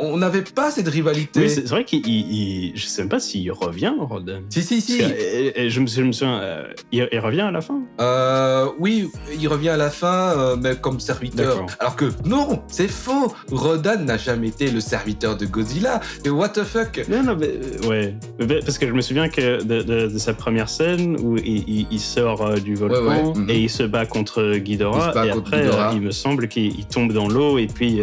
On 0.00 0.16
n'avait 0.16 0.42
pas 0.42 0.70
cette 0.70 0.86
rivalité. 0.88 1.40
Oui, 1.40 1.50
c'est 1.50 1.66
vrai 1.66 1.84
qu'il, 1.84 2.06
il- 2.06 2.32
il- 2.70 2.72
je 2.76 2.86
sais 2.86 3.02
même 3.02 3.08
pas 3.08 3.18
s'il 3.18 3.50
revient, 3.50 3.92
Rodan. 3.98 4.40
si, 4.48 4.62
si, 4.62 4.80
si. 4.80 4.98
Que, 4.98 5.02
euh, 5.04 5.50
euh, 5.58 5.68
je 5.68 5.80
me 5.80 5.86
souviens, 5.88 6.02
je 6.04 6.06
me 6.06 6.12
souviens, 6.12 6.40
euh, 6.40 6.62
il, 6.92 7.08
il 7.10 7.18
revient 7.18 7.40
à 7.40 7.50
la 7.50 7.60
fin? 7.60 7.80
Euh, 8.00 8.68
oui, 8.78 9.10
il 9.40 9.48
revient 9.48 9.70
à 9.70 9.76
la 9.76 9.90
fin, 9.90 10.38
euh, 10.38 10.56
mais 10.60 10.76
comme 10.76 11.00
serviteur. 11.00 11.66
Alors 11.80 11.96
que 11.96 12.06
non, 12.24 12.62
c'est 12.68 12.86
faux. 12.88 13.32
Rodan 13.50 13.98
n'a 14.04 14.16
jamais 14.18 14.48
été 14.48 14.70
le 14.70 14.80
serviteur 14.80 15.36
de 15.36 15.46
Godzilla. 15.46 16.00
Et 16.24 16.30
what 16.30 16.50
the 16.50 16.62
fuck? 16.64 17.04
Non, 17.08 17.22
non, 17.24 17.36
mais, 17.36 17.58
ouais. 17.88 18.14
Mais 18.38 18.60
Parce 18.60 18.78
que 18.78 18.86
je 18.86 18.92
me 18.92 19.00
souviens 19.00 19.28
que 19.28 19.62
de, 19.64 19.82
de- 19.82 20.06
de 20.06 20.18
sa 20.18 20.32
première 20.32 20.68
scène 20.68 21.16
où 21.20 21.36
il, 21.38 21.98
sort 22.00 22.54
du 22.60 22.76
volcan 22.76 23.02
Ouais, 23.02 23.22
ouais, 23.46 23.54
et 23.54 23.58
il 23.62 23.70
se 23.70 23.82
bat 23.82 24.06
contre 24.06 24.56
Ghidorah. 24.58 25.06
Il 25.06 25.08
se 25.10 25.14
bat 25.14 25.26
et 25.26 25.30
contre 25.30 25.48
après, 25.48 25.62
Ghidorah. 25.62 25.90
il 25.94 26.00
me 26.02 26.10
semble 26.12 26.46
qu'il 26.46 26.66
il 26.78 26.86
tombe 26.86 27.12
dans 27.12 27.28
l'eau 27.28 27.58
et 27.58 27.66
puis. 27.66 28.00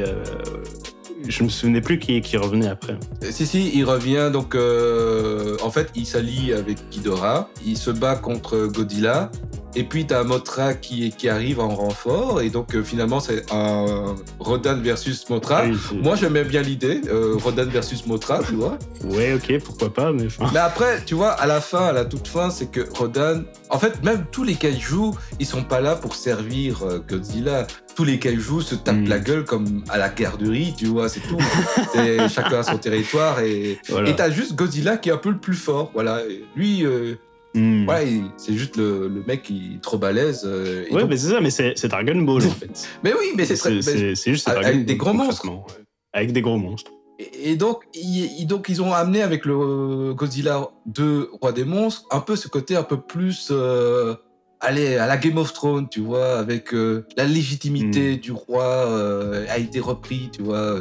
Euh, 1.18 1.26
je 1.28 1.44
me 1.44 1.50
souvenais 1.50 1.82
plus 1.82 2.00
qui, 2.00 2.22
qui 2.22 2.38
revenait 2.38 2.68
après. 2.68 2.98
Si, 3.30 3.46
si, 3.46 3.72
il 3.74 3.84
revient 3.86 4.30
donc. 4.32 4.56
euh, 4.56 5.58
en 5.64 5.72
fait, 5.72 5.90
il 5.96 6.06
s'allie 6.06 6.54
avec 6.54 6.78
Ghidorah. 6.92 7.50
Il 7.66 7.78
se 7.78 7.92
bat 7.92 8.16
contre 8.16 8.68
Godzilla. 8.68 9.32
Et 9.76 9.84
puis, 9.84 10.06
t'as 10.06 10.24
Mothra 10.24 10.74
qui, 10.74 11.12
qui 11.12 11.28
arrive 11.30 11.60
en 11.60 11.70
renfort. 11.70 12.42
Et 12.42 12.50
donc, 12.50 12.76
euh, 12.76 12.84
finalement, 12.84 13.20
c'est 13.20 13.52
un 13.52 14.16
Rodan 14.40 14.78
versus. 14.82 15.26
Oui, 15.30 15.38
Ah, 15.50 15.64
Moi, 16.02 16.16
j'aimais 16.16 16.44
bien 16.44 16.62
l'idée, 16.62 17.02
euh, 17.10 17.36
Rodan 17.44 17.66
versus 17.66 18.06
Mothra, 18.08 18.40
tu 18.48 18.54
vois. 18.56 18.78
Ouais, 19.04 19.34
ok, 19.34 19.62
pourquoi 19.64 19.94
pas, 19.94 20.12
mais. 20.12 20.28
Mais 20.54 20.60
après, 20.60 21.02
tu 21.06 21.14
vois, 21.16 21.32
à 21.32 21.46
la 21.46 21.62
fin, 21.62 21.86
à 21.88 21.92
la 21.92 22.06
toute 22.06 22.28
fin, 22.28 22.50
c'est 22.50 22.72
que 22.72 22.82
Rodan. 22.98 23.42
En 23.70 23.80
fait, 23.80 24.02
même 24.04 24.26
tous 24.32 24.44
les 24.44 24.56
kaijus, 24.56 25.12
ils 25.40 25.46
sont 25.46 25.64
pas 25.64 25.82
là 25.82 25.96
pour 25.96 26.16
servir 26.16 26.84
euh, 26.84 27.00
Godzilla. 27.08 27.68
Tous 27.96 28.04
les 28.04 28.20
kaijus 28.20 28.62
se 28.62 28.76
tapent 28.76 28.96
Mm. 28.96 29.08
la 29.10 29.20
gueule 29.20 29.44
comme 29.46 29.84
à 29.90 29.98
la 29.98 30.10
garderie, 30.10 30.74
tu 30.78 30.86
vois, 30.86 31.10
c'est 31.10 31.22
tout. 31.22 31.38
C'est 31.94 32.30
chacun 32.30 32.60
a 32.60 32.64
son 32.64 32.78
territoire 32.78 33.40
et. 33.40 33.80
Voilà. 33.90 34.10
Et 34.10 34.16
t'as 34.16 34.30
juste 34.30 34.56
Godzilla 34.56 34.98
qui 34.98 35.10
est 35.10 35.12
un 35.14 35.18
peu 35.18 35.30
le 35.30 35.38
plus 35.38 35.54
fort, 35.56 35.92
voilà. 35.94 36.22
Et 36.30 36.44
lui, 36.56 36.86
euh, 36.86 37.16
Hmm. 37.56 37.88
il- 38.06 38.32
c'est 38.38 38.54
juste 38.54 38.76
le, 38.78 39.08
le 39.08 39.24
mec 39.26 39.44
qui 39.44 39.76
est 39.76 39.82
trop 39.82 39.98
balèze. 39.98 40.44
euh, 40.46 40.84
Ouais, 40.92 41.02
donc- 41.02 41.10
mais 41.10 41.18
c'est 41.18 41.30
ça, 41.30 41.40
mais 41.42 41.50
c'est 41.50 41.74
c'est 41.78 41.88
Dragon 41.88 42.22
Ball 42.22 42.44
en 42.46 42.50
fait. 42.52 42.88
mais 43.04 43.14
oui, 43.14 43.28
mais 43.36 43.46
c'est 43.46 43.56
très. 43.56 43.82
C'est 43.82 44.32
juste 44.32 44.48
avec 44.50 44.62
Dragon 44.64 44.78
des 44.80 44.84
Ball, 44.86 44.98
gros 44.98 45.14
monstres. 45.14 45.48
ouais. 45.50 45.84
Avec 46.14 46.32
des 46.34 46.42
gros 46.42 46.58
monstres. 46.58 46.92
Et 47.18 47.52
et 47.52 47.56
donc, 47.56 47.84
ils, 47.94 48.26
ils- 48.42 48.46
donc, 48.48 48.68
ils 48.68 48.82
ont 48.82 48.92
amené 48.94 49.22
avec 49.22 49.46
le 49.46 50.14
Godzilla 50.14 50.68
2, 50.86 51.30
Roi 51.42 51.54
des 51.54 51.64
monstres, 51.66 52.04
un 52.12 52.20
peu 52.20 52.36
ce 52.36 52.48
côté 52.50 52.76
un 52.76 52.84
peu 52.84 53.00
plus. 53.00 53.48
euh, 53.52 54.16
allez, 54.66 54.98
à 54.98 55.08
la 55.08 55.18
Game 55.18 55.38
of 55.38 55.54
Thrones, 55.54 55.88
tu 55.90 56.02
vois, 56.02 56.40
avec 56.40 56.74
euh, 56.74 57.06
la 57.16 57.26
légitimité 57.26 58.18
du 58.18 58.32
roi 58.32 58.64
euh, 58.64 59.46
a 59.50 59.60
été 59.60 59.80
repris, 59.80 60.30
tu 60.34 60.42
vois, 60.42 60.80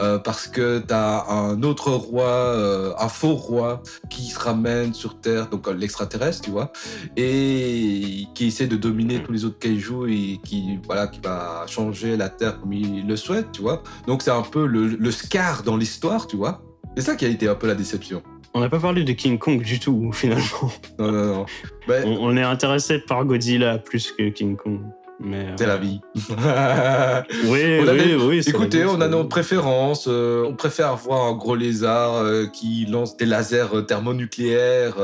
euh, 0.00 0.18
parce 0.18 0.48
que 0.48 0.78
t'as 0.78 1.26
un 1.28 1.62
autre 1.62 1.90
roi, 1.90 2.94
un 2.98 3.08
faux 3.08 3.34
roi, 3.34 3.82
qui 4.08 4.26
se 4.26 4.38
ramène 4.38 4.94
sur 4.94 5.20
Terre, 5.20 5.48
donc 5.48 5.68
l'extraterrestre, 5.68 6.42
tu 6.42 6.50
vois, 6.50 6.72
et 7.16 8.26
qui 8.34 8.46
essaie 8.46 8.66
de 8.66 8.76
dominer 8.76 9.22
tous 9.22 9.32
les 9.32 9.44
autres 9.44 9.58
kaijus 9.58 10.10
et 10.10 10.40
qui, 10.42 10.80
voilà, 10.86 11.06
qui 11.06 11.20
va 11.20 11.64
changer 11.66 12.16
la 12.16 12.30
Terre 12.30 12.58
comme 12.60 12.72
il 12.72 13.06
le 13.06 13.16
souhaite, 13.16 13.52
tu 13.52 13.60
vois. 13.60 13.82
Donc 14.06 14.22
c'est 14.22 14.30
un 14.30 14.42
peu 14.42 14.66
le, 14.66 14.86
le 14.88 15.10
scar 15.10 15.62
dans 15.62 15.76
l'histoire, 15.76 16.26
tu 16.26 16.36
vois. 16.36 16.62
C'est 16.96 17.02
ça 17.02 17.16
qui 17.16 17.26
a 17.26 17.28
été 17.28 17.48
un 17.48 17.54
peu 17.54 17.66
la 17.66 17.74
déception. 17.74 18.22
On 18.56 18.60
n'a 18.60 18.68
pas 18.68 18.78
parlé 18.78 19.02
de 19.02 19.12
King 19.12 19.38
Kong 19.38 19.62
du 19.62 19.80
tout, 19.80 20.10
finalement. 20.14 20.70
Non, 20.98 21.10
non, 21.10 21.24
non. 21.34 21.46
Ben, 21.88 22.04
On, 22.06 22.28
on 22.30 22.36
est 22.36 22.42
intéressé 22.42 22.98
par 22.98 23.24
Godzilla 23.24 23.78
plus 23.78 24.12
que 24.12 24.28
King 24.28 24.56
Kong. 24.56 24.80
Mais, 25.20 25.46
c'est 25.56 25.64
euh, 25.64 25.68
la 25.68 25.76
vie. 25.76 26.00
Oui, 27.46 27.78
On 27.80 27.88
a 27.88 27.92
oui, 27.92 28.14
oui. 28.20 28.42
Écoutez, 28.46 28.82
vie, 28.82 28.88
on 28.88 29.00
a 29.00 29.08
nos 29.08 29.24
préférences. 29.24 30.06
euh, 30.08 30.44
on 30.44 30.54
préfère 30.54 30.96
voir 30.96 31.24
un 31.26 31.34
gros 31.34 31.54
lézard 31.54 32.16
euh, 32.16 32.46
qui 32.46 32.86
lance 32.86 33.16
des 33.16 33.24
lasers 33.26 33.84
thermonucléaires 33.86 34.96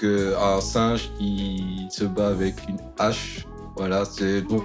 qu'un 0.00 0.60
singe 0.60 1.10
qui 1.18 1.86
se 1.90 2.04
bat 2.04 2.28
avec 2.28 2.54
une 2.68 2.78
hache. 2.98 3.46
Voilà, 3.76 4.04
c'est 4.04 4.42
donc 4.42 4.64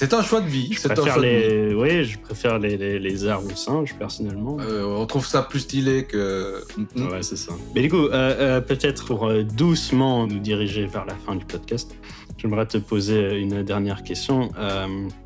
c'est 0.00 0.14
un 0.14 0.22
choix 0.22 0.40
de 0.40 0.46
vie. 0.46 0.72
Je 0.72 0.88
un 0.88 0.94
préfère 0.94 1.14
choix 1.14 1.22
de 1.22 1.28
vie. 1.28 1.34
les, 1.34 1.74
oui, 1.74 2.04
je 2.04 2.18
préfère 2.18 2.58
les, 2.58 2.78
les, 2.78 2.98
les 2.98 3.16
singes 3.54 3.94
personnellement. 3.98 4.56
Euh, 4.60 4.96
on 4.96 5.04
trouve 5.04 5.26
ça 5.26 5.42
plus 5.42 5.60
stylé 5.60 6.04
que. 6.04 6.64
Ouais, 6.96 7.22
c'est 7.22 7.36
ça. 7.36 7.52
Mais 7.74 7.82
du 7.82 7.90
coup, 7.90 8.06
euh, 8.06 8.10
euh, 8.12 8.60
peut-être 8.62 9.04
pour 9.04 9.30
doucement 9.44 10.26
nous 10.26 10.38
diriger 10.38 10.86
vers 10.86 11.04
la 11.04 11.14
fin 11.16 11.36
du 11.36 11.44
podcast, 11.44 11.94
j'aimerais 12.38 12.64
te 12.64 12.78
poser 12.78 13.40
une 13.40 13.62
dernière 13.62 14.02
question. 14.02 14.50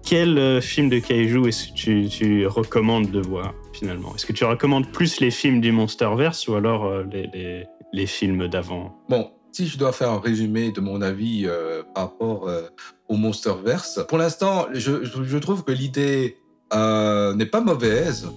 Quel 0.04 0.60
film 0.60 0.88
de 0.88 0.98
kaiju 0.98 1.46
est-ce 1.46 1.68
que 1.68 1.74
tu, 1.74 2.08
tu 2.08 2.46
recommandes 2.48 3.12
de 3.12 3.20
voir 3.20 3.54
finalement? 3.74 4.12
Est-ce 4.16 4.26
que 4.26 4.32
tu 4.32 4.44
recommandes 4.44 4.90
plus 4.90 5.20
les 5.20 5.30
films 5.30 5.60
du 5.60 5.70
Monsterverse 5.70 6.48
ou 6.48 6.54
alors 6.54 7.04
les, 7.12 7.28
les, 7.32 7.64
les 7.92 8.06
films 8.06 8.48
d'avant? 8.48 8.96
Bon, 9.08 9.30
si 9.54 9.68
je 9.68 9.78
dois 9.78 9.92
faire 9.92 10.10
un 10.10 10.18
résumé 10.18 10.72
de 10.72 10.80
mon 10.80 11.00
avis 11.00 11.44
euh, 11.46 11.82
par 11.94 12.04
rapport 12.04 12.48
euh, 12.48 12.62
au 13.08 13.14
Monsterverse, 13.14 14.00
pour 14.08 14.18
l'instant, 14.18 14.66
je, 14.72 15.38
trouve 15.38 15.62
que 15.62 15.70
l'idée 15.70 16.38
euh, 16.72 17.34
n'est 17.34 17.46
pas 17.46 17.60
mauvaise, 17.60 18.28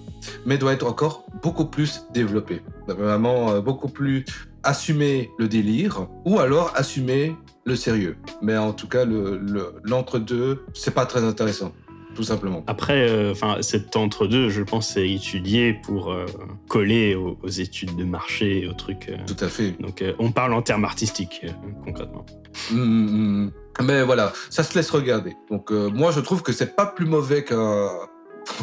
mais 0.46 0.58
doit 0.58 0.72
être 0.72 0.86
encore 0.86 1.26
beaucoup 1.42 1.64
plus 1.64 2.04
développée. 2.14 2.62
Vraiment, 2.86 3.58
beaucoup 3.60 3.88
plus 3.88 4.24
assumer 4.62 5.30
le 5.38 5.48
délire 5.48 6.06
ou 6.24 6.38
alors 6.38 6.72
assumer 6.76 7.34
le 7.64 7.74
sérieux. 7.74 8.16
Mais 8.40 8.56
en 8.56 8.72
tout 8.72 8.86
cas, 8.86 9.04
le- 9.04 9.38
le- 9.38 9.74
l'entre-deux, 9.82 10.64
c'est 10.72 10.94
pas 10.94 11.04
très 11.04 11.24
intéressant, 11.24 11.72
tout 12.18 12.24
simplement. 12.24 12.64
Après, 12.66 13.08
euh, 13.08 13.30
enfin, 13.30 13.58
cet 13.60 13.94
entre-deux, 13.94 14.48
je 14.48 14.60
pense, 14.64 14.88
c'est 14.94 15.08
étudié 15.08 15.72
pour 15.72 16.10
euh, 16.10 16.26
coller 16.66 17.14
aux, 17.14 17.38
aux 17.44 17.48
études 17.48 17.94
de 17.94 18.02
marché 18.02 18.64
et 18.64 18.66
aux 18.66 18.72
trucs. 18.72 19.08
euh. 19.08 19.16
Tout 19.24 19.36
à 19.38 19.46
fait. 19.46 19.70
Donc, 19.78 20.02
on 20.18 20.32
parle 20.32 20.52
en 20.52 20.60
termes 20.62 20.84
artistiques, 20.84 21.46
concrètement. 21.84 22.26
Mm, 22.72 22.76
mm, 22.80 23.44
mm. 23.44 23.52
Mais 23.84 24.02
voilà, 24.02 24.32
ça 24.50 24.64
se 24.64 24.74
laisse 24.76 24.90
regarder. 24.90 25.36
Donc 25.48 25.70
moi, 25.70 26.10
je 26.10 26.18
trouve 26.18 26.42
que 26.42 26.50
c'est 26.50 26.74
pas 26.74 26.86
plus 26.86 27.06
mauvais 27.06 27.44
qu'un. 27.44 27.88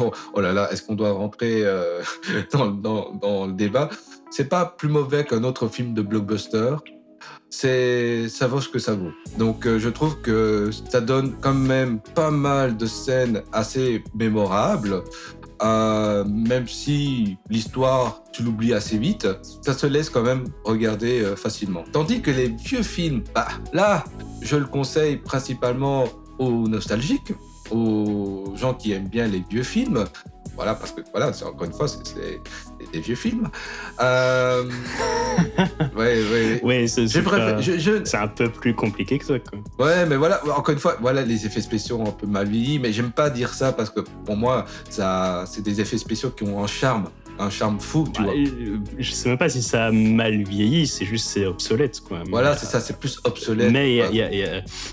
Oh, 0.00 0.10
oh 0.34 0.40
là 0.40 0.52
là, 0.52 0.68
est-ce 0.72 0.82
qu'on 0.82 0.96
doit 0.96 1.12
rentrer 1.12 1.60
euh, 1.64 2.02
dans, 2.52 2.66
dans- 2.66 3.12
dans 3.14 3.46
le 3.46 3.52
débat? 3.52 3.88
C'est 4.30 4.48
pas 4.48 4.66
plus 4.66 4.88
mauvais 4.88 5.24
qu'un 5.24 5.44
autre 5.44 5.68
film 5.68 5.94
de 5.94 6.02
blockbuster. 6.02 6.74
C'est, 7.48 8.28
ça 8.28 8.48
vaut 8.48 8.60
ce 8.60 8.68
que 8.68 8.78
ça 8.78 8.94
vaut. 8.94 9.12
Donc 9.38 9.66
euh, 9.66 9.78
je 9.78 9.88
trouve 9.88 10.20
que 10.20 10.70
ça 10.90 11.00
donne 11.00 11.34
quand 11.40 11.54
même 11.54 12.00
pas 12.14 12.30
mal 12.30 12.76
de 12.76 12.86
scènes 12.86 13.42
assez 13.52 14.02
mémorables. 14.14 15.02
Euh, 15.62 16.24
même 16.24 16.68
si 16.68 17.38
l'histoire, 17.48 18.22
tu 18.32 18.42
l'oublies 18.42 18.74
assez 18.74 18.98
vite, 18.98 19.26
ça 19.62 19.72
se 19.72 19.86
laisse 19.86 20.10
quand 20.10 20.22
même 20.22 20.44
regarder 20.64 21.22
euh, 21.22 21.34
facilement. 21.34 21.84
Tandis 21.92 22.20
que 22.20 22.30
les 22.30 22.48
vieux 22.48 22.82
films, 22.82 23.22
bah, 23.34 23.48
là, 23.72 24.04
je 24.42 24.56
le 24.56 24.66
conseille 24.66 25.16
principalement 25.16 26.04
aux 26.38 26.68
nostalgiques, 26.68 27.32
aux 27.70 28.52
gens 28.54 28.74
qui 28.74 28.92
aiment 28.92 29.08
bien 29.08 29.28
les 29.28 29.42
vieux 29.48 29.62
films. 29.62 30.04
Voilà, 30.56 30.74
parce 30.74 30.92
que 30.92 31.02
voilà, 31.12 31.32
c'est 31.32 31.44
encore 31.44 31.64
une 31.66 31.72
fois, 31.72 31.86
c'est 31.86 32.40
des 32.92 33.00
vieux 33.00 33.14
films. 33.14 33.48
Euh... 34.00 34.64
ouais, 35.96 36.22
ouais. 36.32 36.60
Oui, 36.62 36.88
c'est 36.88 37.04
pas- 37.22 37.60
je- 37.60 38.16
un 38.16 38.28
peu 38.28 38.48
plus 38.48 38.74
compliqué 38.74 39.18
que 39.18 39.24
ça. 39.26 39.34
Quoi. 39.38 39.58
Ouais, 39.86 40.06
mais 40.06 40.16
voilà, 40.16 40.40
encore 40.56 40.70
une 40.72 40.78
fois, 40.78 40.96
voilà, 41.00 41.22
les 41.22 41.44
effets 41.46 41.60
spéciaux 41.60 41.98
ont 41.98 42.08
un 42.08 42.12
peu 42.12 42.26
mal 42.26 42.48
vieilli, 42.48 42.78
mais 42.78 42.92
j'aime 42.92 43.10
pas 43.12 43.28
dire 43.30 43.52
ça 43.52 43.72
parce 43.72 43.90
que 43.90 44.00
pour 44.00 44.36
moi, 44.36 44.64
ça, 44.88 45.44
c'est 45.46 45.62
des 45.62 45.80
effets 45.80 45.98
spéciaux 45.98 46.30
qui 46.30 46.44
ont 46.44 46.62
un 46.62 46.66
charme, 46.66 47.08
un 47.38 47.50
charme 47.50 47.78
fou, 47.80 48.04
tu 48.12 48.22
Bah, 48.22 48.28
vois. 48.28 48.36
euh, 48.36 48.78
je 48.98 49.10
sais 49.10 49.28
même 49.28 49.38
pas 49.38 49.48
si 49.48 49.62
ça 49.62 49.86
a 49.86 49.90
mal 49.92 50.42
vieilli, 50.44 50.86
c'est 50.86 51.04
juste 51.04 51.28
c'est 51.28 51.46
obsolète. 51.46 52.00
Quoi. 52.00 52.20
Voilà, 52.30 52.56
c'est 52.56 52.66
ça, 52.66 52.80
c'est 52.80 52.98
plus 52.98 53.18
obsolète. 53.24 53.70
Mais 53.72 54.00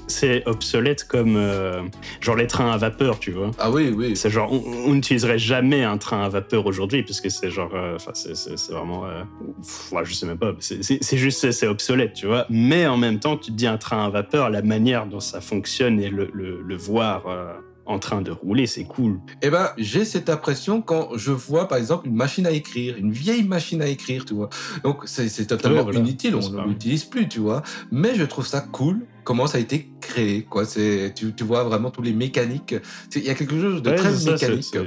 c'est 0.07 0.45
obsolète 0.47 1.05
comme 1.07 1.35
euh, 1.37 1.81
genre 2.21 2.35
les 2.35 2.47
trains 2.47 2.71
à 2.71 2.77
vapeur, 2.77 3.19
tu 3.19 3.31
vois. 3.31 3.51
Ah 3.59 3.71
oui, 3.71 3.93
oui. 3.95 4.15
C'est 4.15 4.29
genre, 4.29 4.51
on 4.51 4.93
n'utiliserait 4.93 5.37
jamais 5.39 5.83
un 5.83 5.97
train 5.97 6.23
à 6.23 6.29
vapeur 6.29 6.65
aujourd'hui 6.65 7.03
parce 7.03 7.21
que 7.21 7.29
c'est 7.29 7.49
genre, 7.49 7.71
euh, 7.73 7.95
enfin, 7.95 8.11
c'est- 8.13 8.33
vraiment, 8.71 9.05
euh, 9.05 9.23
pff, 9.61 9.91
ouais, 9.91 10.05
je 10.05 10.13
sais 10.13 10.25
même 10.25 10.37
pas, 10.37 10.53
c'est- 10.59 10.81
juste, 11.17 11.39
c'est- 11.39 11.51
c'est 11.51 11.67
obsolète, 11.67 12.13
tu 12.13 12.27
vois. 12.27 12.45
Mais 12.49 12.87
en 12.87 12.97
même 12.97 13.19
temps, 13.19 13.37
tu 13.37 13.51
te 13.51 13.55
dis 13.55 13.67
un 13.67 13.77
train 13.77 14.05
à 14.05 14.09
vapeur, 14.09 14.49
la 14.49 14.61
manière 14.61 15.05
dont 15.05 15.19
ça 15.19 15.41
fonctionne 15.41 15.99
et 15.99 16.09
le, 16.09 16.29
le- 16.33 16.61
le 16.61 16.75
voir 16.77 17.27
euh, 17.27 17.53
en 17.85 17.99
train 17.99 18.21
de 18.21 18.31
rouler, 18.31 18.65
c'est 18.65 18.85
cool. 18.85 19.19
Eh 19.41 19.49
ben, 19.49 19.69
j'ai 19.77 20.05
cette 20.05 20.29
impression 20.29 20.81
quand 20.81 21.09
je 21.17 21.31
vois, 21.31 21.67
par 21.67 21.77
exemple, 21.77 22.07
une 22.07 22.15
machine 22.15 22.45
à 22.47 22.51
écrire, 22.51 22.95
une 22.97 23.11
vieille 23.11 23.43
machine 23.43 23.81
à 23.81 23.87
écrire, 23.87 24.23
tu 24.25 24.33
vois. 24.33 24.49
Donc, 24.83 25.01
c'est 25.05 25.27
totalement 25.45 25.77
Ouais, 25.79 25.83
voilà. 25.83 25.99
inutile, 25.99 26.35
on 26.35 26.49
ne 26.49 26.67
l'utilise 26.67 27.03
plus, 27.05 27.27
tu 27.27 27.39
vois. 27.39 27.61
Mais 27.91 28.15
je 28.15 28.23
trouve 28.23 28.47
ça 28.47 28.61
cool 28.61 29.05
comment 29.23 29.47
ça 29.47 29.57
a 29.57 29.61
été 29.61 29.89
créé, 30.01 30.43
quoi. 30.43 30.65
C'est, 30.65 31.13
tu, 31.15 31.33
tu 31.33 31.43
vois 31.43 31.63
vraiment 31.63 31.89
tous 31.91 32.01
les 32.01 32.13
mécaniques. 32.13 32.75
Il 33.15 33.23
y 33.23 33.29
a 33.29 33.35
quelque 33.35 33.59
chose 33.59 33.81
de 33.81 33.89
Ouais, 33.89 33.95
très 33.95 34.13
ça, 34.13 34.31
mécanique. 34.31 34.77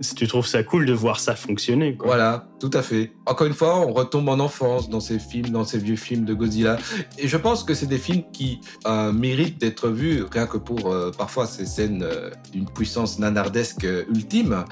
Si 0.00 0.14
tu 0.14 0.26
trouves 0.26 0.46
ça 0.46 0.62
cool 0.62 0.86
de 0.86 0.92
voir 0.92 1.20
ça 1.20 1.34
fonctionner, 1.34 1.96
quoi. 1.96 2.06
Voilà, 2.08 2.48
tout 2.60 2.70
à 2.72 2.82
fait. 2.82 3.12
Encore 3.26 3.46
une 3.46 3.54
fois, 3.54 3.80
on 3.80 3.92
retombe 3.92 4.28
en 4.28 4.38
enfance 4.38 4.88
dans 4.88 5.00
ces 5.00 5.18
films, 5.18 5.50
dans 5.50 5.64
ces 5.64 5.78
vieux 5.78 5.96
films 5.96 6.24
de 6.24 6.34
Godzilla. 6.34 6.78
Et 7.18 7.28
je 7.28 7.36
pense 7.36 7.64
que 7.64 7.74
c'est 7.74 7.86
des 7.86 7.98
films 7.98 8.24
qui 8.32 8.60
euh, 8.86 9.12
méritent 9.12 9.60
d'être 9.60 9.88
vus, 9.88 10.24
rien 10.30 10.46
que 10.46 10.58
pour 10.58 10.92
euh, 10.92 11.10
parfois 11.16 11.46
ces 11.46 11.66
scènes 11.66 12.02
euh, 12.02 12.30
d'une 12.52 12.66
puissance 12.66 13.18
nanardesque 13.18 13.86
ultime. 14.08 14.64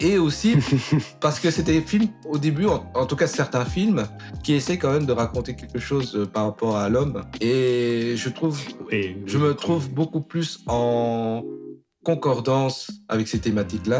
Et 0.00 0.16
aussi 0.18 0.56
parce 1.20 1.40
que 1.40 1.50
c'est 1.50 1.62
des 1.64 1.80
films, 1.80 2.08
au 2.28 2.38
début, 2.38 2.66
en, 2.66 2.84
en 2.94 3.06
tout 3.06 3.16
cas 3.16 3.26
certains 3.26 3.64
films, 3.64 4.06
qui 4.42 4.54
essaient 4.54 4.78
quand 4.78 4.92
même 4.92 5.06
de 5.06 5.12
raconter 5.12 5.54
quelque 5.56 5.78
chose 5.78 6.14
euh, 6.16 6.26
par 6.26 6.44
rapport 6.44 6.76
à 6.76 6.88
l'homme. 6.88 7.24
Et 7.40 8.14
je 8.16 8.28
trouve 8.28 8.58
Et- 8.90 9.16
je 9.26 9.38
me 9.38 9.54
trouve 9.54 9.90
beaucoup 9.90 10.20
plus 10.20 10.60
en 10.66 11.42
concordance 12.04 12.90
avec 13.08 13.28
ces 13.28 13.38
thématiques-là 13.40 13.98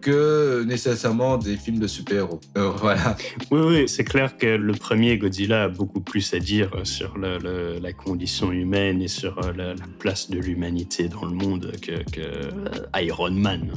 que 0.00 0.62
nécessairement 0.64 1.38
des 1.38 1.56
films 1.56 1.78
de 1.78 1.86
super-héros. 1.86 2.40
Euh, 2.56 2.70
voilà. 2.70 3.16
Oui, 3.50 3.60
oui, 3.60 3.88
c'est 3.88 4.04
clair 4.04 4.36
que 4.36 4.46
le 4.46 4.72
premier 4.72 5.16
Godzilla 5.18 5.64
a 5.64 5.68
beaucoup 5.68 6.00
plus 6.00 6.32
à 6.34 6.38
dire 6.38 6.70
sur 6.84 7.16
le- 7.18 7.38
le- 7.38 7.78
la 7.80 7.92
condition 7.92 8.52
humaine 8.52 9.02
et 9.02 9.08
sur 9.08 9.38
euh, 9.38 9.52
la, 9.56 9.74
la 9.74 9.84
place 9.98 10.30
de 10.30 10.38
l'humanité 10.38 11.08
dans 11.08 11.24
le 11.24 11.32
monde 11.32 11.72
que, 11.82 12.02
que, 12.10 13.00
Iron 13.00 13.30
Man. 13.32 13.70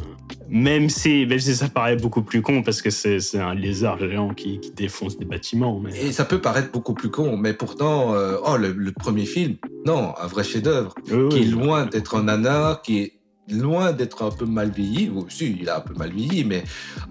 Même 0.49 0.89
si, 0.89 1.25
même 1.25 1.39
si 1.39 1.55
ça 1.55 1.69
paraît 1.69 1.95
beaucoup 1.95 2.23
plus 2.23 2.41
con 2.41 2.61
parce 2.61 2.81
que 2.81 2.89
c'est 2.89 3.19
un 3.39 3.53
lézard 3.55 3.99
géant 3.99 4.33
qui, 4.33 4.59
qui 4.59 4.71
défonce 4.71 5.17
des 5.17 5.25
bâtiments. 5.25 5.79
Mais... 5.79 5.91
Et 6.07 6.11
ça 6.11 6.25
peut 6.25 6.41
paraître 6.41 6.71
beaucoup 6.71 6.93
plus 6.93 7.09
con, 7.09 7.37
mais 7.37 7.53
pourtant, 7.53 8.13
euh, 8.15 8.37
oh, 8.45 8.57
le, 8.57 8.71
le 8.71 8.91
premier 8.91 9.25
film, 9.25 9.55
non, 9.85 10.13
un 10.21 10.27
vrai 10.27 10.43
chef-d'œuvre, 10.43 10.93
Oui, 11.11 11.29
qui 11.29 11.37
est 11.43 11.45
loin 11.45 11.85
d'être 11.85 12.15
un 12.15 12.23
nanar, 12.23 12.81
qui 12.81 12.99
est 12.99 13.13
loin 13.51 13.91
d'être 13.91 14.23
un 14.23 14.31
peu 14.31 14.45
mal 14.45 14.69
vieilli. 14.71 15.09
Ou, 15.09 15.25
si, 15.29 15.57
il 15.61 15.69
a 15.69 15.77
un 15.77 15.81
peu 15.81 15.93
mal 15.93 16.11
vieilli, 16.11 16.43
mais 16.43 16.63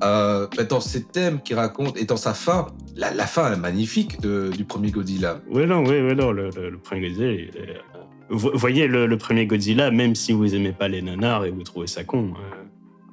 euh, 0.03 0.47
bah, 0.57 0.65
dans 0.65 0.81
ses 0.81 1.05
thèmes 1.05 1.41
qu'il 1.43 1.57
raconte 1.57 1.97
et 1.97 2.05
dans 2.05 2.17
sa 2.17 2.35
fin, 2.35 2.67
la, 2.97 3.13
la 3.15 3.27
fin 3.27 3.53
est 3.53 3.57
magnifique 3.59 4.21
de- 4.21 4.51
du 4.57 4.65
premier 4.65 4.91
Godzilla. 4.91 5.41
Oui, 5.51 5.67
non, 5.67 5.81
oui, 5.85 6.01
oui, 6.01 6.15
non, 6.15 6.33
le, 6.33 6.51
le- 6.57 6.71
le 6.71 6.79
premier 6.79 7.09
Godzilla. 7.09 7.33
il 7.33 7.41
est- 7.41 7.51
euh, 7.59 7.75
Vous 8.33 8.51
voyez 8.55 8.87
le, 8.87 9.07
le 9.07 9.19
premier 9.19 9.47
Godzilla, 9.47 9.91
même 9.91 10.15
si 10.15 10.33
vous 10.33 10.55
aimez 10.55 10.73
pas 10.73 10.89
les 10.89 11.03
nanars 11.03 11.45
et 11.47 11.51
vous 11.51 11.63
trouvez 11.65 11.87
ça 11.89 12.05
con, 12.05 12.35
euh, 12.35 12.55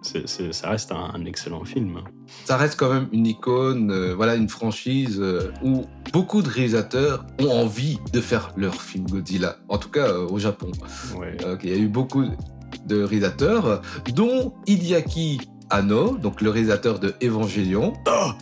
c'est- 0.03 0.53
ça 0.53 0.69
reste 0.69 0.91
un, 0.91 1.11
un 1.15 1.25
excellent 1.25 1.65
film. 1.65 2.01
ça 2.45 2.55
reste 2.55 2.77
quand 2.79 2.93
même 2.93 3.07
une 3.11 3.25
icône, 3.25 3.89
euh, 3.91 4.13
voilà, 4.15 4.35
une 4.35 4.47
franchise 4.49 5.17
euh, 5.19 5.51
où 5.63 5.85
beaucoup 6.13 6.41
de 6.43 6.49
réalisateurs 6.49 7.25
ont 7.41 7.49
envie 7.49 7.97
de 8.13 8.21
faire 8.21 8.51
leur 8.57 8.75
film 8.81 9.05
Godzilla. 9.09 9.57
En 9.69 9.77
tout 9.79 9.89
cas, 9.89 10.13
au 10.13 10.37
Japon. 10.37 10.71
Ouais. 11.19 11.35
Il 11.63 11.69
y 11.69 11.73
a 11.73 11.77
eu 11.77 11.87
beaucoup 11.87 12.23
de 12.87 13.03
réalisateurs, 13.03 13.81
dont 14.15 14.53
Hideaki 14.65 15.41
Anno, 15.69 16.17
donc 16.17 16.41
le 16.41 16.49
réalisateur 16.49 16.99
de 16.99 17.13
Evangelion, 17.21 17.93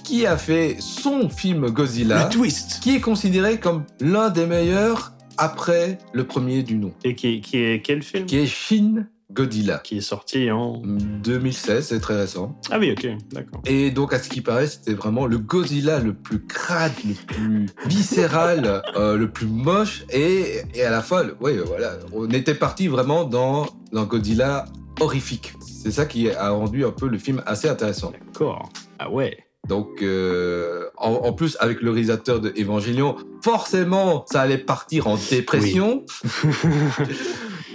qui 0.03 0.25
a 0.25 0.37
fait 0.37 0.77
son 0.79 1.29
film 1.29 1.69
Godzilla, 1.69 2.25
twist. 2.25 2.79
qui 2.81 2.95
est 2.95 3.01
considéré 3.01 3.59
comme 3.59 3.83
l'un 3.99 4.29
des 4.29 4.45
meilleurs 4.45 5.13
après 5.37 5.97
le 6.13 6.25
premier 6.25 6.63
du 6.63 6.77
nom, 6.77 6.93
Et 7.03 7.15
qui, 7.15 7.41
qui 7.41 7.57
est 7.57 7.81
quel 7.81 8.03
film? 8.03 8.25
Qui 8.25 8.37
est 8.37 8.45
Shin 8.45 9.07
Godzilla. 9.32 9.80
qui 9.80 9.97
est 9.97 10.01
sorti 10.01 10.49
en. 10.51 10.82
2016, 10.84 11.88
c'est 11.88 11.99
très 11.99 12.15
récent. 12.15 12.59
Ah 12.71 12.78
oui, 12.80 12.91
ok, 12.91 13.07
d'accord. 13.32 13.61
Et 13.65 13.91
donc, 13.91 14.13
à 14.13 14.19
ce 14.19 14.30
qui 14.30 14.41
paraît, 14.41 14.67
c'était 14.67 14.93
vraiment 14.93 15.26
le 15.26 15.38
Godzilla 15.38 15.99
le 15.99 16.13
plus 16.13 16.45
crade, 16.45 16.93
le 17.05 17.13
plus 17.26 17.65
viscéral, 17.88 18.82
euh, 18.95 19.17
le 19.17 19.30
plus 19.30 19.47
moche. 19.47 20.05
Et, 20.11 20.61
et 20.73 20.84
à 20.84 20.89
la 20.91 21.01
fin, 21.01 21.23
le- 21.23 21.36
ouais, 21.41 21.57
voilà, 21.57 21.93
on 22.13 22.30
était 22.30 22.55
parti 22.55 22.88
vraiment 22.88 23.23
dans 23.26 23.67
un 23.93 24.03
Godzilla 24.03 24.65
horrifique. 24.99 25.53
C'est 25.61 25.91
ça 25.91 26.05
qui 26.05 26.30
a 26.32 26.49
rendu 26.51 26.86
un 26.86 26.91
peu 26.91 27.07
le 27.07 27.17
film 27.17 27.41
assez 27.45 27.67
intéressant. 27.67 28.11
D'accord. 28.11 28.69
Ah 28.99 29.09
ouais. 29.11 29.38
Donc, 29.67 30.03
euh, 30.03 30.86
en, 30.97 31.11
en 31.13 31.34
plus, 31.34 31.57
avec 31.59 31.82
le 31.82 31.89
réalisateur 31.89 32.39
de 32.39 32.53
Evangelion, 32.55 33.15
forcément, 33.43 34.23
ça 34.32 34.41
allait 34.41 34.59
partir 34.59 35.07
en 35.07 35.17
dépression. 35.32 36.05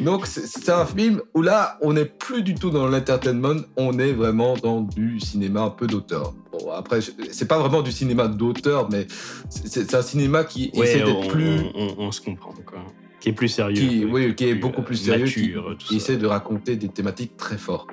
Donc, 0.00 0.26
c'est 0.26 0.70
un 0.70 0.86
film 0.86 1.20
où 1.34 1.42
là, 1.42 1.78
on 1.82 1.92
n'est 1.92 2.04
plus 2.06 2.42
du 2.42 2.54
tout 2.54 2.70
dans 2.70 2.86
l'entertainment, 2.88 3.60
on 3.76 3.98
est 3.98 4.12
vraiment 4.12 4.56
dans 4.56 4.80
du 4.80 5.20
cinéma 5.20 5.62
un 5.62 5.70
peu 5.70 5.86
d'auteur. 5.86 6.32
Bon, 6.52 6.70
après, 6.72 7.00
c'est 7.30 7.46
pas 7.46 7.58
vraiment 7.58 7.82
du 7.82 7.92
cinéma 7.92 8.26
d'auteur, 8.28 8.88
mais 8.90 9.06
c'est 9.50 9.94
un 9.94 10.02
cinéma 10.02 10.44
qui 10.44 10.70
Ouais, 10.74 10.86
essaie 10.86 11.04
d'être 11.04 11.28
plus. 11.28 11.60
on- 11.60 11.72
on- 11.74 11.94
on 12.06 12.12
se 12.12 12.20
comprend, 12.20 12.52
quoi. 12.64 12.78
Qui 13.20 13.28
est 13.28 13.32
plus 13.34 13.48
sérieux. 13.48 13.74
Qui, 13.74 14.04
oui. 14.06 14.34
qui 14.34 14.44
est 14.44 14.54
beaucoup 14.54 14.80
euh, 14.80 14.84
plus 14.84 14.96
sérieux, 14.96 15.26
qui, 15.26 15.48
mature, 15.48 15.76
essaie 15.94 16.16
de 16.16 16.26
raconter 16.26 16.76
des 16.76 16.88
thématiques 16.88 17.36
très 17.36 17.58
fortes. 17.58 17.90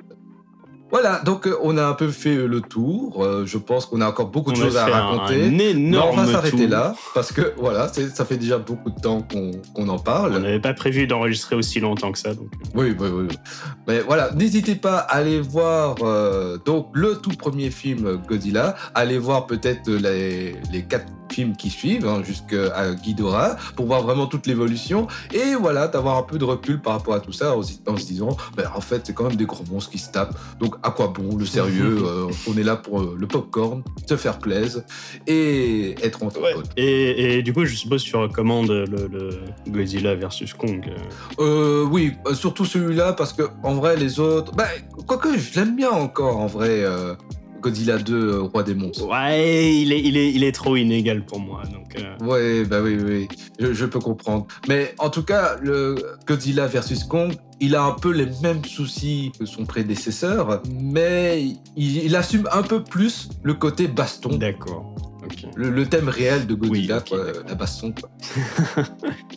Voilà, 0.90 1.20
donc 1.24 1.46
euh, 1.46 1.54
on 1.62 1.76
a 1.76 1.84
un 1.84 1.92
peu 1.92 2.08
fait 2.08 2.34
le 2.34 2.60
tour. 2.62 3.22
Euh, 3.22 3.44
je 3.44 3.58
pense 3.58 3.84
qu'on 3.86 4.00
a 4.00 4.08
encore 4.08 4.28
beaucoup 4.28 4.52
de 4.52 4.58
On 4.58 4.62
choses 4.62 4.76
à 4.78 4.86
un- 4.86 4.90
raconter. 4.90 5.50
Mais 5.50 5.74
on 5.98 6.12
va 6.12 6.26
s'arrêter 6.26 6.66
là 6.66 6.94
parce 7.14 7.30
que 7.32 7.52
voilà, 7.58 7.88
ça 7.88 8.24
fait 8.24 8.36
déjà 8.38 8.56
beaucoup 8.58 8.90
de 8.90 8.98
temps 9.00 9.22
qu'on 9.74 9.88
en 9.88 9.98
parle. 9.98 10.32
On 10.36 10.40
n'avait 10.40 10.60
pas 10.60 10.72
prévu 10.74 11.06
d'enregistrer 11.06 11.56
aussi 11.56 11.78
longtemps 11.80 12.10
que 12.12 12.18
ça. 12.18 12.32
Donc. 12.34 12.48
Oui, 12.74 12.94
oui, 12.98 13.08
oui. 13.12 13.28
Mais 13.86 14.00
voilà, 14.00 14.30
n'hésitez 14.32 14.76
pas 14.76 14.96
à 14.98 15.16
aller 15.16 15.40
voir 15.40 15.96
euh, 16.02 16.56
donc 16.64 16.88
le 16.94 17.16
tout 17.16 17.36
premier 17.36 17.70
film 17.70 18.18
Godzilla. 18.26 18.74
Allez 18.94 19.18
voir 19.18 19.46
peut-être 19.46 19.90
les, 19.90 20.56
les 20.72 20.82
quatre 20.84 21.06
films 21.32 21.56
qui 21.56 21.70
suivent 21.70 22.06
hein, 22.06 22.22
jusqu'à 22.24 22.94
Ghidorah 22.94 23.56
pour 23.76 23.86
voir 23.86 24.02
vraiment 24.02 24.26
toute 24.26 24.46
l'évolution 24.46 25.06
et 25.32 25.54
voilà, 25.54 25.88
d'avoir 25.88 26.16
un 26.18 26.22
peu 26.22 26.38
de 26.38 26.44
recul 26.44 26.80
par 26.80 26.94
rapport 26.94 27.14
à 27.14 27.20
tout 27.20 27.32
ça 27.32 27.56
en, 27.56 27.62
se- 27.62 27.74
en 27.86 27.96
se 27.96 28.06
disant, 28.06 28.36
ben, 28.56 28.68
en 28.74 28.80
fait, 28.80 29.02
c'est 29.04 29.12
quand 29.14 29.24
même 29.24 29.36
des 29.36 29.46
gros 29.46 29.64
monstres 29.70 29.90
qui 29.90 29.98
se 29.98 30.10
tapent. 30.10 30.36
Donc 30.60 30.74
à 30.82 30.90
quoi 30.90 31.08
bon 31.08 31.36
le 31.36 31.44
sérieux 31.46 31.98
euh, 32.06 32.26
On 32.48 32.56
est 32.56 32.62
là 32.62 32.76
pour 32.76 33.00
euh, 33.00 33.16
le 33.18 33.26
popcorn, 33.26 33.82
se 34.08 34.16
faire 34.16 34.38
plaisir 34.38 34.82
et 35.26 35.94
être 36.04 36.22
entre 36.22 36.40
Ouais. 36.40 36.54
potes. 36.54 36.70
Et, 36.76 37.38
et 37.38 37.42
du 37.42 37.52
coup, 37.52 37.64
je 37.64 37.74
suppose 37.74 38.04
que 38.04 38.08
tu 38.10 38.16
recommandes 38.16 38.68
le, 38.70 38.84
le 39.10 39.30
Godzilla 39.68 40.14
versus 40.14 40.54
Kong. 40.54 40.88
euh. 40.88 41.82
Euh, 41.84 41.84
oui, 41.90 42.14
surtout 42.34 42.64
celui-là 42.64 43.12
parce 43.12 43.32
que 43.32 43.42
en 43.62 43.74
vrai 43.74 43.96
les 43.96 44.20
autres, 44.20 44.52
bah, 44.54 44.68
quoique 45.06 45.36
je 45.36 45.58
l'aime 45.58 45.74
bien 45.76 45.90
encore 45.90 46.36
en 46.38 46.46
vrai. 46.46 46.84
Godzilla 47.60 47.98
2, 47.98 48.14
euh, 48.14 48.40
roi 48.42 48.62
des 48.62 48.74
monstres. 48.74 49.06
Ouais, 49.08 49.74
il 49.74 49.92
est, 49.92 50.00
il, 50.00 50.16
est, 50.16 50.32
il 50.32 50.44
est 50.44 50.52
trop 50.52 50.76
inégal 50.76 51.24
pour 51.24 51.40
moi. 51.40 51.62
Donc, 51.72 51.96
euh, 51.96 52.16
Ouais, 52.24 52.64
bah 52.64 52.80
oui, 52.82 52.96
oui, 53.02 53.28
je, 53.58 53.72
je 53.72 53.84
peux 53.86 53.98
comprendre. 54.00 54.46
Mais 54.68 54.94
en 54.98 55.10
tout 55.10 55.22
cas, 55.22 55.56
le 55.60 55.96
Godzilla 56.26 56.66
versus 56.66 57.04
Kong, 57.04 57.34
il 57.60 57.74
a 57.74 57.82
un 57.82 57.92
peu 57.92 58.12
les 58.12 58.26
mêmes 58.42 58.64
soucis 58.64 59.32
que 59.38 59.44
son 59.46 59.64
prédécesseur, 59.66 60.62
mais 60.80 61.42
il, 61.76 62.04
il 62.04 62.14
assume 62.16 62.48
un 62.52 62.62
peu 62.62 62.82
plus 62.84 63.28
le 63.42 63.54
côté 63.54 63.88
baston, 63.88 64.36
D'accord. 64.36 64.94
Ok. 65.24 65.44
le, 65.56 65.70
le 65.70 65.86
thème 65.86 66.08
réel 66.08 66.46
de 66.46 66.54
Godzilla, 66.54 66.98
Oui, 66.98 67.02
quoi, 67.10 67.24
la 67.48 67.54
baston. 67.54 67.92
quoi. 67.92 68.08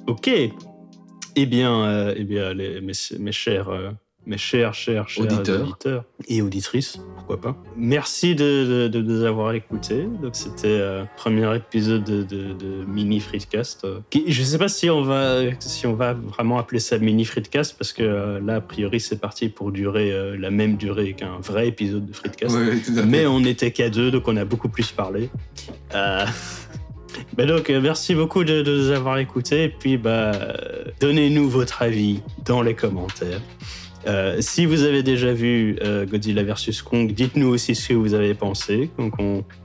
Ok. 0.07 0.29
Eh 1.35 1.45
bien, 1.45 1.73
euh, 1.85 2.13
eh 2.17 2.23
bien 2.25 2.53
les- 2.53 2.81
mes, 2.81 2.91
mes 3.19 3.31
chers, 3.31 3.69
mes 4.27 4.37
chers, 4.37 4.73
chers, 4.73 5.09
chers 5.09 5.23
Auditeurs. 5.25 5.61
auditeurs 5.63 6.03
et 6.27 6.41
auditrices, 6.43 6.99
pourquoi 7.15 7.41
pas. 7.41 7.55
Merci 7.75 8.35
de, 8.35 8.83
de- 8.83 8.87
de 8.87 9.01
nous 9.01 9.23
avoir 9.23 9.51
écoutés. 9.53 10.05
Donc, 10.21 10.35
c'était 10.35 10.67
euh, 10.67 11.03
premier 11.17 11.55
épisode 11.55 12.03
de, 12.03 12.21
de- 12.21 12.53
de 12.53 12.85
mini 12.87 13.19
Fritcast. 13.19 13.83
euh, 13.83 13.99
qui- 14.11 14.31
je 14.31 14.43
sais 14.43 14.59
pas 14.59 14.67
si 14.67 14.89
on 14.91 15.01
va, 15.01 15.41
si 15.59 15.87
on 15.87 15.93
va 15.95 16.13
vraiment 16.13 16.59
appeler 16.59 16.79
ça 16.79 16.99
mini 16.99 17.25
Fritcast 17.25 17.75
parce 17.77 17.93
que 17.93 18.03
euh, 18.03 18.39
là, 18.39 18.55
a 18.57 18.61
priori, 18.61 18.99
c'est 18.99 19.19
parti 19.19 19.49
pour 19.49 19.71
durer 19.71 20.11
euh, 20.11 20.37
la 20.37 20.51
même 20.51 20.77
durée 20.77 21.13
qu'un 21.13 21.39
vrai 21.41 21.67
épisode 21.67 22.05
de 22.05 22.13
Fritcast. 22.13 22.55
Ouais. 22.55 23.03
Mais 23.07 23.25
on 23.25 23.39
n'était 23.39 23.71
qu'à 23.71 23.89
deux, 23.89 24.11
donc 24.11 24.27
on 24.27 24.37
a 24.37 24.45
beaucoup 24.45 24.69
plus 24.69 24.91
parlé. 24.91 25.29
Euh, 25.95 26.25
bah 27.35 27.45
donc, 27.47 27.69
merci 27.69 28.13
beaucoup 28.13 28.43
de, 28.43 28.61
de 28.61 28.77
nous 28.77 28.89
avoir 28.91 29.17
écoutés. 29.17 29.63
Et 29.63 29.69
puis, 29.69 29.97
bah, 29.97 30.31
donnez-nous 30.99 31.49
votre 31.49 31.81
avis 31.81 32.21
dans 32.45 32.61
les 32.61 32.75
commentaires. 32.75 33.41
Euh, 34.07 34.37
si 34.39 34.65
vous 34.65 34.83
avez 34.83 35.03
déjà 35.03 35.33
vu 35.33 35.77
euh, 35.83 36.05
Godzilla 36.05 36.43
vs 36.43 36.81
Kong, 36.83 37.11
dites-nous 37.11 37.47
aussi 37.47 37.75
ce 37.75 37.89
que 37.89 37.93
vous 37.93 38.13
avez 38.13 38.33
pensé. 38.33 38.89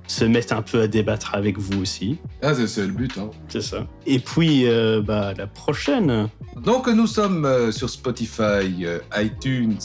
Se 0.07 0.24
mette 0.24 0.52
un 0.52 0.62
peu 0.62 0.82
à 0.82 0.88
débattre 0.88 1.34
avec 1.34 1.59
vous 1.59 1.80
aussi. 1.80 2.18
Ah, 2.42 2.52
c'est 2.54 2.86
le 2.86 2.92
but. 2.92 3.16
Hein. 3.18 3.30
C'est 3.48 3.62
ça. 3.62 3.86
Et 4.07 4.18
puis, 4.18 4.66
euh, 4.66 5.02
bah, 5.02 5.32
la 5.36 5.46
prochaine. 5.46 6.28
Donc 6.64 6.88
nous 6.88 7.07
sommes 7.07 7.44
euh, 7.44 7.70
sur 7.70 7.90
Spotify, 7.90 8.84
euh, 8.84 8.98
iTunes, 9.16 9.78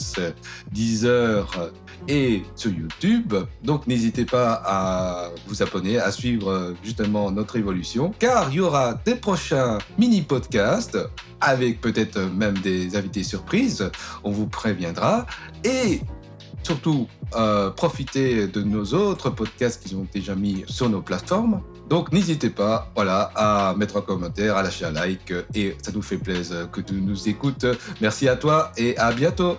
Deezer 0.72 1.72
et 2.08 2.44
sur 2.56 2.72
YouTube. 2.72 3.34
Donc 3.64 3.88
n'hésitez 3.88 4.26
pas 4.26 4.62
à 4.66 5.30
vous 5.48 5.62
abonner, 5.62 6.00
à 6.00 6.12
suivre 6.12 6.74
justement 6.84 7.30
notre 7.32 7.58
évolution, 7.58 8.14
car 8.18 8.50
il 8.52 8.56
y 8.56 8.60
aura 8.62 8.94
des 9.06 9.16
prochains 9.16 9.80
mini-podcasts 9.98 10.98
avec 11.42 11.82
peut-être 11.82 12.20
même 12.20 12.58
des 12.60 12.96
invités 12.96 13.24
surprises. 13.24 13.90
On 14.24 14.32
vous 14.32 14.48
préviendra. 14.48 15.26
Et 15.64 16.02
surtout, 16.64 17.08
euh, 17.36 17.70
profitez 17.72 18.48
de 18.48 18.62
nos 18.62 18.86
autres 18.94 19.30
podcasts 19.30 19.84
qui 19.84 19.96
ont 19.96 20.08
déjà 20.14 20.36
mis 20.36 20.64
sur 20.68 20.90
nos 20.90 21.02
plateformes. 21.02 21.62
Donc 21.90 22.12
n'hésitez 22.12 22.50
pas 22.50 22.92
à 22.96 23.76
mettre 23.78 23.98
un 23.98 24.02
commentaire, 24.02 24.56
à 24.56 24.64
lâcher 24.64 24.86
un 24.86 24.92
like 24.92 25.34
et 25.54 25.76
ça 25.82 25.92
nous 25.92 26.02
fait 26.02 26.18
plaisir 26.18 26.70
que 26.72 26.82
tu 26.82 26.94
nous 26.94 27.28
écoutes. 27.28 27.66
Merci 28.00 28.30
à 28.30 28.36
toi 28.36 28.72
et 28.78 28.98
à 28.98 29.12
bientôt. 29.12 29.58